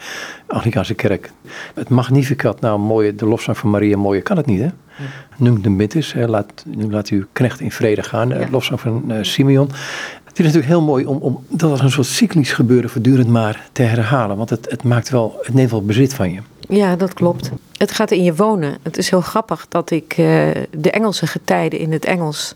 Anglicaanse 0.46 0.94
kerk. 0.94 1.32
Het 1.74 1.88
Magnificat, 1.88 2.60
nou 2.60 2.78
mooie, 2.78 3.14
de 3.14 3.26
lofzang 3.26 3.58
van 3.58 3.70
Maria, 3.70 3.96
mooie 3.96 4.20
kan 4.20 4.36
het 4.36 4.46
niet 4.46 4.60
hè. 4.60 4.64
Ja. 4.64 5.04
Noem 5.36 5.62
de 5.62 5.70
mitis, 5.70 6.14
laat, 6.26 6.64
nu 6.66 6.90
laat 6.90 7.10
u 7.10 7.26
knecht 7.32 7.60
in 7.60 7.70
vrede 7.70 8.02
gaan, 8.02 8.28
ja. 8.28 8.46
lofzang 8.50 8.80
van 8.80 9.04
uh, 9.08 9.16
Simeon. 9.22 9.70
Het 10.24 10.40
is 10.40 10.46
natuurlijk 10.46 10.72
heel 10.72 10.82
mooi 10.82 11.04
om, 11.06 11.16
om 11.16 11.44
dat 11.48 11.70
als 11.70 11.80
een 11.80 11.90
soort 11.90 12.06
cyclisch 12.06 12.52
gebeuren 12.52 12.90
voortdurend 12.90 13.28
maar 13.28 13.68
te 13.72 13.82
herhalen. 13.82 14.36
Want 14.36 14.50
het, 14.50 14.70
het, 14.70 14.82
maakt 14.82 15.10
wel, 15.10 15.38
het 15.42 15.54
neemt 15.54 15.70
wel 15.70 15.84
bezit 15.84 16.14
van 16.14 16.32
je. 16.32 16.40
Ja, 16.68 16.96
dat 16.96 17.14
klopt. 17.14 17.50
Het 17.76 17.92
gaat 17.92 18.10
in 18.10 18.22
je 18.22 18.34
wonen. 18.34 18.78
Het 18.82 18.98
is 18.98 19.10
heel 19.10 19.20
grappig 19.20 19.66
dat 19.68 19.90
ik 19.90 20.18
uh, 20.18 20.26
de 20.70 20.90
Engelse 20.90 21.26
getijden 21.26 21.78
in 21.78 21.92
het 21.92 22.04
Engels 22.04 22.54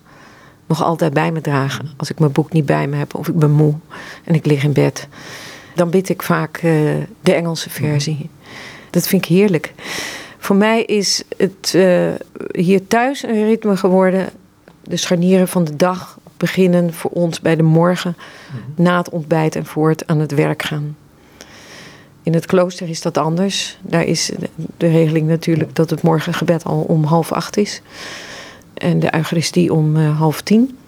nog 0.66 0.82
altijd 0.82 1.12
bij 1.12 1.32
me 1.32 1.40
draag. 1.40 1.80
Als 1.96 2.10
ik 2.10 2.18
mijn 2.18 2.32
boek 2.32 2.52
niet 2.52 2.66
bij 2.66 2.86
me 2.86 2.96
heb 2.96 3.14
of 3.14 3.28
ik 3.28 3.38
ben 3.38 3.50
moe 3.50 3.74
en 4.24 4.34
ik 4.34 4.46
lig 4.46 4.64
in 4.64 4.72
bed. 4.72 5.08
Dan 5.74 5.90
bid 5.90 6.08
ik 6.08 6.22
vaak 6.22 6.62
uh, 6.62 6.62
de 7.20 7.32
Engelse 7.32 7.70
versie. 7.70 8.30
Dat 8.90 9.06
vind 9.06 9.24
ik 9.24 9.28
heerlijk. 9.28 9.72
Voor 10.38 10.56
mij 10.56 10.82
is 10.82 11.22
het 11.36 11.72
uh, 11.76 12.08
hier 12.50 12.86
thuis 12.86 13.22
een 13.22 13.46
ritme 13.46 13.76
geworden. 13.76 14.28
De 14.82 14.96
scharnieren 14.96 15.48
van 15.48 15.64
de 15.64 15.76
dag 15.76 16.18
beginnen 16.36 16.94
voor 16.94 17.10
ons 17.10 17.40
bij 17.40 17.56
de 17.56 17.62
morgen, 17.62 18.16
mm-hmm. 18.16 18.84
na 18.84 18.98
het 18.98 19.10
ontbijt 19.10 19.56
en 19.56 19.66
voort 19.66 20.06
aan 20.06 20.20
het 20.20 20.32
werk 20.32 20.62
gaan. 20.62 20.96
In 22.22 22.34
het 22.34 22.46
klooster 22.46 22.88
is 22.88 23.02
dat 23.02 23.18
anders. 23.18 23.78
Daar 23.82 24.04
is 24.04 24.30
de 24.76 24.88
regeling 24.88 25.28
natuurlijk 25.28 25.74
dat 25.74 25.90
het 25.90 26.02
morgengebed 26.02 26.64
al 26.64 26.80
om 26.80 27.04
half 27.04 27.32
acht 27.32 27.56
is. 27.56 27.82
En 28.76 29.00
de 29.00 29.14
Eucharistie 29.14 29.72
om 29.72 29.96
uh, 29.96 30.18
half 30.18 30.40
tien. 30.40 30.78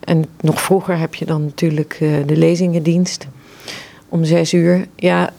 En 0.00 0.24
nog 0.40 0.62
vroeger 0.62 0.98
heb 0.98 1.14
je 1.14 1.24
dan 1.24 1.44
natuurlijk 1.44 1.98
uh, 2.00 2.26
de 2.26 2.36
lezingendienst 2.36 3.26
om 4.08 4.24
zes 4.24 4.52
uur. 4.52 4.86
Ja, 4.96 5.32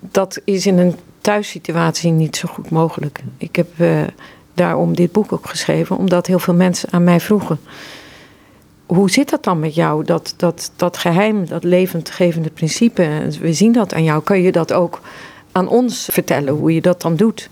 dat 0.00 0.40
is 0.44 0.66
in 0.66 0.78
een 0.78 0.94
thuissituatie 1.20 2.10
niet 2.10 2.36
zo 2.36 2.48
goed 2.48 2.70
mogelijk. 2.70 3.20
Ik 3.36 3.56
heb 3.56 3.68
uh, 3.78 4.02
daarom 4.54 4.96
dit 4.96 5.12
boek 5.12 5.32
ook 5.32 5.48
geschreven, 5.48 5.96
omdat 5.96 6.26
heel 6.26 6.38
veel 6.38 6.54
mensen 6.54 6.92
aan 6.92 7.04
mij 7.04 7.20
vroegen 7.20 7.58
hoe 8.86 9.10
zit 9.10 9.30
dat 9.30 9.44
dan 9.44 9.60
met 9.60 9.74
jou? 9.74 10.04
Dat, 10.04 10.34
dat, 10.36 10.72
dat 10.76 10.96
geheim, 10.96 11.46
dat 11.46 11.64
levendgevende 11.64 12.50
principe, 12.50 13.28
we 13.40 13.52
zien 13.52 13.72
dat 13.72 13.94
aan 13.94 14.04
jou. 14.04 14.22
Kan 14.22 14.42
je 14.42 14.52
dat 14.52 14.72
ook 14.72 15.00
aan 15.52 15.68
ons 15.68 16.08
vertellen, 16.12 16.54
hoe 16.54 16.74
je 16.74 16.80
dat 16.80 17.00
dan 17.00 17.16
doet? 17.16 17.48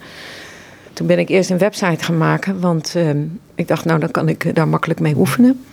Toen 0.94 1.06
ben 1.06 1.18
ik 1.18 1.28
eerst 1.28 1.50
een 1.50 1.58
website 1.58 2.04
gaan 2.04 2.18
maken, 2.18 2.60
want 2.60 2.94
uh, 2.96 3.10
ik 3.54 3.68
dacht, 3.68 3.84
nou 3.84 4.00
dan 4.00 4.10
kan 4.10 4.28
ik 4.28 4.54
daar 4.54 4.68
makkelijk 4.68 5.00
mee 5.00 5.16
oefenen. 5.16 5.64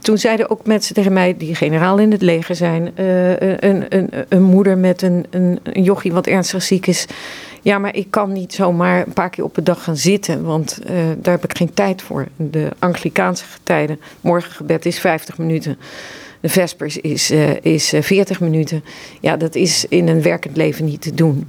Toen 0.00 0.18
zeiden 0.18 0.50
ook 0.50 0.66
mensen 0.66 0.94
tegen 0.94 1.12
mij, 1.12 1.36
die 1.36 1.54
generaal 1.54 1.98
in 1.98 2.10
het 2.10 2.22
leger 2.22 2.56
zijn, 2.56 2.92
uh, 2.98 3.30
een, 3.38 3.84
een, 3.88 4.10
een, 4.28 4.42
moeder 4.42 4.78
met 4.78 5.02
een, 5.02 5.26
een, 5.30 5.60
jochie 5.72 6.12
wat 6.12 6.26
ernstig 6.26 6.62
ziek 6.62 6.86
is. 6.86 7.06
Ja, 7.62 7.78
maar 7.78 7.94
ik 7.96 8.10
kan 8.10 8.32
niet 8.32 8.54
zomaar 8.54 9.06
een 9.06 9.12
paar 9.12 9.30
keer 9.30 9.44
op 9.44 9.54
de 9.54 9.62
dag 9.62 9.84
gaan 9.84 9.96
zitten, 9.96 10.42
want 10.44 10.78
uh, 10.82 10.96
daar 11.18 11.34
heb 11.34 11.44
ik 11.44 11.56
geen 11.56 11.74
tijd 11.74 12.02
voor. 12.02 12.26
De 12.36 12.68
Anglikaanse 12.78 13.44
tijden, 13.62 14.00
morgengebed 14.20 14.86
is 14.86 14.98
50 14.98 15.38
minuten. 15.38 15.78
De 16.40 16.48
Vespers 16.48 16.96
is, 16.96 17.30
is 17.62 17.92
40 18.00 18.40
minuten. 18.40 18.84
Ja, 19.20 19.36
dat 19.36 19.54
is 19.54 19.86
in 19.88 20.08
een 20.08 20.22
werkend 20.22 20.56
leven 20.56 20.84
niet 20.84 21.00
te 21.00 21.14
doen. 21.14 21.46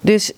Dus 0.00 0.32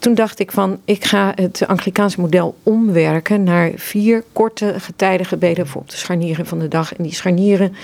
toen 0.00 0.14
dacht 0.14 0.38
ik 0.38 0.52
van, 0.52 0.80
ik 0.84 1.04
ga 1.04 1.32
het 1.34 1.66
Anglikaanse 1.66 2.20
model 2.20 2.56
omwerken 2.62 3.42
naar 3.42 3.70
vier 3.76 4.24
korte 4.32 4.74
getijdengebeden 4.78 5.66
voor 5.66 5.80
op 5.80 5.90
de 5.90 5.96
scharnieren 5.96 6.46
van 6.46 6.58
de 6.58 6.68
dag. 6.68 6.94
En 6.94 7.02
die 7.02 7.14
scharnieren, 7.14 7.74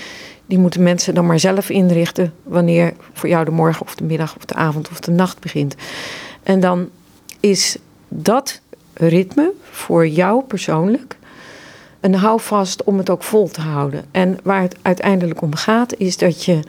die 0.46 0.58
moeten 0.58 0.82
mensen 0.82 1.14
dan 1.14 1.26
maar 1.26 1.38
zelf 1.38 1.70
inrichten 1.70 2.34
wanneer 2.42 2.92
voor 3.12 3.28
jou 3.28 3.44
de 3.44 3.50
morgen 3.50 3.86
of 3.86 3.94
de 3.94 4.04
middag 4.04 4.36
of 4.36 4.44
de 4.44 4.54
avond 4.54 4.90
of 4.90 5.00
de 5.00 5.10
nacht 5.10 5.40
begint. 5.40 5.74
En 6.42 6.60
dan 6.60 6.88
is 7.40 7.76
dat 8.08 8.60
ritme 8.92 9.52
voor 9.70 10.08
jou 10.08 10.42
persoonlijk 10.42 11.16
een 12.00 12.14
houvast 12.14 12.84
om 12.84 12.98
het 12.98 13.10
ook 13.10 13.22
vol 13.22 13.48
te 13.48 13.60
houden. 13.60 14.04
En 14.10 14.38
waar 14.42 14.62
het 14.62 14.76
uiteindelijk 14.82 15.40
om 15.40 15.54
gaat, 15.54 15.96
is 15.96 16.16
dat 16.16 16.44
je 16.44 16.60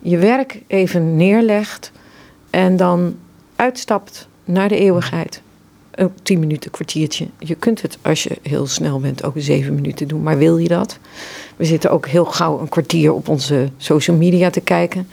je 0.00 0.18
werk 0.18 0.62
even 0.66 1.16
neerlegt 1.16 1.92
en 2.50 2.76
dan 2.76 3.16
uitstapt 3.56 4.28
naar 4.44 4.68
de 4.68 4.78
eeuwigheid. 4.78 5.42
Een 5.90 6.10
tien 6.22 6.38
minuten, 6.38 6.70
kwartiertje. 6.70 7.26
Je 7.38 7.54
kunt 7.54 7.82
het 7.82 7.98
als 8.02 8.22
je 8.22 8.36
heel 8.42 8.66
snel 8.66 9.00
bent 9.00 9.24
ook 9.24 9.34
zeven 9.36 9.74
minuten 9.74 10.08
doen, 10.08 10.22
maar 10.22 10.38
wil 10.38 10.58
je 10.58 10.68
dat? 10.68 10.98
We 11.56 11.64
zitten 11.64 11.90
ook 11.90 12.06
heel 12.06 12.24
gauw 12.24 12.60
een 12.60 12.68
kwartier 12.68 13.12
op 13.12 13.28
onze 13.28 13.68
social 13.76 14.16
media 14.16 14.50
te 14.50 14.60
kijken. 14.60 15.08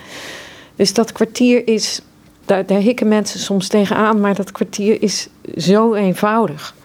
Dus 0.75 0.93
dat 0.93 1.11
kwartier 1.11 1.67
is, 1.67 2.01
daar, 2.45 2.65
daar 2.65 2.79
hikken 2.79 3.07
mensen 3.07 3.39
soms 3.39 3.67
tegenaan, 3.67 4.19
maar 4.19 4.35
dat 4.35 4.51
kwartier 4.51 5.01
is 5.01 5.27
zo 5.57 5.93
eenvoudig. 5.93 6.75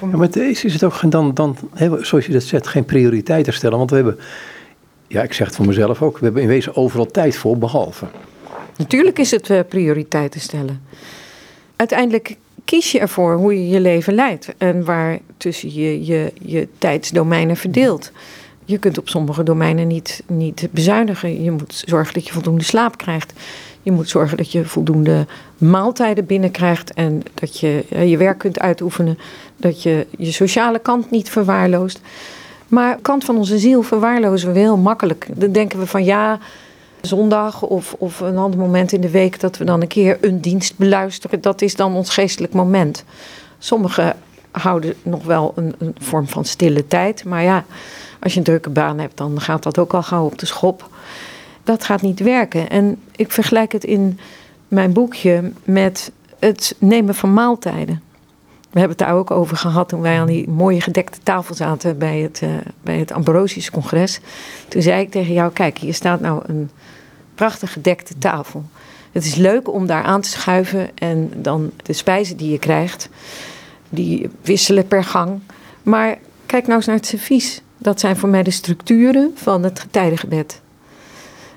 Ja, 0.00 0.16
maar 0.16 0.36
is, 0.36 0.64
is 0.64 0.72
het 0.72 0.84
ook 0.84 1.10
dan, 1.10 1.34
dan 1.34 1.56
zoals 2.00 2.26
je 2.26 2.32
dat 2.32 2.42
zegt, 2.42 2.66
geen 2.66 2.84
prioriteiten 2.84 3.52
stellen? 3.52 3.78
Want 3.78 3.90
we 3.90 3.96
hebben, 3.96 4.18
ja, 5.06 5.22
ik 5.22 5.32
zeg 5.32 5.46
het 5.46 5.56
voor 5.56 5.66
mezelf 5.66 6.02
ook, 6.02 6.18
we 6.18 6.24
hebben 6.24 6.42
in 6.42 6.48
wezen 6.48 6.76
overal 6.76 7.06
tijd 7.06 7.36
voor, 7.36 7.58
behalve. 7.58 8.06
Natuurlijk 8.76 9.18
is 9.18 9.30
het 9.30 9.50
uh, 9.50 9.60
prioriteiten 9.68 10.40
stellen 10.40 10.82
uiteindelijk 11.84 12.36
kies 12.64 12.92
je 12.92 12.98
ervoor 12.98 13.36
hoe 13.36 13.54
je 13.54 13.68
je 13.68 13.80
leven 13.80 14.14
leidt 14.14 14.54
en 14.58 14.84
waar 14.84 15.18
tussen 15.36 15.74
je 15.74 16.04
je, 16.04 16.32
je 16.40 16.68
tijdsdomeinen 16.78 17.56
verdeelt. 17.56 18.12
Je 18.64 18.78
kunt 18.78 18.98
op 18.98 19.08
sommige 19.08 19.42
domeinen 19.42 19.86
niet, 19.86 20.22
niet 20.26 20.68
bezuinigen. 20.70 21.42
Je 21.42 21.50
moet 21.50 21.82
zorgen 21.86 22.14
dat 22.14 22.26
je 22.26 22.32
voldoende 22.32 22.64
slaap 22.64 22.96
krijgt. 22.96 23.32
Je 23.82 23.92
moet 23.92 24.08
zorgen 24.08 24.36
dat 24.36 24.52
je 24.52 24.64
voldoende 24.64 25.26
maaltijden 25.58 26.26
binnenkrijgt 26.26 26.94
en 26.94 27.22
dat 27.34 27.60
je 27.60 27.84
je 28.06 28.16
werk 28.16 28.38
kunt 28.38 28.58
uitoefenen. 28.58 29.18
Dat 29.56 29.82
je 29.82 30.06
je 30.18 30.32
sociale 30.32 30.78
kant 30.78 31.10
niet 31.10 31.30
verwaarloost. 31.30 32.00
Maar 32.68 32.98
kant 33.02 33.24
van 33.24 33.36
onze 33.36 33.58
ziel 33.58 33.82
verwaarlozen 33.82 34.52
we 34.52 34.58
heel 34.58 34.76
makkelijk. 34.76 35.26
Dan 35.34 35.52
denken 35.52 35.78
we 35.78 35.86
van 35.86 36.04
ja, 36.04 36.38
zondag 37.06 37.62
of, 37.62 37.94
of 37.98 38.20
een 38.20 38.36
ander 38.36 38.60
moment 38.60 38.92
in 38.92 39.00
de 39.00 39.10
week 39.10 39.40
dat 39.40 39.56
we 39.56 39.64
dan 39.64 39.80
een 39.80 39.88
keer 39.88 40.18
een 40.20 40.40
dienst 40.40 40.76
beluisteren. 40.76 41.40
Dat 41.40 41.62
is 41.62 41.76
dan 41.76 41.94
ons 41.94 42.10
geestelijk 42.10 42.52
moment. 42.52 43.04
Sommigen 43.58 44.16
houden 44.50 44.94
nog 45.02 45.24
wel 45.24 45.52
een, 45.54 45.74
een 45.78 45.94
vorm 45.98 46.28
van 46.28 46.44
stille 46.44 46.86
tijd. 46.86 47.24
Maar 47.24 47.42
ja, 47.42 47.64
als 48.20 48.32
je 48.32 48.38
een 48.38 48.44
drukke 48.44 48.70
baan 48.70 48.98
hebt, 48.98 49.16
dan 49.16 49.40
gaat 49.40 49.62
dat 49.62 49.78
ook 49.78 49.94
al 49.94 50.02
gauw 50.02 50.24
op 50.24 50.38
de 50.38 50.46
schop. 50.46 50.88
Dat 51.64 51.84
gaat 51.84 52.02
niet 52.02 52.20
werken. 52.20 52.70
En 52.70 53.00
ik 53.16 53.32
vergelijk 53.32 53.72
het 53.72 53.84
in 53.84 54.18
mijn 54.68 54.92
boekje 54.92 55.52
met 55.64 56.10
het 56.38 56.76
nemen 56.78 57.14
van 57.14 57.32
maaltijden. 57.32 58.02
We 58.74 58.80
hebben 58.80 58.98
het 58.98 59.06
daar 59.06 59.16
ook 59.16 59.30
over 59.30 59.56
gehad 59.56 59.88
toen 59.88 60.00
wij 60.00 60.20
aan 60.20 60.26
die 60.26 60.48
mooie 60.48 60.80
gedekte 60.80 61.18
tafel 61.22 61.54
zaten 61.54 61.98
bij 61.98 62.18
het, 62.18 62.40
uh, 62.44 62.50
bij 62.82 62.98
het 62.98 63.12
Ambrosius 63.12 63.70
congres. 63.70 64.20
Toen 64.68 64.82
zei 64.82 65.00
ik 65.00 65.10
tegen 65.10 65.32
jou, 65.32 65.52
kijk, 65.52 65.78
hier 65.78 65.94
staat 65.94 66.20
nou 66.20 66.42
een 66.46 66.70
prachtig 67.34 67.72
gedekte 67.72 68.18
tafel. 68.18 68.64
Het 69.12 69.24
is 69.24 69.34
leuk 69.34 69.72
om 69.72 69.86
daar 69.86 70.02
aan 70.02 70.20
te 70.20 70.28
schuiven 70.28 70.98
en 70.98 71.32
dan 71.36 71.70
de 71.82 71.92
spijzen 71.92 72.36
die 72.36 72.50
je 72.50 72.58
krijgt, 72.58 73.08
die 73.88 74.30
wisselen 74.42 74.86
per 74.86 75.04
gang. 75.04 75.40
Maar 75.82 76.18
kijk 76.46 76.64
nou 76.64 76.76
eens 76.76 76.86
naar 76.86 76.96
het 76.96 77.06
servies. 77.06 77.62
Dat 77.78 78.00
zijn 78.00 78.16
voor 78.16 78.28
mij 78.28 78.42
de 78.42 78.50
structuren 78.50 79.32
van 79.34 79.62
het 79.62 79.80
getijdengebed. 79.80 80.60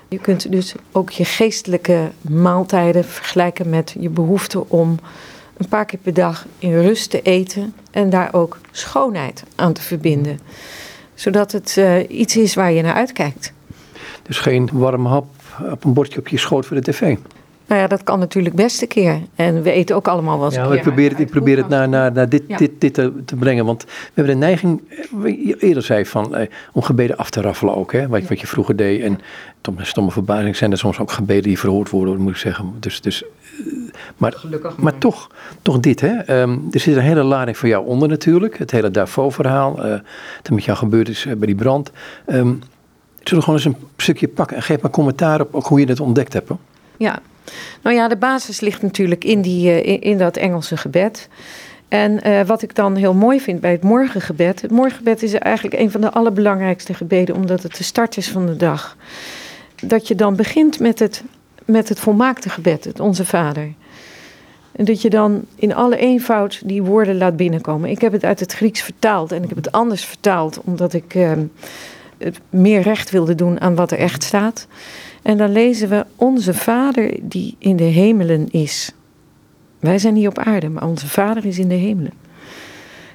Je 0.08 0.18
kunt 0.18 0.52
dus 0.52 0.74
ook 0.92 1.10
je 1.10 1.24
geestelijke 1.24 2.10
maaltijden 2.20 3.04
vergelijken 3.04 3.68
met 3.68 3.94
je 3.98 4.08
behoefte 4.08 4.68
om 4.68 4.98
een 5.58 5.68
paar 5.68 5.84
keer 5.84 5.98
per 5.98 6.14
dag 6.14 6.46
in 6.58 6.72
rust 6.72 7.10
te 7.10 7.22
eten 7.22 7.74
en 7.90 8.10
daar 8.10 8.34
ook 8.34 8.58
schoonheid 8.70 9.44
aan 9.54 9.72
te 9.72 9.82
verbinden. 9.82 10.38
Zodat 11.14 11.52
het 11.52 11.76
uh, 11.78 12.10
iets 12.10 12.36
is 12.36 12.54
waar 12.54 12.72
je 12.72 12.82
naar 12.82 12.94
uitkijkt. 12.94 13.52
Dus 14.22 14.38
geen 14.38 14.68
warm 14.72 15.06
hap 15.06 15.26
op 15.70 15.84
een 15.84 15.92
bordje 15.92 16.18
op 16.18 16.28
je 16.28 16.38
schoot 16.38 16.66
voor 16.66 16.76
de 16.76 16.92
tv. 16.92 17.16
Nou 17.68 17.80
ja, 17.80 17.86
dat 17.86 18.02
kan 18.02 18.18
natuurlijk 18.18 18.54
best 18.54 18.82
een 18.82 18.88
keer. 18.88 19.20
En 19.34 19.62
we 19.62 19.70
eten 19.70 19.96
ook 19.96 20.08
allemaal 20.08 20.36
wel 20.36 20.46
eens 20.46 20.54
ja, 20.54 20.72
ik 20.72 20.82
probeer 20.82 21.10
het, 21.10 21.18
ik 21.18 21.30
probeer 21.30 21.56
het 21.56 21.68
naar, 21.68 21.88
naar, 21.88 22.12
naar 22.12 22.28
dit, 22.28 22.58
dit, 22.58 22.72
dit 22.78 22.94
te, 22.94 23.12
te, 23.24 23.36
brengen. 23.36 23.64
Want 23.64 23.84
we 23.84 23.90
hebben 24.14 24.32
de 24.32 24.46
neiging, 24.46 24.82
je 25.24 25.56
eerder 25.58 25.82
zei, 25.82 26.06
van, 26.06 26.36
eh, 26.36 26.48
om 26.72 26.82
gebeden 26.82 27.16
af 27.16 27.30
te 27.30 27.40
raffelen 27.40 27.74
ook. 27.74 27.92
Hè, 27.92 28.08
wat, 28.08 28.22
wat 28.22 28.40
je 28.40 28.46
vroeger 28.46 28.76
deed. 28.76 29.02
En 29.02 29.20
tot 29.60 29.74
mijn 29.74 29.86
stomme 29.86 30.10
verbazing 30.10 30.56
zijn 30.56 30.70
er 30.70 30.78
soms 30.78 30.98
ook 30.98 31.10
gebeden 31.10 31.42
die 31.42 31.58
verhoord 31.58 31.90
worden, 31.90 32.16
moet 32.16 32.32
ik 32.32 32.36
zeggen. 32.36 32.72
Dus, 32.80 33.00
dus, 33.00 33.22
eh, 33.22 33.28
maar, 34.16 34.32
Gelukkig 34.32 34.74
maar. 34.76 34.84
maar 34.84 34.98
toch, 34.98 35.30
toch 35.62 35.80
dit. 35.80 36.00
Hè. 36.00 36.40
Um, 36.40 36.68
er 36.70 36.80
zit 36.80 36.96
een 36.96 37.02
hele 37.02 37.22
lading 37.22 37.56
voor 37.56 37.68
jou 37.68 37.86
onder 37.86 38.08
natuurlijk. 38.08 38.58
Het 38.58 38.70
hele 38.70 38.90
Davos-verhaal. 38.90 39.86
Uh, 39.86 39.90
dat 40.42 40.50
met 40.50 40.64
jou 40.64 40.78
gebeurd 40.78 41.08
is 41.08 41.26
bij 41.36 41.46
die 41.46 41.54
brand. 41.54 41.90
Um, 42.26 42.62
Zullen 43.22 43.44
we 43.44 43.50
gewoon 43.50 43.72
eens 43.72 43.78
een 43.80 43.88
stukje 43.96 44.28
pakken 44.28 44.56
en 44.56 44.62
geef 44.62 44.80
maar 44.80 44.90
commentaar 44.90 45.40
op 45.40 45.64
hoe 45.64 45.80
je 45.80 45.86
het 45.86 46.00
ontdekt 46.00 46.32
hebt? 46.32 46.48
Hoor. 46.48 46.58
Ja, 46.96 47.18
nou 47.82 47.96
ja, 47.96 48.08
de 48.08 48.16
basis 48.16 48.60
ligt 48.60 48.82
natuurlijk 48.82 49.24
in, 49.24 49.42
die, 49.42 49.68
uh, 49.68 49.76
in, 49.76 50.00
in, 50.00 50.18
dat 50.18 50.36
Engelse 50.36 50.76
gebed. 50.76 51.28
En 51.88 52.28
uh, 52.28 52.40
wat 52.42 52.62
ik 52.62 52.74
dan 52.74 52.96
heel 52.96 53.14
mooi 53.14 53.40
vind 53.40 53.60
bij 53.60 53.70
het 53.70 53.82
morgengebed. 53.82 54.62
Het 54.62 54.70
morgengebed 54.70 55.22
is 55.22 55.32
eigenlijk 55.32 55.80
een 55.80 55.90
van 55.90 56.00
de 56.00 56.10
allerbelangrijkste 56.10 56.94
gebeden, 56.94 57.34
omdat 57.34 57.62
het 57.62 57.76
de 57.76 57.84
start 57.84 58.16
is 58.16 58.28
van 58.28 58.46
de 58.46 58.56
dag. 58.56 58.96
Dat 59.82 60.08
je 60.08 60.14
dan 60.14 60.36
begint 60.36 60.80
met 60.80 60.98
het, 60.98 61.22
met 61.68 61.88
het 61.88 62.00
volmaakte 62.00 62.48
gebed, 62.48 62.84
het 62.84 63.00
Onze 63.00 63.24
Vader. 63.24 63.72
En 64.72 64.84
dat 64.84 65.02
je 65.02 65.10
dan 65.10 65.44
in 65.54 65.74
alle 65.74 65.96
eenvoud 65.96 66.62
die 66.64 66.82
woorden 66.82 67.16
laat 67.16 67.36
binnenkomen. 67.36 67.90
Ik 67.90 68.00
heb 68.00 68.12
het 68.12 68.24
uit 68.24 68.40
het 68.40 68.52
Grieks 68.52 68.80
vertaald 68.80 69.32
en 69.32 69.42
ik 69.42 69.48
heb 69.48 69.58
het 69.58 69.72
anders 69.72 70.04
vertaald, 70.04 70.60
omdat 70.64 70.92
ik. 70.92 71.14
Uh, 71.14 71.32
het 72.18 72.40
meer 72.50 72.80
recht 72.80 73.10
wilde 73.10 73.34
doen 73.34 73.60
aan 73.60 73.74
wat 73.74 73.90
er 73.90 73.98
echt 73.98 74.22
staat. 74.22 74.66
En 75.22 75.38
dan 75.38 75.52
lezen 75.52 75.88
we: 75.88 76.06
Onze 76.16 76.54
Vader 76.54 77.16
die 77.22 77.56
in 77.58 77.76
de 77.76 77.84
hemelen 77.84 78.50
is. 78.50 78.92
Wij 79.78 79.98
zijn 79.98 80.14
hier 80.14 80.28
op 80.28 80.38
aarde, 80.38 80.68
maar 80.68 80.86
onze 80.86 81.08
Vader 81.08 81.46
is 81.46 81.58
in 81.58 81.68
de 81.68 81.74
hemelen. 81.74 82.12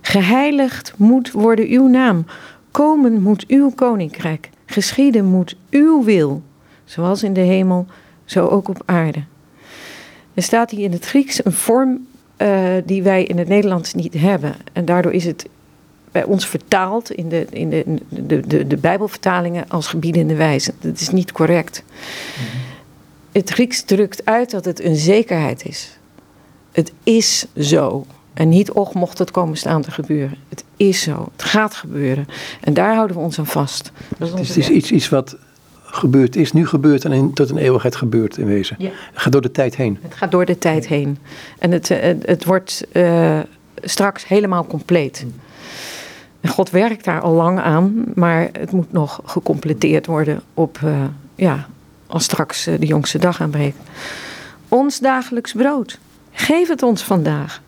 Geheiligd 0.02 0.94
moet 0.98 1.32
worden 1.32 1.68
uw 1.68 1.88
naam. 1.88 2.26
Komen 2.72 3.22
moet 3.22 3.46
uw 3.48 3.70
koninkrijk. 3.70 4.50
Geschieden 4.66 5.26
moet 5.26 5.56
uw 5.70 6.04
wil. 6.04 6.42
Zoals 6.86 7.24
in 7.24 7.34
de 7.34 7.42
hemel, 7.42 7.86
zo 8.26 8.48
ook 8.48 8.68
op 8.68 8.82
aarde. 8.86 9.24
Er 10.34 10.44
staat 10.44 10.72
hier 10.72 10.84
in 10.84 10.92
het 10.92 11.06
Grieks 11.06 11.46
een 11.46 11.52
vorm 11.52 12.08
uh, 12.38 12.64
die 12.86 13.04
wij 13.04 13.24
in 13.24 13.38
het 13.38 13.48
Nederlands 13.48 13.94
niet 13.94 14.14
hebben. 14.14 14.56
En 14.74 14.86
daardoor 14.86 15.14
is 15.14 15.26
het 15.26 15.48
bij 16.12 16.24
ons 16.24 16.48
vertaald 16.48 17.12
in 17.12 17.30
de, 17.30 17.48
in 17.50 17.70
de, 17.70 17.84
de, 18.10 18.40
de, 18.48 18.68
de 18.68 18.78
Bijbelvertalingen 18.78 19.70
als 19.70 19.88
gebiedende 19.88 20.36
wijze. 20.36 20.74
Dat 20.80 21.00
is 21.00 21.10
niet 21.10 21.32
correct. 21.32 21.84
Mhm. 21.88 22.58
Het 23.32 23.50
Grieks 23.50 23.84
drukt 23.84 24.26
uit 24.26 24.52
dat 24.52 24.66
het 24.66 24.84
een 24.84 24.96
zekerheid 24.96 25.66
is. 25.66 25.98
Het 26.72 26.92
is 27.04 27.46
zo. 27.58 28.06
En 28.34 28.50
niet, 28.50 28.72
och, 28.72 28.94
mocht 28.94 29.18
het 29.18 29.32
komen 29.32 29.58
staan 29.58 29.82
te 29.82 29.92
gebeuren. 29.92 30.38
Het 30.50 30.64
is 30.78 31.02
zo. 31.02 31.28
Het 31.32 31.44
gaat 31.44 31.76
gebeuren. 31.76 32.28
En 32.62 32.74
daar 32.74 32.96
houden 32.96 33.16
we 33.16 33.22
ons 33.22 33.40
aan 33.40 33.46
vast. 33.46 33.92
Dat 34.18 34.40
is 34.40 34.48
het 34.48 34.58
is 34.58 34.70
iets, 34.70 34.92
iets 34.92 35.10
wat 35.10 35.38
gebeurd 35.96 36.36
is, 36.36 36.52
nu 36.52 36.68
gebeurt 36.68 37.06
en 37.06 37.12
in, 37.12 37.34
tot 37.34 37.50
een 37.50 37.58
eeuwigheid 37.58 37.96
gebeurt 37.96 38.38
in 38.38 38.46
wezen. 38.46 38.76
Ja. 38.80 38.90
Het 39.12 39.22
gaat 39.22 39.32
door 39.32 39.42
de 39.42 39.52
tijd 39.52 39.76
heen. 39.76 39.98
Het 40.02 40.16
gaat 40.16 40.32
door 40.32 40.46
de 40.46 40.58
tijd 40.58 40.88
heen. 40.88 41.18
En 41.60 41.72
het, 41.72 41.88
het, 41.88 42.26
het 42.26 42.46
wordt 42.46 42.86
uh, 42.92 43.40
straks 43.82 44.28
helemaal 44.28 44.66
compleet. 44.66 45.24
Mm. 45.26 45.34
En 46.42 46.50
God 46.50 46.70
werkt 46.70 47.06
daar 47.06 47.22
al 47.22 47.34
lang 47.34 47.60
aan, 47.60 48.04
maar 48.16 48.50
het 48.52 48.72
moet 48.72 48.92
nog 48.92 49.22
gecompleteerd 49.26 50.06
worden 50.06 50.42
op, 50.54 50.80
uh, 50.84 51.04
ja, 51.36 51.68
als 52.08 52.24
straks 52.24 52.64
de 52.64 52.86
jongste 52.86 53.18
dag 53.18 53.42
aanbreekt. 53.42 53.78
Ons 54.68 55.00
dagelijks 55.00 55.54
brood. 55.54 56.00
Geef 56.32 56.68
het 56.68 56.84
ons 56.84 57.04
vandaag. 57.04 57.62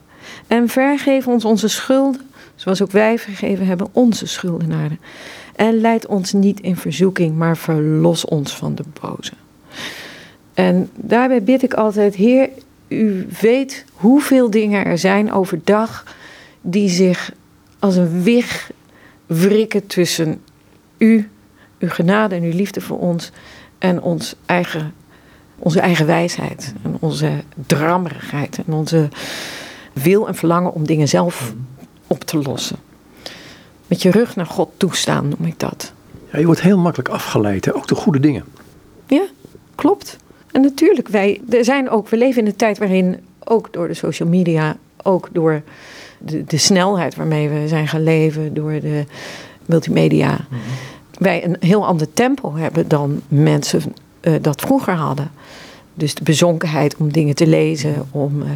En 0.47 0.69
vergeef 0.69 1.27
ons 1.27 1.45
onze 1.45 1.67
schulden, 1.67 2.21
zoals 2.55 2.81
ook 2.81 2.91
wij 2.91 3.19
vergeven 3.19 3.65
hebben 3.65 3.87
onze 3.91 4.27
schuldenaren. 4.27 4.99
En 5.55 5.81
leid 5.81 6.05
ons 6.05 6.33
niet 6.33 6.59
in 6.59 6.75
verzoeking, 6.75 7.35
maar 7.35 7.57
verlos 7.57 8.25
ons 8.25 8.55
van 8.55 8.75
de 8.75 8.83
boze. 9.01 9.33
En 10.53 10.89
daarbij 10.95 11.43
bid 11.43 11.63
ik 11.63 11.73
altijd, 11.73 12.15
Heer, 12.15 12.49
u 12.87 13.27
weet 13.41 13.85
hoeveel 13.93 14.49
dingen 14.49 14.85
er 14.85 14.97
zijn 14.97 15.31
overdag 15.31 16.15
die 16.61 16.89
zich 16.89 17.31
als 17.79 17.95
een 17.95 18.23
wig 18.23 18.71
wrikken 19.25 19.87
tussen 19.87 20.41
u, 20.97 21.29
uw 21.79 21.89
genade 21.89 22.35
en 22.35 22.43
uw 22.43 22.55
liefde 22.55 22.81
voor 22.81 22.99
ons 22.99 23.31
en 23.77 24.01
ons 24.01 24.35
eigen, 24.45 24.93
onze 25.57 25.79
eigen 25.79 26.05
wijsheid 26.05 26.73
en 26.83 26.97
onze 26.99 27.31
drammerigheid 27.67 28.57
en 28.65 28.73
onze 28.73 29.09
wil 29.93 30.27
en 30.27 30.35
verlangen 30.35 30.73
om 30.73 30.85
dingen 30.85 31.07
zelf 31.07 31.53
op 32.07 32.23
te 32.23 32.37
lossen. 32.37 32.77
Met 33.87 34.01
je 34.01 34.11
rug 34.11 34.35
naar 34.35 34.45
God 34.45 34.69
toestaan 34.77 35.27
noem 35.27 35.45
ik 35.45 35.59
dat. 35.59 35.93
Ja, 36.31 36.39
je 36.39 36.45
wordt 36.45 36.61
heel 36.61 36.77
makkelijk 36.77 37.09
afgeleid, 37.09 37.65
hè? 37.65 37.75
ook 37.75 37.87
de 37.87 37.95
goede 37.95 38.19
dingen. 38.19 38.43
Ja, 39.07 39.25
klopt. 39.75 40.17
En 40.51 40.61
natuurlijk, 40.61 41.07
wij 41.07 41.41
er 41.49 41.65
zijn 41.65 41.89
ook, 41.89 42.09
we 42.09 42.17
leven 42.17 42.41
in 42.41 42.47
een 42.47 42.55
tijd 42.55 42.77
waarin 42.77 43.19
ook 43.43 43.73
door 43.73 43.87
de 43.87 43.93
social 43.93 44.29
media, 44.29 44.77
ook 45.03 45.29
door 45.31 45.61
de, 46.17 46.43
de 46.43 46.57
snelheid 46.57 47.15
waarmee 47.15 47.49
we 47.49 47.67
zijn 47.67 47.87
gaan 47.87 48.03
leven, 48.03 48.53
door 48.53 48.71
de 48.71 49.05
multimedia, 49.65 50.29
mhm. 50.49 50.59
wij 51.17 51.45
een 51.45 51.57
heel 51.59 51.85
ander 51.85 52.13
tempo 52.13 52.55
hebben 52.55 52.87
dan 52.87 53.21
mensen 53.27 53.81
uh, 54.21 54.33
dat 54.41 54.61
vroeger 54.61 54.93
hadden. 54.93 55.31
Dus 55.93 56.15
de 56.15 56.23
bezonkenheid 56.23 56.95
om 56.97 57.11
dingen 57.11 57.35
te 57.35 57.47
lezen, 57.47 58.07
om 58.11 58.41
uh, 58.41 58.49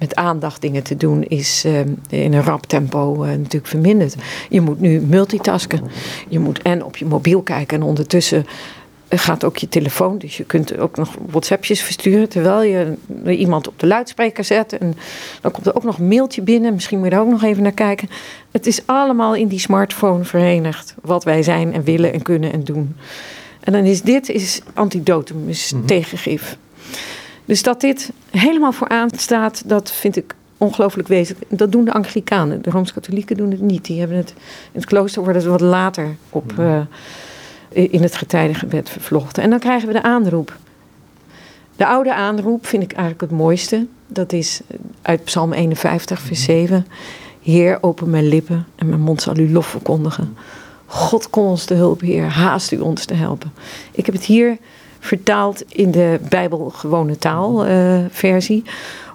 met 0.00 0.14
aandacht 0.14 0.60
dingen 0.60 0.82
te 0.82 0.96
doen, 0.96 1.22
is 1.22 1.64
uh, 1.66 1.78
in 2.08 2.32
een 2.32 2.42
rap 2.42 2.66
tempo 2.66 3.16
natuurlijk 3.24 3.66
verminderd. 3.66 4.14
Je 4.48 4.60
moet 4.60 4.80
nu 4.80 5.00
multitasken. 5.00 5.80
Je 6.28 6.38
moet 6.38 6.62
en 6.62 6.84
op 6.84 6.96
je 6.96 7.04
mobiel 7.04 7.42
kijken 7.42 7.80
en 7.80 7.86
ondertussen 7.86 8.46
gaat 9.08 9.44
ook 9.44 9.56
je 9.56 9.68
telefoon. 9.68 10.18
Dus 10.18 10.36
je 10.36 10.44
kunt 10.44 10.78
ook 10.78 10.96
nog 10.96 11.14
WhatsAppjes 11.26 11.82
versturen 11.82 12.28
terwijl 12.28 12.62
je 12.62 12.96
iemand 13.36 13.68
op 13.68 13.78
de 13.78 13.86
luidspreker 13.86 14.44
zet. 14.44 14.78
En 14.78 14.94
dan 15.40 15.50
komt 15.50 15.66
er 15.66 15.76
ook 15.76 15.84
nog 15.84 15.98
een 15.98 16.08
mailtje 16.08 16.42
binnen. 16.42 16.74
Misschien 16.74 16.98
moet 16.98 17.08
je 17.08 17.14
daar 17.14 17.22
ook 17.22 17.30
nog 17.30 17.42
even 17.42 17.62
naar 17.62 17.72
kijken. 17.72 18.10
Het 18.50 18.66
is 18.66 18.80
allemaal 18.86 19.34
in 19.34 19.48
die 19.48 19.58
smartphone 19.58 20.24
verenigd. 20.24 20.94
Wat 21.02 21.24
wij 21.24 21.42
zijn 21.42 21.72
en 21.72 21.84
willen 21.84 22.12
en 22.12 22.22
kunnen 22.22 22.52
en 22.52 22.64
doen. 22.64 22.96
En 23.60 23.72
dan 23.72 23.84
is 23.84 24.02
dit 24.02 24.28
is 24.28 24.62
antidotum, 24.74 25.48
is 25.48 25.72
mhm. 25.72 25.84
tegengif. 25.84 26.56
Dus 27.50 27.62
dat 27.62 27.80
dit 27.80 28.12
helemaal 28.30 28.72
vooraan 28.72 29.08
staat, 29.16 29.62
dat 29.66 29.90
vind 29.90 30.16
ik 30.16 30.34
ongelooflijk 30.56 31.08
wezenlijk. 31.08 31.44
Dat 31.48 31.72
doen 31.72 31.84
de 31.84 31.92
Anglikanen. 31.92 32.62
De 32.62 32.70
Rooms-Katholieken 32.70 33.36
doen 33.36 33.50
het 33.50 33.60
niet. 33.60 33.84
Die 33.84 33.98
hebben 33.98 34.16
het, 34.16 34.30
in 34.72 34.80
het 34.80 34.84
klooster 34.84 35.22
worden 35.22 35.42
ze 35.42 35.48
wat 35.48 35.60
later 35.60 36.16
op... 36.28 36.52
Mhm. 36.52 36.82
Eh, 37.72 37.92
in 37.92 38.02
het 38.02 38.16
getijdengebed 38.16 38.90
vervlochten. 38.90 39.42
En 39.42 39.50
dan 39.50 39.58
krijgen 39.58 39.88
we 39.88 39.94
de 39.94 40.02
aanroep. 40.02 40.56
De 41.76 41.86
oude 41.86 42.14
aanroep 42.14 42.66
vind 42.66 42.82
ik 42.82 42.92
eigenlijk 42.92 43.20
het 43.20 43.30
mooiste. 43.30 43.86
Dat 44.06 44.32
is 44.32 44.60
uit 45.02 45.24
Psalm 45.24 45.52
51, 45.52 46.20
vers 46.20 46.42
7. 46.42 46.86
Heer, 47.42 47.78
open 47.80 48.10
mijn 48.10 48.28
lippen 48.28 48.66
en 48.74 48.88
mijn 48.88 49.00
mond 49.00 49.22
zal 49.22 49.36
u 49.36 49.52
lof 49.52 49.66
verkondigen. 49.66 50.36
God, 50.86 51.30
kom 51.30 51.44
ons 51.44 51.64
te 51.64 51.74
hulp, 51.74 52.00
Heer. 52.00 52.28
Haast 52.28 52.72
u 52.72 52.78
ons 52.80 53.04
te 53.04 53.14
helpen. 53.14 53.52
Ik 53.90 54.06
heb 54.06 54.14
het 54.14 54.24
hier 54.24 54.58
vertaald 55.00 55.64
in 55.68 55.90
de 55.90 56.20
Bijbel 56.28 56.70
gewone 56.70 57.18
taal 57.18 57.66
uh, 57.66 57.98
versie. 58.10 58.62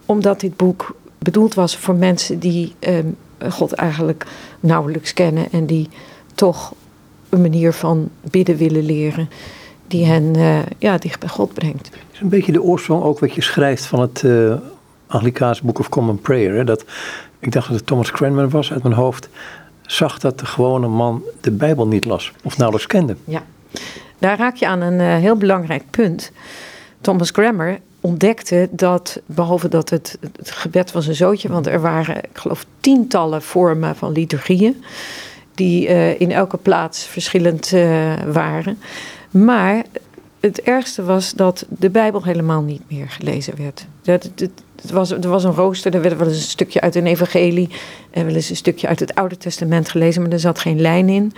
Omdat 0.05 0.39
dit 0.39 0.55
boek 0.55 0.95
bedoeld 1.19 1.53
was 1.53 1.77
voor 1.77 1.95
mensen 1.95 2.39
die 2.39 2.75
uh, 2.79 2.99
God 3.49 3.73
eigenlijk 3.73 4.25
nauwelijks 4.59 5.13
kennen. 5.13 5.51
En 5.51 5.65
die 5.65 5.89
toch 6.36 6.73
een 7.29 7.41
manier 7.41 7.73
van 7.73 8.09
bidden 8.21 8.57
willen 8.57 8.86
leren 8.86 9.29
die 9.88 10.05
hen 10.05 10.38
uh, 10.38 10.59
ja, 10.77 10.97
dicht 10.97 11.19
bij 11.19 11.29
God 11.29 11.53
brengt. 11.53 11.86
Het 11.86 12.13
is 12.13 12.19
een 12.19 12.29
beetje 12.29 12.51
de 12.51 12.61
oorsprong 12.61 13.03
ook 13.03 13.19
wat 13.19 13.33
je 13.33 13.41
schrijft 13.41 13.86
van 13.86 13.99
het 13.99 14.21
uh, 14.25 14.55
Anglikaans 15.07 15.61
Book 15.61 15.79
of 15.79 15.89
Common 15.89 16.19
Prayer. 16.19 16.55
Hè? 16.55 16.63
Dat, 16.63 16.86
ik 17.39 17.51
dacht 17.51 17.67
dat 17.67 17.75
het 17.75 17.86
Thomas 17.86 18.11
Cranmer 18.11 18.49
was 18.49 18.71
uit 18.71 18.83
mijn 18.83 18.95
hoofd. 18.95 19.29
Zag 19.81 20.19
dat 20.19 20.39
de 20.39 20.45
gewone 20.45 20.88
man 20.88 21.23
de 21.41 21.51
Bijbel 21.51 21.88
niet 21.88 22.05
las 22.05 22.31
of 22.43 22.57
nauwelijks 22.57 22.88
kende. 22.88 23.15
Ja, 23.23 23.43
daar 24.20 24.38
raak 24.38 24.55
je 24.55 24.68
aan 24.68 24.82
een 24.82 24.99
uh, 24.99 25.16
heel 25.16 25.36
belangrijk 25.36 25.84
punt. 25.89 26.32
Thomas 27.01 27.32
Cranmer 27.32 27.80
ontdekte 28.01 28.68
dat, 28.72 29.22
behalve 29.26 29.68
dat 29.68 29.89
het, 29.89 30.18
gebed 30.43 30.91
was 30.91 31.07
een 31.07 31.16
zootje, 31.16 31.49
want 31.49 31.68
er 31.68 31.82
waren, 31.82 32.18
ik 32.18 32.30
geloof, 32.34 32.66
tientallen 32.80 33.41
vormen 33.41 33.95
van 33.95 34.11
liturgieën 34.11 34.84
die 35.55 35.88
uh, 35.88 36.20
in 36.20 36.32
elke 36.32 36.57
plaats 36.57 37.05
verschillend 37.05 37.72
uh, 37.72 38.13
waren. 38.32 38.78
Maar 39.32 39.84
het 40.39 40.61
ergste 40.61 41.03
was 41.03 41.34
dat 41.34 41.66
de 41.70 41.89
Bijbel 41.89 42.24
helemaal 42.24 42.61
niet 42.61 42.82
meer 42.88 43.09
gelezen 43.09 43.53
werd. 43.57 43.86
Dat, 44.01 44.30
het 44.82 44.91
was, 44.91 45.11
er 45.11 45.30
was 45.30 45.43
een 45.43 45.53
rooster, 45.53 45.93
er 45.93 46.01
werd 46.01 46.18
wel 46.18 46.28
eens 46.28 46.38
een 46.38 46.43
stukje 46.43 46.82
uit 46.82 46.95
een 46.95 47.07
evangelie 47.07 47.70
en 48.11 48.26
wel 48.26 48.36
eens 48.36 48.49
een 48.49 48.55
stukje 48.55 48.88
uit 48.88 48.99
het 48.99 49.16
Oude 49.16 49.38
Testament 49.38 49.89
gelezen, 49.89 50.22
maar 50.22 50.32
er 50.32 50.39
zat 50.39 50.59
geen 50.59 50.82
lijn 50.82 51.09
in. 51.09 51.34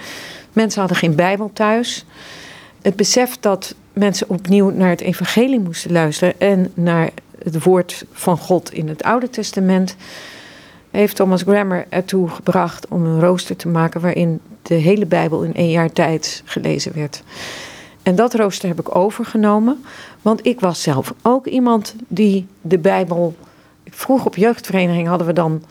Mensen 0.53 0.79
hadden 0.79 0.97
geen 0.97 1.15
Bijbel 1.15 1.49
thuis. 1.53 2.05
Het 2.87 2.95
besef 2.95 3.37
dat 3.39 3.75
mensen 3.93 4.29
opnieuw 4.29 4.69
naar 4.69 4.89
het 4.89 5.01
evangelie 5.01 5.59
moesten 5.59 5.91
luisteren 5.91 6.39
en 6.39 6.71
naar 6.73 7.09
het 7.43 7.63
woord 7.63 8.05
van 8.11 8.37
God 8.37 8.73
in 8.73 8.87
het 8.87 9.03
Oude 9.03 9.29
Testament 9.29 9.95
heeft 10.91 11.15
Thomas 11.15 11.41
Grammer 11.41 11.85
ertoe 11.89 12.29
gebracht 12.29 12.87
om 12.87 13.05
een 13.05 13.19
rooster 13.19 13.55
te 13.55 13.67
maken 13.67 14.01
waarin 14.01 14.39
de 14.61 14.73
hele 14.73 15.05
Bijbel 15.05 15.43
in 15.43 15.53
één 15.53 15.69
jaar 15.69 15.91
tijd 15.91 16.41
gelezen 16.45 16.93
werd. 16.95 17.23
En 18.03 18.15
dat 18.15 18.33
rooster 18.33 18.67
heb 18.67 18.79
ik 18.79 18.95
overgenomen, 18.95 19.83
want 20.21 20.45
ik 20.45 20.59
was 20.59 20.81
zelf 20.81 21.13
ook 21.21 21.47
iemand 21.47 21.95
die 22.07 22.47
de 22.61 22.77
Bijbel. 22.77 23.35
Vroeg 23.89 24.25
op 24.25 24.35
jeugdvereniging 24.35 25.07
hadden 25.07 25.27
we 25.27 25.33
dan 25.33 25.63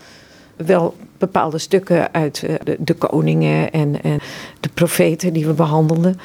wel 0.55 0.95
bepaalde 1.17 1.57
stukken 1.57 2.13
uit 2.13 2.43
eh, 2.43 2.55
de, 2.63 2.75
de 2.79 2.93
koningen 2.93 3.71
en, 3.71 4.03
en 4.03 4.19
de 4.59 4.69
profeten 4.69 5.33
die 5.33 5.45
we 5.45 5.53
behandelden. 5.53 6.19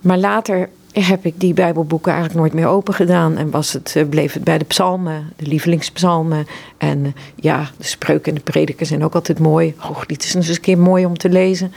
Maar 0.00 0.18
later 0.18 0.68
heb 0.92 1.24
ik 1.24 1.40
die 1.40 1.54
Bijbelboeken 1.54 2.12
eigenlijk 2.12 2.40
nooit 2.40 2.52
meer 2.52 2.72
open 2.72 2.94
gedaan. 2.94 3.36
En 3.36 3.50
was 3.50 3.72
het, 3.72 3.92
eh, 3.96 4.08
bleef 4.08 4.32
het 4.32 4.44
bij 4.44 4.58
de 4.58 4.64
psalmen, 4.64 5.32
de 5.36 5.46
lievelingspsalmen. 5.46 6.46
En 6.78 7.04
eh, 7.04 7.12
ja, 7.34 7.70
de 7.76 7.84
spreuken 7.84 8.32
en 8.32 8.38
de 8.38 8.50
prediken 8.50 8.86
zijn 8.86 9.04
ook 9.04 9.14
altijd 9.14 9.38
mooi. 9.38 9.74
Och, 9.90 10.06
dit 10.06 10.24
is 10.24 10.34
eens 10.34 10.48
een 10.48 10.60
keer 10.60 10.78
mooi 10.78 11.04
om 11.04 11.16
te 11.16 11.28
lezen. 11.28 11.72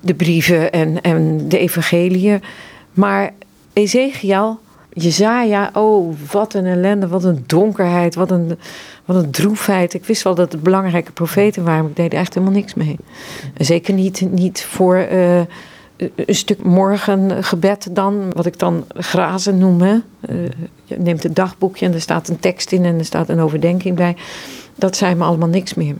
De 0.00 0.14
brieven 0.14 0.72
en, 0.72 1.00
en 1.02 1.48
de 1.48 1.58
evangeliën. 1.58 2.42
Maar 2.92 3.32
Ezekiel, 3.72 4.58
Jezaja, 4.92 5.70
oh, 5.74 6.14
wat 6.30 6.54
een 6.54 6.66
ellende, 6.66 7.08
wat 7.08 7.24
een 7.24 7.44
donkerheid, 7.46 8.14
wat 8.14 8.30
een, 8.30 8.58
wat 9.04 9.22
een 9.22 9.30
droefheid. 9.30 9.94
Ik 9.94 10.04
wist 10.04 10.22
wel 10.22 10.34
dat 10.34 10.52
het 10.52 10.62
belangrijke 10.62 11.12
profeten 11.12 11.64
waren, 11.64 11.80
maar 11.80 11.90
ik 11.90 11.96
deed 11.96 12.12
er 12.12 12.18
echt 12.18 12.34
helemaal 12.34 12.54
niks 12.54 12.74
mee. 12.74 12.96
Zeker 13.56 13.94
niet, 13.94 14.20
niet 14.30 14.64
voor... 14.64 15.08
Uh, 15.12 15.40
een 15.96 16.34
stuk 16.34 16.62
morgengebed 16.62 17.88
dan, 17.90 18.32
wat 18.32 18.46
ik 18.46 18.58
dan 18.58 18.84
grazen 18.88 19.58
noem. 19.58 19.80
Hè. 19.80 19.94
Uh, 20.28 20.48
je 20.84 20.98
neemt 20.98 21.24
een 21.24 21.34
dagboekje 21.34 21.86
en 21.86 21.92
er 21.92 22.00
staat 22.00 22.28
een 22.28 22.40
tekst 22.40 22.72
in 22.72 22.84
en 22.84 22.98
er 22.98 23.04
staat 23.04 23.28
een 23.28 23.40
overdenking 23.40 23.96
bij. 23.96 24.16
Dat 24.74 24.96
zei 24.96 25.14
me 25.14 25.24
allemaal 25.24 25.48
niks 25.48 25.74
meer. 25.74 25.94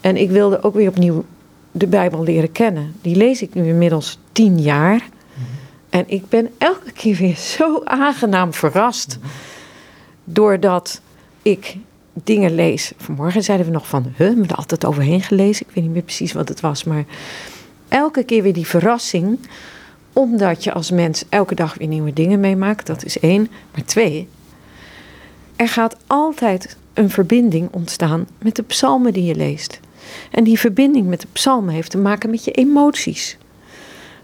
En 0.00 0.16
ik 0.16 0.30
wilde 0.30 0.62
ook 0.62 0.74
weer 0.74 0.88
opnieuw 0.88 1.24
de 1.72 1.86
Bijbel 1.86 2.22
leren 2.22 2.52
kennen. 2.52 2.94
Die 3.02 3.16
lees 3.16 3.42
ik 3.42 3.54
nu 3.54 3.68
inmiddels 3.68 4.18
tien 4.32 4.60
jaar. 4.60 4.96
Mhm. 4.96 5.44
En 5.90 6.04
ik 6.06 6.28
ben 6.28 6.48
elke 6.58 6.92
keer 6.92 7.16
weer 7.16 7.36
zo 7.56 7.80
aangenaam 7.84 8.54
verrast. 8.54 9.18
Doordat 10.24 11.00
ik 11.42 11.76
dingen 12.12 12.54
lees. 12.54 12.92
Vanmorgen 12.96 13.42
zeiden 13.42 13.66
we 13.66 13.72
nog 13.72 13.88
van, 13.88 14.02
huh, 14.02 14.12
we 14.16 14.24
hebben 14.24 14.48
er 14.48 14.54
altijd 14.54 14.84
overheen 14.84 15.22
gelezen. 15.22 15.66
Ik 15.68 15.74
weet 15.74 15.84
niet 15.84 15.92
meer 15.92 16.02
precies 16.02 16.32
wat 16.32 16.48
het 16.48 16.60
was, 16.60 16.84
maar 16.84 17.04
elke 17.90 18.24
keer 18.24 18.42
weer 18.42 18.52
die 18.52 18.66
verrassing. 18.66 19.38
Omdat 20.12 20.64
je 20.64 20.72
als 20.72 20.90
mens 20.90 21.24
elke 21.28 21.54
dag 21.54 21.74
weer 21.74 21.88
nieuwe 21.88 22.12
dingen 22.12 22.40
meemaakt. 22.40 22.86
Dat 22.86 23.04
is 23.04 23.18
één. 23.18 23.48
Maar 23.74 23.84
twee, 23.84 24.28
er 25.56 25.68
gaat 25.68 25.96
altijd 26.06 26.76
een 26.94 27.10
verbinding 27.10 27.68
ontstaan 27.72 28.26
met 28.38 28.56
de 28.56 28.62
psalmen 28.62 29.12
die 29.12 29.24
je 29.24 29.34
leest. 29.34 29.80
En 30.30 30.44
die 30.44 30.58
verbinding 30.58 31.06
met 31.06 31.20
de 31.20 31.26
psalmen 31.32 31.74
heeft 31.74 31.90
te 31.90 31.98
maken 31.98 32.30
met 32.30 32.44
je 32.44 32.50
emoties. 32.50 33.36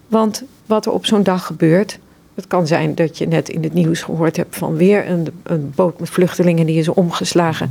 Want 0.09 0.45
wat 0.67 0.87
er 0.87 0.93
op 0.93 1.07
zo'n 1.07 1.23
dag 1.23 1.47
gebeurt, 1.47 1.99
Het 2.37 2.47
kan 2.47 2.67
zijn 2.67 2.95
dat 2.95 3.19
je 3.19 3.27
net 3.27 3.49
in 3.49 3.63
het 3.63 3.73
nieuws 3.73 4.03
gehoord 4.03 4.37
hebt 4.37 4.57
van 4.57 4.77
weer 4.77 5.11
een, 5.11 5.27
een 5.43 5.73
boot 5.75 6.01
met 6.01 6.11
vluchtelingen 6.11 6.67
die 6.67 6.79
is 6.79 6.89
omgeslagen. 6.89 7.71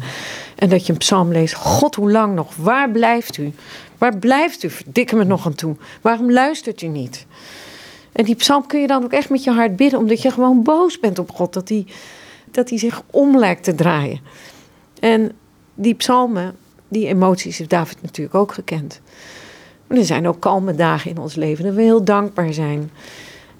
En 0.55 0.69
dat 0.69 0.85
je 0.85 0.91
een 0.91 0.97
psalm 0.97 1.31
leest. 1.31 1.53
God, 1.53 1.95
hoe 1.95 2.11
lang 2.11 2.35
nog? 2.35 2.55
Waar 2.55 2.89
blijft 2.89 3.37
u? 3.37 3.53
Waar 3.97 4.17
blijft 4.17 4.63
u? 4.63 4.69
Verdikke 4.69 5.15
me 5.15 5.23
nog 5.23 5.45
aan 5.45 5.55
toe. 5.55 5.75
Waarom 6.01 6.31
luistert 6.31 6.81
u 6.81 6.87
niet? 6.87 7.25
En 8.11 8.25
die 8.25 8.35
psalm 8.35 8.67
kun 8.67 8.81
je 8.81 8.87
dan 8.87 9.03
ook 9.03 9.11
echt 9.11 9.29
met 9.29 9.43
je 9.43 9.51
hart 9.51 9.75
bidden, 9.75 9.99
omdat 9.99 10.21
je 10.21 10.31
gewoon 10.31 10.63
boos 10.63 10.99
bent 10.99 11.19
op 11.19 11.31
God. 11.31 11.53
Dat 11.53 11.69
hij 11.69 11.85
dat 12.51 12.71
zich 12.73 13.01
om 13.11 13.37
lijkt 13.37 13.63
te 13.63 13.75
draaien. 13.75 14.19
En 14.99 15.31
die 15.75 15.93
psalmen, 15.93 16.55
die 16.87 17.07
emoties 17.07 17.57
heeft 17.57 17.69
David 17.69 18.01
natuurlijk 18.01 18.35
ook 18.35 18.53
gekend. 18.53 19.01
Er 19.87 20.05
zijn 20.05 20.27
ook 20.27 20.39
kalme 20.39 20.75
dagen 20.75 21.11
in 21.11 21.17
ons 21.17 21.35
leven 21.35 21.65
dat 21.65 21.73
we 21.73 21.81
heel 21.81 22.03
dankbaar 22.03 22.53
zijn. 22.53 22.91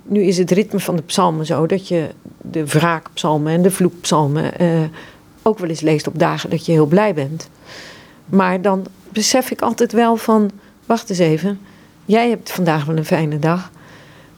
Nu 0.07 0.21
is 0.21 0.37
het 0.37 0.51
ritme 0.51 0.79
van 0.79 0.95
de 0.95 1.01
psalmen 1.01 1.45
zo 1.45 1.65
dat 1.65 1.87
je 1.87 2.09
de 2.41 2.65
wraakpsalmen 2.65 3.53
en 3.53 3.61
de 3.61 3.71
vloekpsalmen 3.71 4.61
uh, 4.61 4.79
ook 5.41 5.59
wel 5.59 5.69
eens 5.69 5.81
leest 5.81 6.07
op 6.07 6.19
dagen 6.19 6.49
dat 6.49 6.65
je 6.65 6.71
heel 6.71 6.85
blij 6.85 7.13
bent. 7.13 7.49
Maar 8.25 8.61
dan 8.61 8.85
besef 9.09 9.51
ik 9.51 9.61
altijd 9.61 9.91
wel 9.91 10.15
van, 10.15 10.51
wacht 10.85 11.09
eens 11.09 11.19
even, 11.19 11.59
jij 12.05 12.29
hebt 12.29 12.51
vandaag 12.51 12.85
wel 12.85 12.97
een 12.97 13.05
fijne 13.05 13.39
dag, 13.39 13.71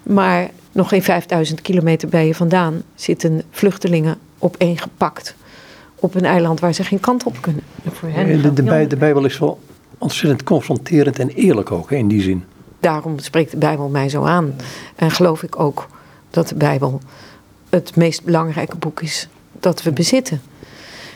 maar 0.04 0.50
nog 0.72 0.90
geen 0.90 1.04
5000 1.04 1.62
kilometer 1.62 2.08
bij 2.08 2.28
je 2.28 2.36
vandaan 2.36 2.82
zitten 2.96 3.42
vluchtelingen 3.52 4.18
opeengepakt 4.40 5.36
op 5.96 6.16
een 6.16 6.26
eiland 6.26 6.60
waar 6.60 6.74
ze 6.74 6.84
geen 6.84 7.00
kant 7.00 7.24
op 7.24 7.42
kunnen. 7.42 7.64
Voor 7.92 8.10
hen 8.10 8.42
de, 8.42 8.54
de, 8.54 8.88
de, 8.88 8.98
Bijbel 8.98 9.26
is 9.26 9.40
wel 9.40 9.60
ontzettend 9.98 10.44
confronterend 10.44 11.20
en 11.20 11.30
eerlijk 11.30 11.72
ook, 11.72 11.92
in 11.92 12.08
die 12.08 12.22
zin. 12.22 12.44
Daarom 12.80 13.20
spreekt 13.20 13.52
de 13.52 13.58
Bijbel 13.58 13.88
mij 13.88 14.10
zo 14.10 14.24
aan. 14.24 14.56
En 14.96 15.12
geloof 15.12 15.44
ik 15.44 15.60
ook 15.60 15.88
dat 16.30 16.48
de 16.48 16.56
Bijbel 16.56 17.02
het 17.70 17.96
meest 17.96 18.24
belangrijke 18.24 18.78
boek 18.78 19.02
is 19.02 19.28
dat 19.60 19.84
we 19.84 19.92
bezitten. 19.92 20.42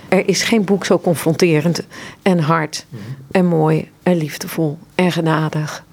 Er 0.10 0.28
is 0.28 0.44
geen 0.44 0.66
boek 0.66 0.86
zo 0.86 1.00
confronterend 1.00 1.82
en 2.22 2.40
hard 2.40 2.86
mhm. 2.90 3.02
en 3.32 3.46
mooi 3.46 3.90
en 4.04 4.18
liefdevol 4.18 4.78
en 4.96 5.12
genadig 5.12 5.84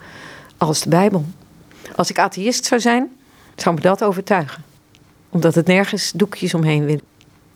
als 0.56 0.80
de 0.80 0.88
Bijbel. 0.88 1.24
Als 1.96 2.10
ik 2.10 2.18
atheïst 2.18 2.64
zou 2.64 2.80
zijn, 2.80 3.16
zou 3.56 3.74
me 3.74 3.80
dat 3.80 4.04
overtuigen. 4.04 4.64
Omdat 5.28 5.54
het 5.54 5.66
nergens 5.66 6.12
doekjes 6.12 6.54
omheen 6.54 6.84
wil. 6.84 7.00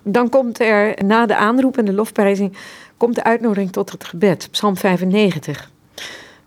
Dan 0.02 0.28
komt 0.28 0.60
er 0.60 1.04
na 1.04 1.26
de 1.26 1.36
aanroep 1.36 1.78
en 1.78 1.84
de 1.84 1.92
lofprijzing 1.92 2.56
komt 2.96 3.14
de 3.14 3.24
uitnodiging 3.24 3.72
tot 3.72 3.92
het 3.92 4.04
gebed, 4.04 4.48
Psalm 4.50 4.76
95. 4.76 5.70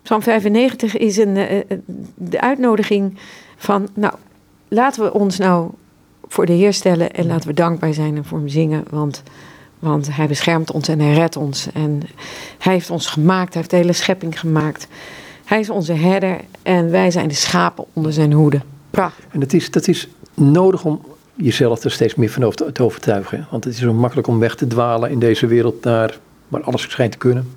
Psalm 0.05 0.21
95 0.21 0.97
is 0.97 1.17
een, 1.17 1.37
eh, 1.37 1.57
eh, 1.57 1.63
de 2.15 2.41
uitnodiging 2.41 3.17
van, 3.57 3.87
nou, 3.93 4.13
laten 4.67 5.03
we 5.03 5.13
ons 5.13 5.37
nou 5.37 5.69
voor 6.27 6.45
de 6.45 6.53
Heer 6.53 6.73
stellen 6.73 7.11
en 7.11 7.25
laten 7.25 7.47
we 7.47 7.53
dankbaar 7.53 7.93
zijn 7.93 8.15
en 8.15 8.25
voor 8.25 8.37
hem 8.37 8.47
zingen, 8.47 8.83
want, 8.89 9.23
want 9.79 10.15
hij 10.15 10.27
beschermt 10.27 10.71
ons 10.71 10.87
en 10.87 10.99
hij 10.99 11.13
redt 11.13 11.37
ons. 11.37 11.67
En 11.73 12.01
hij 12.57 12.73
heeft 12.73 12.89
ons 12.89 13.07
gemaakt, 13.07 13.53
hij 13.53 13.57
heeft 13.57 13.69
de 13.69 13.75
hele 13.75 13.93
schepping 13.93 14.39
gemaakt. 14.39 14.87
Hij 15.45 15.59
is 15.59 15.69
onze 15.69 15.93
herder 15.93 16.39
en 16.61 16.91
wij 16.91 17.11
zijn 17.11 17.27
de 17.27 17.33
schapen 17.33 17.85
onder 17.93 18.13
zijn 18.13 18.31
hoede. 18.31 18.61
Prachtig. 18.89 19.25
En 19.31 19.39
dat 19.39 19.53
is, 19.53 19.71
dat 19.71 19.87
is 19.87 20.07
nodig 20.33 20.83
om 20.83 21.01
jezelf 21.35 21.83
er 21.83 21.91
steeds 21.91 22.15
meer 22.15 22.29
van 22.29 22.53
te 22.73 22.83
overtuigen. 22.83 23.47
Want 23.51 23.63
het 23.63 23.73
is 23.73 23.79
zo 23.79 23.93
makkelijk 23.93 24.27
om 24.27 24.39
weg 24.39 24.55
te 24.55 24.67
dwalen 24.67 25.11
in 25.11 25.19
deze 25.19 25.47
wereld 25.47 25.83
naar 25.83 26.17
waar 26.47 26.63
alles 26.63 26.81
schijnt 26.81 27.11
te 27.11 27.17
kunnen. 27.17 27.53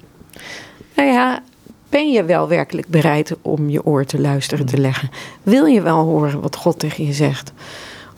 Nou 0.94 1.08
ja, 1.08 1.42
ben 1.88 2.10
je 2.12 2.24
wel 2.24 2.48
werkelijk 2.48 2.88
bereid 2.88 3.36
om 3.42 3.68
je 3.68 3.84
oor 3.84 4.04
te 4.04 4.20
luisteren 4.20 4.66
te 4.66 4.78
leggen? 4.78 5.10
Wil 5.42 5.64
je 5.66 5.82
wel 5.82 6.04
horen 6.04 6.40
wat 6.40 6.56
God 6.56 6.78
tegen 6.78 7.06
je 7.06 7.12
zegt? 7.12 7.52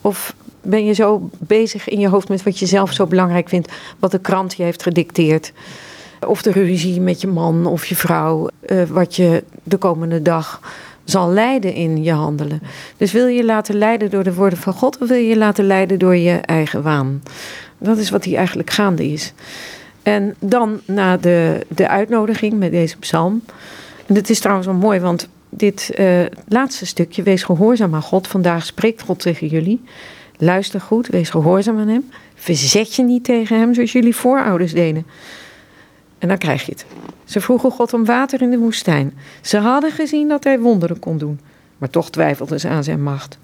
Of 0.00 0.34
ben 0.62 0.84
je 0.84 0.92
zo 0.92 1.30
bezig 1.38 1.88
in 1.88 2.00
je 2.00 2.08
hoofd 2.08 2.28
met 2.28 2.42
wat 2.42 2.58
je 2.58 2.66
zelf 2.66 2.92
zo 2.92 3.06
belangrijk 3.06 3.48
vindt, 3.48 3.72
wat 3.98 4.10
de 4.10 4.18
krant 4.18 4.56
je 4.56 4.62
heeft 4.62 4.82
gedicteerd? 4.82 5.52
Of 6.26 6.42
de 6.42 6.50
ruzie 6.50 7.00
met 7.00 7.20
je 7.20 7.26
man 7.26 7.66
of 7.66 7.86
je 7.86 7.96
vrouw, 7.96 8.48
uh, 8.66 8.82
wat 8.84 9.16
je 9.16 9.44
de 9.62 9.76
komende 9.76 10.22
dag 10.22 10.60
zal 11.04 11.30
leiden 11.30 11.74
in 11.74 12.02
je 12.02 12.12
handelen. 12.12 12.62
Dus 12.96 13.12
wil 13.12 13.26
je 13.26 13.44
laten 13.44 13.78
leiden 13.78 14.10
door 14.10 14.24
de 14.24 14.34
woorden 14.34 14.58
van 14.58 14.72
God 14.72 14.98
of 14.98 15.08
wil 15.08 15.16
je 15.16 15.36
laten 15.36 15.66
leiden 15.66 15.98
door 15.98 16.16
je 16.16 16.36
eigen 16.36 16.82
waan? 16.82 17.22
Dat 17.78 17.98
is 17.98 18.10
wat 18.10 18.24
hier 18.24 18.36
eigenlijk 18.36 18.70
gaande 18.70 19.12
is. 19.12 19.32
En 20.02 20.34
dan 20.38 20.80
na 20.84 21.16
de, 21.16 21.66
de 21.68 21.88
uitnodiging 21.88 22.52
met 22.52 22.70
deze 22.70 22.96
psalm. 22.96 23.42
En 24.06 24.14
het 24.14 24.30
is 24.30 24.38
trouwens 24.38 24.66
wel 24.66 24.76
mooi, 24.76 25.00
want 25.00 25.28
dit 25.48 25.90
uh, 25.98 26.20
laatste 26.48 26.86
stukje, 26.86 27.22
wees 27.22 27.42
gehoorzaam 27.42 27.94
aan 27.94 28.02
God. 28.02 28.28
Vandaag 28.28 28.66
spreekt 28.66 29.02
God 29.02 29.20
tegen 29.20 29.46
jullie. 29.46 29.82
Luister 30.38 30.80
goed, 30.80 31.06
wees 31.06 31.30
gehoorzaam 31.30 31.78
aan 31.78 31.88
Hem. 31.88 32.10
Verzet 32.34 32.94
je 32.94 33.02
niet 33.02 33.24
tegen 33.24 33.58
Hem 33.58 33.74
zoals 33.74 33.92
jullie 33.92 34.16
voorouders 34.16 34.72
deden. 34.72 35.06
En 36.18 36.28
dan 36.28 36.38
krijg 36.38 36.66
je 36.66 36.72
het. 36.72 36.86
Ze 37.24 37.40
vroegen 37.40 37.70
God 37.70 37.92
om 37.92 38.04
water 38.04 38.42
in 38.42 38.50
de 38.50 38.58
woestijn. 38.58 39.14
Ze 39.40 39.58
hadden 39.58 39.90
gezien 39.90 40.28
dat 40.28 40.44
hij 40.44 40.60
wonderen 40.60 40.98
kon 40.98 41.18
doen, 41.18 41.40
maar 41.78 41.90
toch 41.90 42.10
twijfelden 42.10 42.60
ze 42.60 42.68
aan 42.68 42.84
zijn 42.84 43.02
macht. 43.02 43.38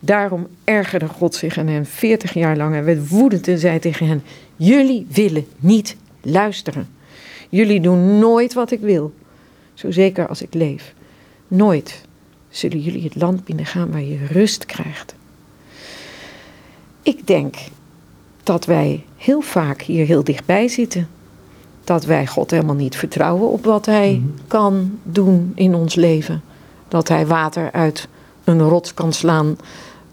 Daarom 0.00 0.46
ergerde 0.64 1.08
God 1.08 1.34
zich 1.34 1.58
aan 1.58 1.66
hen 1.66 1.86
veertig 1.86 2.34
jaar 2.34 2.56
lang 2.56 2.74
en 2.74 2.84
werd 2.84 3.08
woedend 3.08 3.48
en 3.48 3.58
zei 3.58 3.78
tegen 3.78 4.06
hen: 4.06 4.22
Jullie 4.58 5.06
willen 5.10 5.46
niet 5.58 5.96
luisteren. 6.20 6.88
Jullie 7.48 7.80
doen 7.80 8.18
nooit 8.18 8.54
wat 8.54 8.70
ik 8.70 8.80
wil, 8.80 9.12
zo 9.74 9.90
zeker 9.90 10.28
als 10.28 10.42
ik 10.42 10.54
leef. 10.54 10.94
Nooit 11.48 12.02
zullen 12.48 12.80
jullie 12.80 13.02
het 13.02 13.16
land 13.16 13.44
binnengaan 13.44 13.90
waar 13.90 14.02
je 14.02 14.26
rust 14.26 14.66
krijgt. 14.66 15.14
Ik 17.02 17.26
denk 17.26 17.56
dat 18.42 18.64
wij 18.64 19.04
heel 19.16 19.40
vaak 19.40 19.82
hier 19.82 20.06
heel 20.06 20.24
dichtbij 20.24 20.68
zitten 20.68 21.08
dat 21.88 22.04
wij 22.04 22.26
God 22.26 22.50
helemaal 22.50 22.74
niet 22.74 22.96
vertrouwen 22.96 23.48
op 23.48 23.64
wat 23.64 23.86
Hij 23.86 24.12
mhm. 24.22 24.28
kan 24.46 24.98
doen 25.02 25.52
in 25.54 25.74
ons 25.74 25.94
leven. 25.94 26.42
Dat 26.88 27.08
Hij 27.08 27.26
water 27.26 27.72
uit 27.72 28.08
een 28.44 28.60
rots 28.60 28.94
kan 28.94 29.12
slaan. 29.12 29.56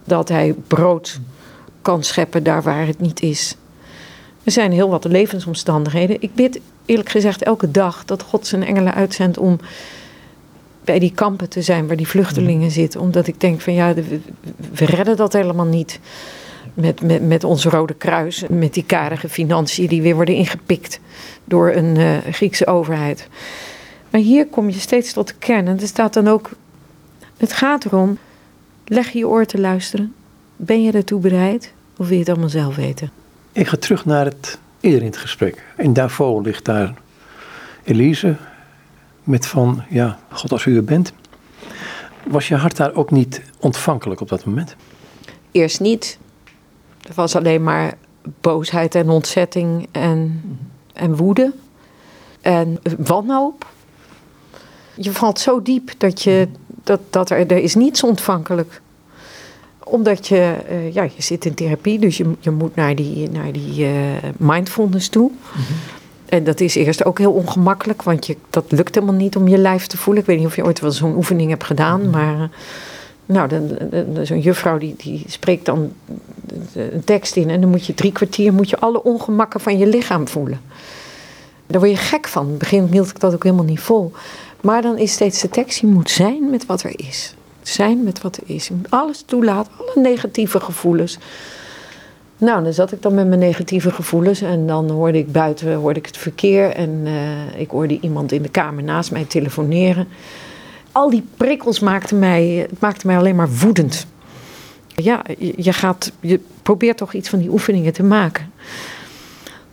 Dat 0.04 0.30
Hij 0.30 0.54
brood 0.68 1.20
kan 1.82 2.04
scheppen 2.04 2.44
daar 2.44 2.64
waar 2.64 2.88
het 2.88 3.00
niet 3.00 3.22
is. 3.22 3.56
Er 4.46 4.52
zijn 4.52 4.72
heel 4.72 4.90
wat 4.90 5.06
levensomstandigheden. 5.06 6.22
Ik 6.22 6.36
bid 6.36 6.60
eerlijk 6.86 7.10
gezegd 7.10 7.44
elke 7.44 7.72
dag 7.72 8.06
dat 8.06 8.22
God 8.22 8.48
zijn 8.48 8.64
engelen 8.64 8.94
uitzendt 8.94 9.38
om 9.38 9.60
bij 10.84 11.00
die 11.00 11.12
kampen 11.12 11.50
te 11.50 11.62
zijn 11.62 11.88
waar 11.88 11.96
die 11.96 12.08
vluchtelingen 12.08 12.66
mhm. 12.66 12.70
zitten. 12.70 13.00
Omdat 13.00 13.28
ik 13.28 13.40
denk 13.40 13.62
van 13.62 13.74
ja, 13.74 13.94
we 14.74 14.86
redden 14.86 15.16
dat 15.18 15.34
helemaal 15.34 15.66
niet 15.66 16.00
met, 16.74 17.02
met, 17.02 17.28
met 17.28 17.44
ons 17.44 17.66
Rode 17.66 17.94
Kruis, 17.94 18.44
met 18.50 18.74
die 18.74 18.84
karige 18.84 19.30
financiën 19.30 19.88
die 19.88 20.02
weer 20.02 20.16
worden 20.16 20.36
ingepikt 20.36 21.00
door 21.44 21.72
een 21.72 21.96
uh, 21.96 22.18
Griekse 22.32 22.68
overheid. 22.68 23.28
Maar 24.10 24.22
hier 24.22 24.48
kom 24.48 24.70
je 24.70 24.80
steeds 24.80 25.14
tot 25.14 25.28
de 25.28 25.34
kern. 25.40 25.68
En 25.68 25.80
er 25.80 25.88
staat 25.88 26.14
dan 26.14 26.28
ook: 26.28 26.50
het 27.38 27.54
gaat 27.54 27.86
erom, 27.86 28.18
leg 28.86 29.12
je 29.12 29.28
oor 29.28 29.46
te 29.46 29.60
luisteren. 29.60 30.14
Ben 30.56 30.84
je 30.84 30.92
ertoe 30.92 31.20
bereid 31.20 31.74
of 31.98 32.08
wil 32.08 32.14
je 32.14 32.20
het 32.20 32.30
allemaal 32.30 32.50
zelf 32.50 32.76
weten? 32.76 33.25
Ik 33.56 33.68
ga 33.68 33.78
terug 33.78 34.06
naar 34.06 34.26
het 34.26 34.60
eerder 34.80 35.00
in 35.00 35.06
het 35.06 35.18
gesprek. 35.18 35.64
In 35.78 35.94
Davos 35.94 36.46
ligt 36.46 36.66
daar 36.66 36.94
Elise 37.84 38.36
met 39.24 39.48
van, 39.48 39.84
ja, 39.90 40.20
God 40.32 40.52
als 40.52 40.66
u 40.66 40.76
er 40.76 40.84
bent. 40.84 41.14
Was 42.28 42.48
je 42.48 42.56
hart 42.56 42.78
daar 42.78 42.94
ook 42.94 43.12
niet 43.12 43.42
ontvankelijk 43.60 44.22
op 44.22 44.30
dat 44.30 44.46
moment? 44.46 44.76
Eerst 45.52 45.80
niet. 45.80 46.18
Er 47.02 47.14
was 47.14 47.36
alleen 47.36 47.64
maar 47.64 47.94
boosheid 48.24 48.96
en 48.96 49.10
ontzetting 49.10 49.88
en, 49.92 50.42
en 50.94 51.16
woede 51.16 51.54
en 52.42 52.80
wanhoop. 52.98 53.66
Je 54.96 55.12
valt 55.12 55.40
zo 55.40 55.62
diep 55.62 55.92
dat, 55.98 56.22
je, 56.22 56.48
dat, 56.84 57.00
dat 57.10 57.30
er, 57.30 57.52
er 57.52 57.58
is 57.64 57.76
niets 57.76 58.04
ontvankelijk 58.04 58.82
omdat 59.86 60.28
je, 60.28 60.56
uh, 60.72 60.94
ja, 60.94 61.04
je 61.04 61.22
zit 61.22 61.46
in 61.46 61.54
therapie, 61.54 62.00
dus 62.00 62.18
je, 62.18 62.32
je 62.40 62.52
moet 62.52 62.76
naar 62.76 62.96
die, 62.96 63.30
naar 63.30 63.52
die 63.52 63.86
uh, 63.86 63.92
mindfulness 64.38 65.10
toe. 65.10 65.32
Mhm. 65.52 65.62
En 66.26 66.44
dat 66.44 66.60
is 66.60 66.76
eerst 66.76 67.06
ook 67.06 67.18
heel 67.18 67.32
ongemakkelijk, 67.32 68.04
want 68.04 68.26
je, 68.26 68.38
dat 68.50 68.66
lukt 68.72 68.96
helemaal 68.96 69.16
niet 69.16 69.36
om 69.36 69.48
je 69.48 69.58
lijf 69.58 69.88
te 69.88 69.98
voelen. 69.98 70.22
Ik 70.22 70.28
weet 70.30 70.38
niet 70.38 70.48
of 70.48 70.56
je 70.56 70.66
ooit 70.66 70.80
wel 70.80 70.92
zo'n 70.92 71.16
oefening 71.16 71.50
hebt 71.50 71.64
gedaan, 71.64 72.02
mhm. 72.02 72.10
maar 72.10 72.42
eh, 72.42 72.50
nou, 73.26 73.50
zo'n 74.24 74.40
juffrouw 74.40 74.78
die, 74.78 74.96
die 74.98 75.24
spreekt 75.28 75.66
dan 75.66 75.94
een 76.74 77.04
tekst 77.04 77.36
in 77.36 77.50
en 77.50 77.62
dan 77.62 77.70
moet 77.70 77.86
je 77.86 77.94
drie 77.94 78.12
kwartier 78.12 78.54
moet 78.54 78.70
je 78.70 78.80
alle 78.80 79.04
ongemakken 79.04 79.60
van 79.60 79.78
je 79.78 79.88
lichaam 79.88 80.28
voelen. 80.28 80.62
Daar 81.68 81.80
word 81.80 81.92
je 81.92 81.98
gek 81.98 82.28
van. 82.28 82.44
In 82.44 82.50
het 82.50 82.60
begin 82.60 82.88
hield 82.92 83.10
ik 83.10 83.20
dat 83.20 83.34
ook 83.34 83.44
helemaal 83.44 83.66
niet 83.66 83.80
vol. 83.80 84.12
Maar 84.62 84.82
dan 84.82 84.98
is 84.98 85.12
steeds 85.12 85.42
de 85.42 85.50
tekst, 85.50 85.80
je 85.80 85.88
moet 85.88 86.10
zijn 86.10 86.50
met 86.50 86.66
wat 86.66 86.84
er 86.84 87.00
is. 87.00 87.35
Zijn 87.68 88.04
met 88.04 88.22
wat 88.22 88.38
er 88.38 88.44
is. 88.46 88.70
Alles 88.90 89.24
toelaten, 89.26 89.72
alle 89.78 90.04
negatieve 90.04 90.60
gevoelens. 90.60 91.18
Nou, 92.38 92.64
dan 92.64 92.74
zat 92.74 92.92
ik 92.92 93.02
dan 93.02 93.14
met 93.14 93.28
mijn 93.28 93.40
negatieve 93.40 93.92
gevoelens 93.92 94.42
en 94.42 94.68
dan 94.68 94.90
hoorde 94.90 95.18
ik 95.18 95.32
buiten 95.32 95.74
hoorde 95.74 96.00
ik 96.00 96.06
het 96.06 96.18
verkeer 96.18 96.70
en 96.70 96.90
uh, 97.04 97.60
ik 97.60 97.70
hoorde 97.70 98.00
iemand 98.00 98.32
in 98.32 98.42
de 98.42 98.50
kamer 98.50 98.84
naast 98.84 99.12
mij 99.12 99.26
telefoneren 99.26 100.08
al 100.96 101.10
die 101.10 101.24
prikkels 101.38 101.80
maakten 101.80 102.20
mij, 102.20 102.68
het 102.80 103.04
mij 103.04 103.18
alleen 103.18 103.36
maar 103.36 103.50
woedend. 103.50 104.06
ja, 104.96 105.24
je, 105.38 105.74
gaat, 105.74 106.12
je 106.20 106.40
probeert 106.62 106.98
toch 106.98 107.14
iets 107.14 107.30
van 107.30 107.40
die 107.40 107.50
oefeningen 107.50 107.94
te 107.94 108.04
maken. 108.04 108.52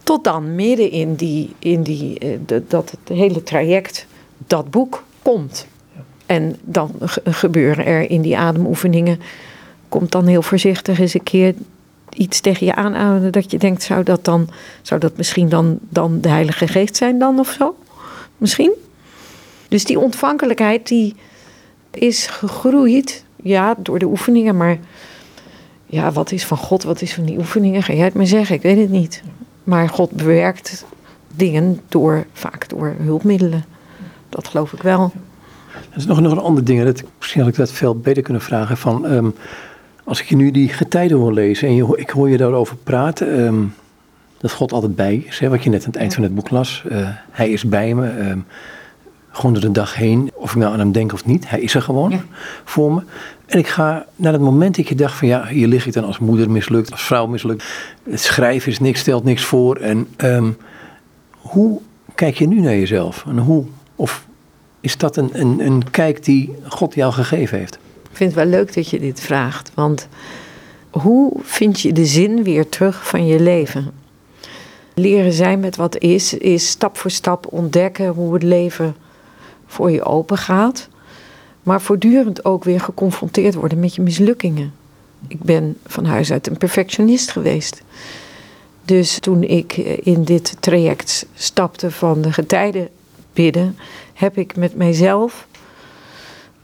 Tot 0.03 0.25
dan 0.25 0.55
midden 0.55 0.91
in, 0.91 1.15
die, 1.15 1.55
in 1.59 1.83
die, 1.83 2.19
eh, 2.19 2.29
dat 2.69 2.91
het 2.91 3.17
hele 3.19 3.43
traject, 3.43 4.07
dat 4.47 4.71
boek 4.71 5.05
komt. 5.23 5.67
En 6.33 6.57
dan 6.63 6.91
gebeuren 7.25 7.85
er 7.85 8.11
in 8.11 8.21
die 8.21 8.39
ademoefeningen, 8.39 9.21
komt 9.89 10.13
dan 10.13 10.27
heel 10.27 10.43
voorzichtig 10.43 10.99
eens 10.99 11.15
een 11.15 11.23
keer 11.23 11.55
iets 12.11 12.41
tegen 12.41 12.67
je 12.67 12.75
aanademen 12.75 13.33
dat 13.33 13.51
je 13.51 13.59
denkt, 13.59 13.83
zou 13.83 14.03
dat 14.03 14.25
dan, 14.25 14.49
zou 14.83 15.01
dat 15.01 15.17
misschien 15.17 15.49
dan, 15.49 15.79
dan 15.89 16.21
de 16.21 16.29
Heilige 16.29 16.69
Geest 16.69 16.97
zijn 16.97 17.19
dan 17.19 17.39
of 17.39 17.57
zo? 17.59 17.77
Misschien? 18.37 18.73
Dus 19.69 19.85
die 19.85 19.99
ontvankelijkheid 19.99 20.89
die 20.89 21.15
is 21.91 22.27
gegroeid, 22.27 23.25
ja, 23.43 23.75
door 23.79 23.99
de 23.99 24.07
oefeningen, 24.07 24.57
maar 24.57 24.79
ja, 25.87 26.13
wat 26.13 26.33
is 26.33 26.45
van 26.45 26.57
God, 26.57 26.83
wat 26.83 27.03
is 27.03 27.15
van 27.15 27.25
die 27.25 27.39
oefeningen? 27.39 27.83
Ga 27.83 27.93
jij 27.93 28.05
het 28.05 28.15
me 28.15 28.27
zeggen? 28.27 28.57
Ik 28.57 28.63
weet 28.63 28.79
het 28.79 28.91
niet. 28.91 29.23
Maar 29.65 29.89
God 29.89 30.11
bewerkt 30.11 30.85
dingen 31.37 31.81
door, 31.89 32.27
vaak 32.33 32.69
door 32.69 32.95
hulpmiddelen. 32.99 33.65
Dat 34.29 34.49
geloof 34.49 34.73
ik 34.73 34.83
wel. 34.83 35.13
Er 35.91 35.97
is 35.97 36.07
nog, 36.07 36.21
nog 36.21 36.33
een 36.33 36.39
ander 36.39 36.65
ding. 36.65 36.85
Dat, 36.85 37.03
misschien 37.19 37.41
had 37.41 37.51
ik 37.51 37.57
dat 37.57 37.73
veel 37.73 37.97
beter 37.97 38.23
kunnen 38.23 38.43
vragen. 38.43 38.77
Van, 38.77 39.07
ehm, 39.07 39.29
als 40.05 40.21
ik 40.21 40.29
je 40.29 40.37
nu 40.37 40.51
die 40.51 40.69
getijden 40.69 41.17
hoor 41.17 41.33
lezen 41.33 41.69
en 41.69 41.75
je, 41.75 41.93
ik 41.97 42.11
hoor 42.11 42.31
je 42.31 42.37
daarover 42.37 42.77
praten. 42.77 43.47
Ehm, 43.47 43.65
dat 44.39 44.53
God 44.53 44.73
altijd 44.73 44.97
bij 44.97 45.25
is. 45.27 45.39
Hè, 45.39 45.49
wat 45.49 45.63
je 45.63 45.71
net 45.71 45.81
aan 45.81 45.91
het 45.91 45.97
eind 45.97 46.15
van 46.15 46.23
het 46.23 46.35
boek 46.35 46.51
las. 46.51 46.85
Uh, 46.93 47.09
hij 47.31 47.51
is 47.51 47.65
bij 47.65 47.95
me. 47.95 48.09
Ehm, 48.09 48.39
gewoon 49.31 49.53
door 49.53 49.63
de 49.63 49.71
dag 49.71 49.95
heen. 49.95 50.31
Of 50.35 50.51
ik 50.51 50.57
nou 50.57 50.73
aan 50.73 50.79
hem 50.79 50.93
denk 50.93 51.13
of 51.13 51.25
niet. 51.25 51.49
Hij 51.51 51.61
is 51.61 51.75
er 51.75 51.83
gewoon 51.83 52.21
voor 52.65 52.93
me. 52.93 53.03
En 53.47 53.59
ik 53.59 53.67
ga 53.67 54.07
naar 54.17 54.33
het 54.33 54.43
moment 54.43 54.77
dat 54.77 54.89
je 54.89 54.95
dacht 54.95 55.19
van 55.19 55.29
ja, 55.29 55.47
hier 55.47 55.67
lig 55.67 55.87
ik 55.87 55.93
dan 55.93 56.05
als 56.05 56.19
moeder 56.19 56.51
mislukt, 56.51 56.91
als 56.91 57.03
vrouw 57.03 57.27
mislukt. 57.27 57.65
Het 58.11 58.21
schrijven 58.21 58.73
is 58.73 58.79
niks, 58.79 59.01
stelt 59.01 59.25
niks 59.25 59.45
voor. 59.45 59.77
En 59.77 60.09
um, 60.17 60.57
hoe 61.31 61.81
kijk 62.15 62.39
je 62.39 62.47
nu 62.47 62.61
naar 62.61 62.75
jezelf? 62.75 63.25
En 63.27 63.39
hoe, 63.39 63.65
of 63.97 64.27
is 64.83 64.97
dat 64.97 65.17
een, 65.17 65.31
een, 65.33 65.61
een 65.67 65.91
kijk 65.91 66.25
die 66.25 66.55
God 66.69 66.95
jou 66.95 67.13
gegeven 67.13 67.59
heeft? 67.59 67.75
Ik 68.11 68.17
vind 68.17 68.35
het 68.35 68.43
wel 68.45 68.51
leuk 68.51 68.75
dat 68.75 68.89
je 68.89 69.01
dit 69.01 69.21
vraagt. 69.21 69.71
Want 69.75 70.09
hoe 70.91 71.33
vind 71.43 71.81
je 71.81 71.93
de 71.93 72.07
zin 72.07 72.43
weer 72.43 72.69
terug 72.69 73.09
van 73.09 73.27
je 73.27 73.41
leven? 73.41 73.91
Leren 74.95 75.33
zijn 75.33 75.61
met 75.61 75.77
wat 75.77 75.99
is, 75.99 76.35
is 76.35 76.69
stap 76.69 76.99
voor 76.99 77.11
stap 77.11 77.53
ontdekken 77.53 78.09
hoe 78.09 78.35
het 78.35 78.43
leven 78.43 78.97
voor 79.67 79.91
je 79.91 80.05
open 80.05 80.39
gaat. 80.39 80.89
Maar 81.63 81.81
voortdurend 81.81 82.45
ook 82.45 82.65
weer 82.65 82.81
geconfronteerd 82.81 83.55
worden 83.55 83.81
met 83.81 83.95
je 83.95 84.03
mislukkingen. 84.03 84.73
Ik 85.29 85.41
ben 85.41 85.79
van 85.87 86.05
huis 86.05 86.33
uit 86.33 86.47
een 86.47 86.57
perfectionist 86.57 87.31
geweest. 87.31 87.83
Dus 88.85 89.19
toen 89.19 89.43
ik 89.43 89.77
in 90.03 90.25
dit 90.25 90.57
traject 90.61 91.27
stapte 91.35 91.91
van 91.91 92.23
de 92.23 92.33
getijden 92.33 92.89
bidden, 93.33 93.77
heb 94.23 94.39
ik 94.39 94.57
met 94.57 94.77
mijzelf 94.77 95.47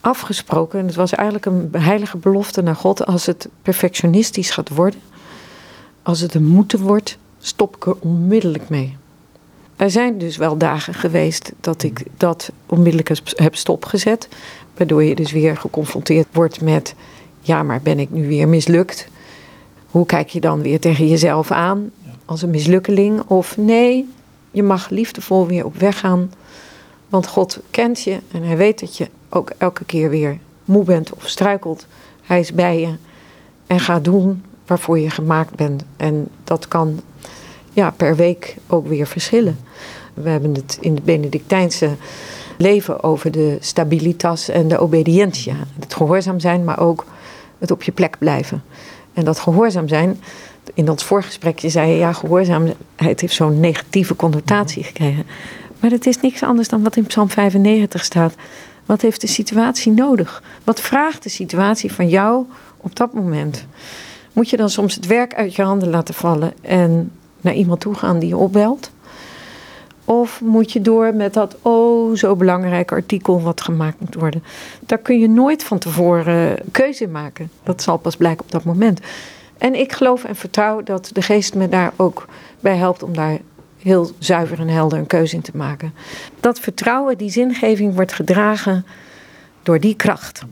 afgesproken. 0.00 0.78
En 0.78 0.86
het 0.86 0.94
was 0.94 1.12
eigenlijk 1.12 1.46
een 1.46 1.68
heilige 1.72 2.16
belofte 2.16 2.62
naar 2.62 2.76
God. 2.76 3.06
Als 3.06 3.26
het 3.26 3.48
perfectionistisch 3.62 4.50
gaat 4.50 4.68
worden, 4.68 5.00
als 6.02 6.20
het 6.20 6.34
een 6.34 6.46
moeten 6.46 6.80
wordt, 6.80 7.18
stop 7.38 7.76
ik 7.76 7.86
er 7.86 7.96
onmiddellijk 7.98 8.68
mee. 8.68 8.96
Er 9.76 9.90
zijn 9.90 10.18
dus 10.18 10.36
wel 10.36 10.56
dagen 10.56 10.94
geweest 10.94 11.52
dat 11.60 11.82
ik 11.82 12.02
dat 12.16 12.52
onmiddellijk 12.66 13.20
heb 13.34 13.56
stopgezet. 13.56 14.28
Waardoor 14.76 15.04
je 15.04 15.14
dus 15.14 15.32
weer 15.32 15.56
geconfronteerd 15.56 16.26
wordt 16.32 16.60
met: 16.60 16.94
ja, 17.40 17.62
maar 17.62 17.80
ben 17.82 17.98
ik 17.98 18.10
nu 18.10 18.26
weer 18.26 18.48
mislukt? 18.48 19.08
Hoe 19.90 20.06
kijk 20.06 20.28
je 20.28 20.40
dan 20.40 20.62
weer 20.62 20.80
tegen 20.80 21.08
jezelf 21.08 21.50
aan 21.50 21.90
als 22.24 22.42
een 22.42 22.50
mislukkeling? 22.50 23.20
Of 23.20 23.56
nee, 23.56 24.08
je 24.50 24.62
mag 24.62 24.88
liefdevol 24.88 25.46
weer 25.46 25.64
op 25.64 25.76
weg 25.76 25.98
gaan. 25.98 26.30
Want 27.08 27.26
God 27.26 27.60
kent 27.70 28.02
je 28.02 28.20
en 28.32 28.42
hij 28.42 28.56
weet 28.56 28.80
dat 28.80 28.96
je 28.96 29.08
ook 29.28 29.52
elke 29.58 29.84
keer 29.84 30.10
weer 30.10 30.38
moe 30.64 30.84
bent 30.84 31.12
of 31.14 31.28
struikelt. 31.28 31.86
Hij 32.22 32.40
is 32.40 32.52
bij 32.52 32.80
je 32.80 32.94
en 33.66 33.80
gaat 33.80 34.04
doen 34.04 34.42
waarvoor 34.66 34.98
je 34.98 35.10
gemaakt 35.10 35.54
bent. 35.54 35.82
En 35.96 36.28
dat 36.44 36.68
kan 36.68 37.00
ja, 37.72 37.90
per 37.90 38.16
week 38.16 38.56
ook 38.66 38.86
weer 38.86 39.06
verschillen. 39.06 39.58
We 40.14 40.28
hebben 40.28 40.54
het 40.54 40.78
in 40.80 40.94
het 40.94 41.04
Benedictijnse 41.04 41.90
leven 42.58 43.02
over 43.02 43.30
de 43.30 43.56
stabilitas 43.60 44.48
en 44.48 44.68
de 44.68 44.78
obedientia. 44.78 45.56
Het 45.78 45.94
gehoorzaam 45.94 46.40
zijn, 46.40 46.64
maar 46.64 46.80
ook 46.80 47.04
het 47.58 47.70
op 47.70 47.82
je 47.82 47.92
plek 47.92 48.18
blijven. 48.18 48.62
En 49.12 49.24
dat 49.24 49.38
gehoorzaam 49.38 49.88
zijn, 49.88 50.20
in 50.74 50.90
ons 50.90 51.04
voorgesprekje 51.04 51.68
zei 51.68 51.90
je, 51.90 51.96
ja, 51.96 52.12
gehoorzaamheid 52.12 53.20
heeft 53.20 53.34
zo'n 53.34 53.60
negatieve 53.60 54.16
connotatie 54.16 54.82
gekregen. 54.82 55.26
Maar 55.80 55.90
het 55.90 56.06
is 56.06 56.20
niks 56.20 56.42
anders 56.42 56.68
dan 56.68 56.82
wat 56.82 56.96
in 56.96 57.06
Psalm 57.06 57.30
95 57.30 58.04
staat. 58.04 58.34
Wat 58.86 59.02
heeft 59.02 59.20
de 59.20 59.26
situatie 59.26 59.92
nodig? 59.92 60.42
Wat 60.64 60.80
vraagt 60.80 61.22
de 61.22 61.28
situatie 61.28 61.92
van 61.92 62.08
jou 62.08 62.46
op 62.76 62.96
dat 62.96 63.12
moment? 63.12 63.66
Moet 64.32 64.50
je 64.50 64.56
dan 64.56 64.70
soms 64.70 64.94
het 64.94 65.06
werk 65.06 65.34
uit 65.34 65.54
je 65.54 65.62
handen 65.62 65.90
laten 65.90 66.14
vallen 66.14 66.52
en 66.60 67.12
naar 67.40 67.54
iemand 67.54 67.80
toe 67.80 67.94
gaan 67.94 68.18
die 68.18 68.28
je 68.28 68.36
opbelt? 68.36 68.90
Of 70.04 70.40
moet 70.40 70.72
je 70.72 70.80
door 70.80 71.14
met 71.14 71.34
dat 71.34 71.56
oh 71.62 72.16
zo 72.16 72.36
belangrijke 72.36 72.94
artikel 72.94 73.42
wat 73.42 73.60
gemaakt 73.60 74.00
moet 74.00 74.14
worden? 74.14 74.42
Daar 74.80 74.98
kun 74.98 75.18
je 75.18 75.28
nooit 75.28 75.64
van 75.64 75.78
tevoren 75.78 76.58
keuze 76.70 77.04
in 77.04 77.10
maken. 77.10 77.50
Dat 77.62 77.82
zal 77.82 77.96
pas 77.96 78.16
blijken 78.16 78.44
op 78.44 78.50
dat 78.50 78.64
moment. 78.64 79.00
En 79.58 79.74
ik 79.74 79.92
geloof 79.92 80.24
en 80.24 80.36
vertrouw 80.36 80.82
dat 80.82 81.10
de 81.12 81.22
geest 81.22 81.54
me 81.54 81.68
daar 81.68 81.92
ook 81.96 82.26
bij 82.60 82.76
helpt 82.76 83.02
om 83.02 83.14
daar 83.14 83.38
heel 83.82 84.10
zuiver 84.18 84.58
en 84.58 84.68
helder 84.68 84.98
een 84.98 85.06
keuze 85.06 85.34
in 85.34 85.40
te 85.40 85.52
maken. 85.54 85.92
Dat 86.40 86.60
vertrouwen, 86.60 87.18
die 87.18 87.30
zingeving 87.30 87.94
wordt 87.94 88.12
gedragen 88.12 88.86
door 89.62 89.80
die 89.80 89.94
kracht. 89.94 90.42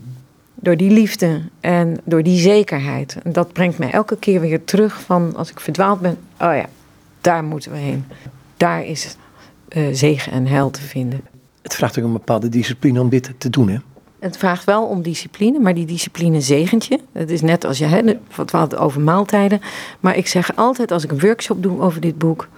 Door 0.55 0.77
die 0.77 0.91
liefde 0.91 1.41
en 1.61 1.97
door 2.05 2.23
die 2.23 2.41
zekerheid. 2.41 3.17
En 3.23 3.33
dat 3.33 3.53
brengt 3.53 3.79
mij 3.79 3.91
elke 3.91 4.17
keer 4.17 4.41
weer 4.41 4.65
terug 4.65 5.01
van 5.01 5.37
als 5.37 5.51
ik 5.51 5.61
verdwaald 5.61 6.01
ben. 6.01 6.19
Oh 6.41 6.55
ja, 6.55 6.67
daar 7.21 7.45
moeten 7.45 7.73
we 7.73 7.79
heen. 7.79 8.05
Daar 8.57 8.85
is 8.85 9.17
uh, 9.77 9.89
zegen 9.93 10.33
en 10.33 10.47
heil 10.47 10.71
te 10.71 10.83
vinden. 10.83 11.21
Het 11.63 11.75
vraagt 11.75 11.99
ook 11.99 12.05
een 12.05 12.13
bepaalde 12.13 12.49
discipline 12.49 13.01
om 13.01 13.09
dit 13.09 13.31
te 13.39 13.51
doen, 13.51 13.69
hè? 13.69 13.79
Het 14.19 14.37
vraagt 14.37 14.65
wel 14.65 14.85
om 14.85 15.03
discipline, 15.03 15.59
maar 15.59 15.75
die 15.75 15.87
discipline 15.87 16.41
zegent 16.41 16.87
je. 16.87 17.01
Het 17.13 17.31
is 17.31 17.41
net 17.41 17.65
als 17.65 17.79
je, 17.79 17.85
hè, 17.85 18.19
wat 18.37 18.51
we 18.51 18.57
hadden 18.57 18.79
over 18.79 19.01
maaltijden. 19.01 19.61
Maar 20.01 20.17
ik 20.17 20.27
zeg 20.27 20.57
altijd 20.57 20.91
als 20.91 21.05
ik 21.05 21.11
een 21.11 21.21
workshop 21.21 21.63
doe 21.63 21.81
over 21.81 22.01
dit 22.01 22.19
boek... 22.19 22.49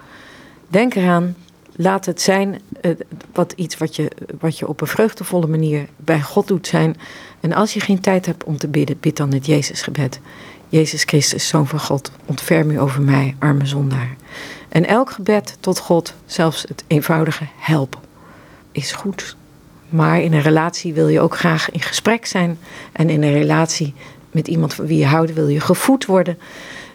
denk 0.69 0.95
eraan, 0.95 1.35
laat 1.75 2.05
het 2.05 2.21
zijn 2.21 2.61
uh, 2.81 2.91
wat 3.33 3.53
iets 3.55 3.77
wat 3.77 3.95
je, 3.95 4.11
wat 4.39 4.57
je 4.57 4.67
op 4.67 4.81
een 4.81 4.87
vreugdevolle 4.87 5.47
manier 5.47 5.87
bij 5.95 6.21
God 6.21 6.47
doet 6.47 6.67
zijn. 6.67 6.97
En 7.39 7.53
als 7.53 7.73
je 7.73 7.79
geen 7.79 7.99
tijd 7.99 8.25
hebt 8.25 8.43
om 8.43 8.57
te 8.57 8.67
bidden, 8.67 8.99
bid 8.99 9.17
dan 9.17 9.33
het 9.33 9.45
Jezusgebed. 9.45 10.19
Jezus 10.69 11.03
Christus, 11.03 11.47
Zoon 11.47 11.67
van 11.67 11.79
God, 11.79 12.11
ontferm 12.25 12.71
u 12.71 12.79
over 12.79 13.01
mij, 13.01 13.35
arme 13.39 13.65
zondaar. 13.65 14.15
En 14.69 14.85
elk 14.85 15.11
gebed 15.11 15.57
tot 15.59 15.79
God, 15.79 16.13
zelfs 16.25 16.65
het 16.67 16.83
eenvoudige 16.87 17.45
help, 17.57 17.99
is 18.71 18.91
goed. 18.91 19.35
Maar 19.89 20.21
in 20.21 20.33
een 20.33 20.41
relatie 20.41 20.93
wil 20.93 21.07
je 21.07 21.19
ook 21.19 21.37
graag 21.37 21.71
in 21.71 21.81
gesprek 21.81 22.25
zijn. 22.25 22.57
En 22.91 23.09
in 23.09 23.23
een 23.23 23.33
relatie 23.33 23.93
met 24.31 24.47
iemand 24.47 24.73
van 24.73 24.85
wie 24.85 24.97
je 24.97 25.05
houdt, 25.05 25.33
wil 25.33 25.47
je 25.47 25.59
gevoed 25.59 26.05
worden. 26.05 26.37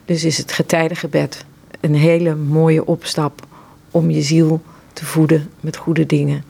Dus 0.04 0.24
is 0.24 0.38
het 0.38 0.52
getijdengebed 0.52 1.44
een 1.80 1.94
hele 1.94 2.34
mooie 2.34 2.86
opstap 2.86 3.46
om 3.94 4.10
je 4.10 4.22
ziel 4.22 4.62
te 4.92 5.04
voeden 5.04 5.50
met 5.60 5.76
goede 5.76 6.06
dingen. 6.06 6.44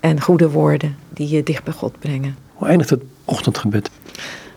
En 0.00 0.20
goede 0.20 0.50
woorden 0.50 0.96
die 1.08 1.28
je 1.28 1.42
dicht 1.42 1.64
bij 1.64 1.72
God 1.72 1.98
brengen. 1.98 2.36
Hoe 2.54 2.68
eindigt 2.68 2.90
het 2.90 3.02
ochtendgebed? 3.24 3.90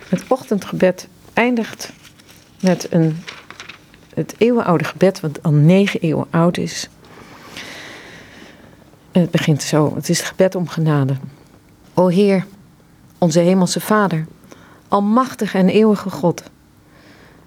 Het 0.10 0.24
ochtendgebed 0.28 1.08
eindigt 1.34 1.92
met 2.60 2.88
een 2.90 3.18
het 4.14 4.36
eeuwenoude 4.38 4.84
gebed, 4.84 5.20
wat 5.20 5.44
al 5.44 5.52
negen 5.52 6.00
eeuwen 6.00 6.28
oud 6.30 6.58
is. 6.58 6.90
En 9.12 9.22
het 9.22 9.32
begint 9.32 9.62
zo: 9.62 9.96
het 9.96 10.10
is 10.10 10.18
het 10.18 10.28
gebed 10.28 10.56
om 10.56 10.68
genade. 10.68 11.16
O 11.94 12.08
Heer, 12.08 12.46
onze 13.18 13.40
Hemelse 13.40 13.80
Vader, 13.80 14.26
Almachtige 14.88 15.58
en 15.58 15.70
eeuwige 15.70 16.10
God. 16.10 16.44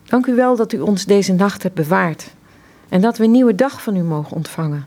Dank 0.04 0.26
u 0.26 0.34
wel 0.34 0.56
dat 0.56 0.72
u 0.72 0.80
ons 0.80 1.04
deze 1.04 1.32
nacht 1.32 1.62
hebt 1.62 1.74
bewaard 1.74 2.34
en 2.94 3.00
dat 3.00 3.16
we 3.18 3.24
een 3.24 3.30
nieuwe 3.30 3.54
dag 3.54 3.82
van 3.82 3.96
u 3.96 4.02
mogen 4.02 4.36
ontvangen. 4.36 4.86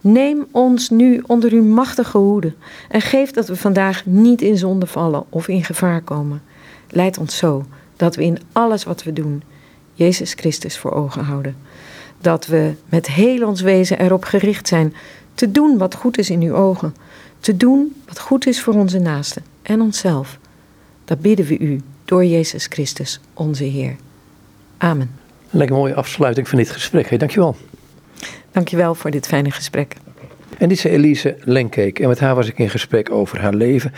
Neem 0.00 0.46
ons 0.50 0.90
nu 0.90 1.22
onder 1.26 1.52
uw 1.52 1.64
machtige 1.64 2.18
hoede 2.18 2.54
en 2.88 3.00
geef 3.00 3.30
dat 3.30 3.48
we 3.48 3.56
vandaag 3.56 4.06
niet 4.06 4.42
in 4.42 4.58
zonde 4.58 4.86
vallen 4.86 5.24
of 5.28 5.48
in 5.48 5.64
gevaar 5.64 6.02
komen. 6.02 6.42
Leid 6.90 7.18
ons 7.18 7.36
zo 7.36 7.64
dat 7.96 8.16
we 8.16 8.24
in 8.24 8.38
alles 8.52 8.84
wat 8.84 9.02
we 9.02 9.12
doen 9.12 9.42
Jezus 9.92 10.32
Christus 10.32 10.78
voor 10.78 10.90
ogen 10.92 11.24
houden. 11.24 11.56
Dat 12.18 12.46
we 12.46 12.74
met 12.88 13.06
heel 13.06 13.46
ons 13.46 13.60
wezen 13.60 14.00
erop 14.00 14.24
gericht 14.24 14.68
zijn 14.68 14.94
te 15.34 15.52
doen 15.52 15.78
wat 15.78 15.94
goed 15.94 16.18
is 16.18 16.30
in 16.30 16.40
uw 16.40 16.54
ogen. 16.54 16.94
Te 17.40 17.56
doen 17.56 18.02
wat 18.06 18.20
goed 18.20 18.46
is 18.46 18.62
voor 18.62 18.74
onze 18.74 18.98
naasten 18.98 19.44
en 19.62 19.80
onszelf. 19.80 20.38
Dat 21.04 21.20
bidden 21.20 21.46
we 21.46 21.58
u 21.58 21.80
door 22.04 22.24
Jezus 22.24 22.66
Christus, 22.66 23.20
onze 23.34 23.64
Heer. 23.64 23.96
Amen. 24.78 25.21
Lekker 25.54 25.76
mooie 25.76 25.94
afsluiting 25.94 26.48
van 26.48 26.58
dit 26.58 26.70
gesprek. 26.70 27.08
Hey, 27.08 27.18
dankjewel. 27.18 27.56
Dankjewel 28.50 28.94
voor 28.94 29.10
dit 29.10 29.26
fijne 29.26 29.50
gesprek. 29.50 29.96
En 30.58 30.68
dit 30.68 30.78
is 30.78 30.84
Elise 30.84 31.36
Lenkeek. 31.40 31.98
En 31.98 32.08
met 32.08 32.20
haar 32.20 32.34
was 32.34 32.48
ik 32.48 32.58
in 32.58 32.70
gesprek 32.70 33.10
over 33.10 33.40
haar 33.40 33.54
leven. 33.54 33.92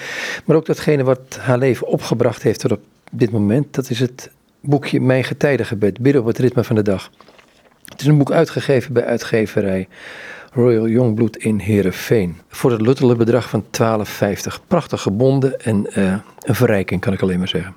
Maar 0.44 0.57
ook 0.57 0.66
datgene 0.66 1.05
wat 1.05 1.38
haar 1.40 1.59
leven 1.59 1.86
opgebracht 1.86 2.42
heeft 2.42 2.61
tot 2.61 2.72
op 2.72 2.80
dit 3.11 3.30
moment. 3.30 3.74
Dat 3.74 3.90
is 3.90 4.00
het 4.00 4.30
boekje 4.61 5.00
Mijn 5.00 5.24
Getijdengebed. 5.24 5.98
Bidden 5.98 6.20
op 6.20 6.26
het 6.26 6.38
ritme 6.38 6.64
van 6.64 6.76
de 6.76 6.82
dag. 6.82 7.11
Het 7.84 8.00
is 8.00 8.07
een 8.07 8.18
boek 8.18 8.32
uitgegeven 8.32 8.92
bij 8.92 9.05
uitgeverij 9.05 9.88
Royal 10.52 10.88
Youngblood 10.88 11.36
in 11.36 11.59
Heerenveen. 11.59 12.36
Voor 12.48 12.70
het 12.70 12.80
luttele 12.80 13.16
bedrag 13.16 13.48
van 13.48 13.64
12,50. 13.64 14.66
Prachtig 14.66 15.02
gebonden 15.02 15.61
en 15.61 15.86
uh, 15.98 16.14
een 16.40 16.55
verrijking 16.55 17.00
kan 17.00 17.12
ik 17.12 17.22
alleen 17.22 17.38
maar 17.38 17.48
zeggen. 17.48 17.72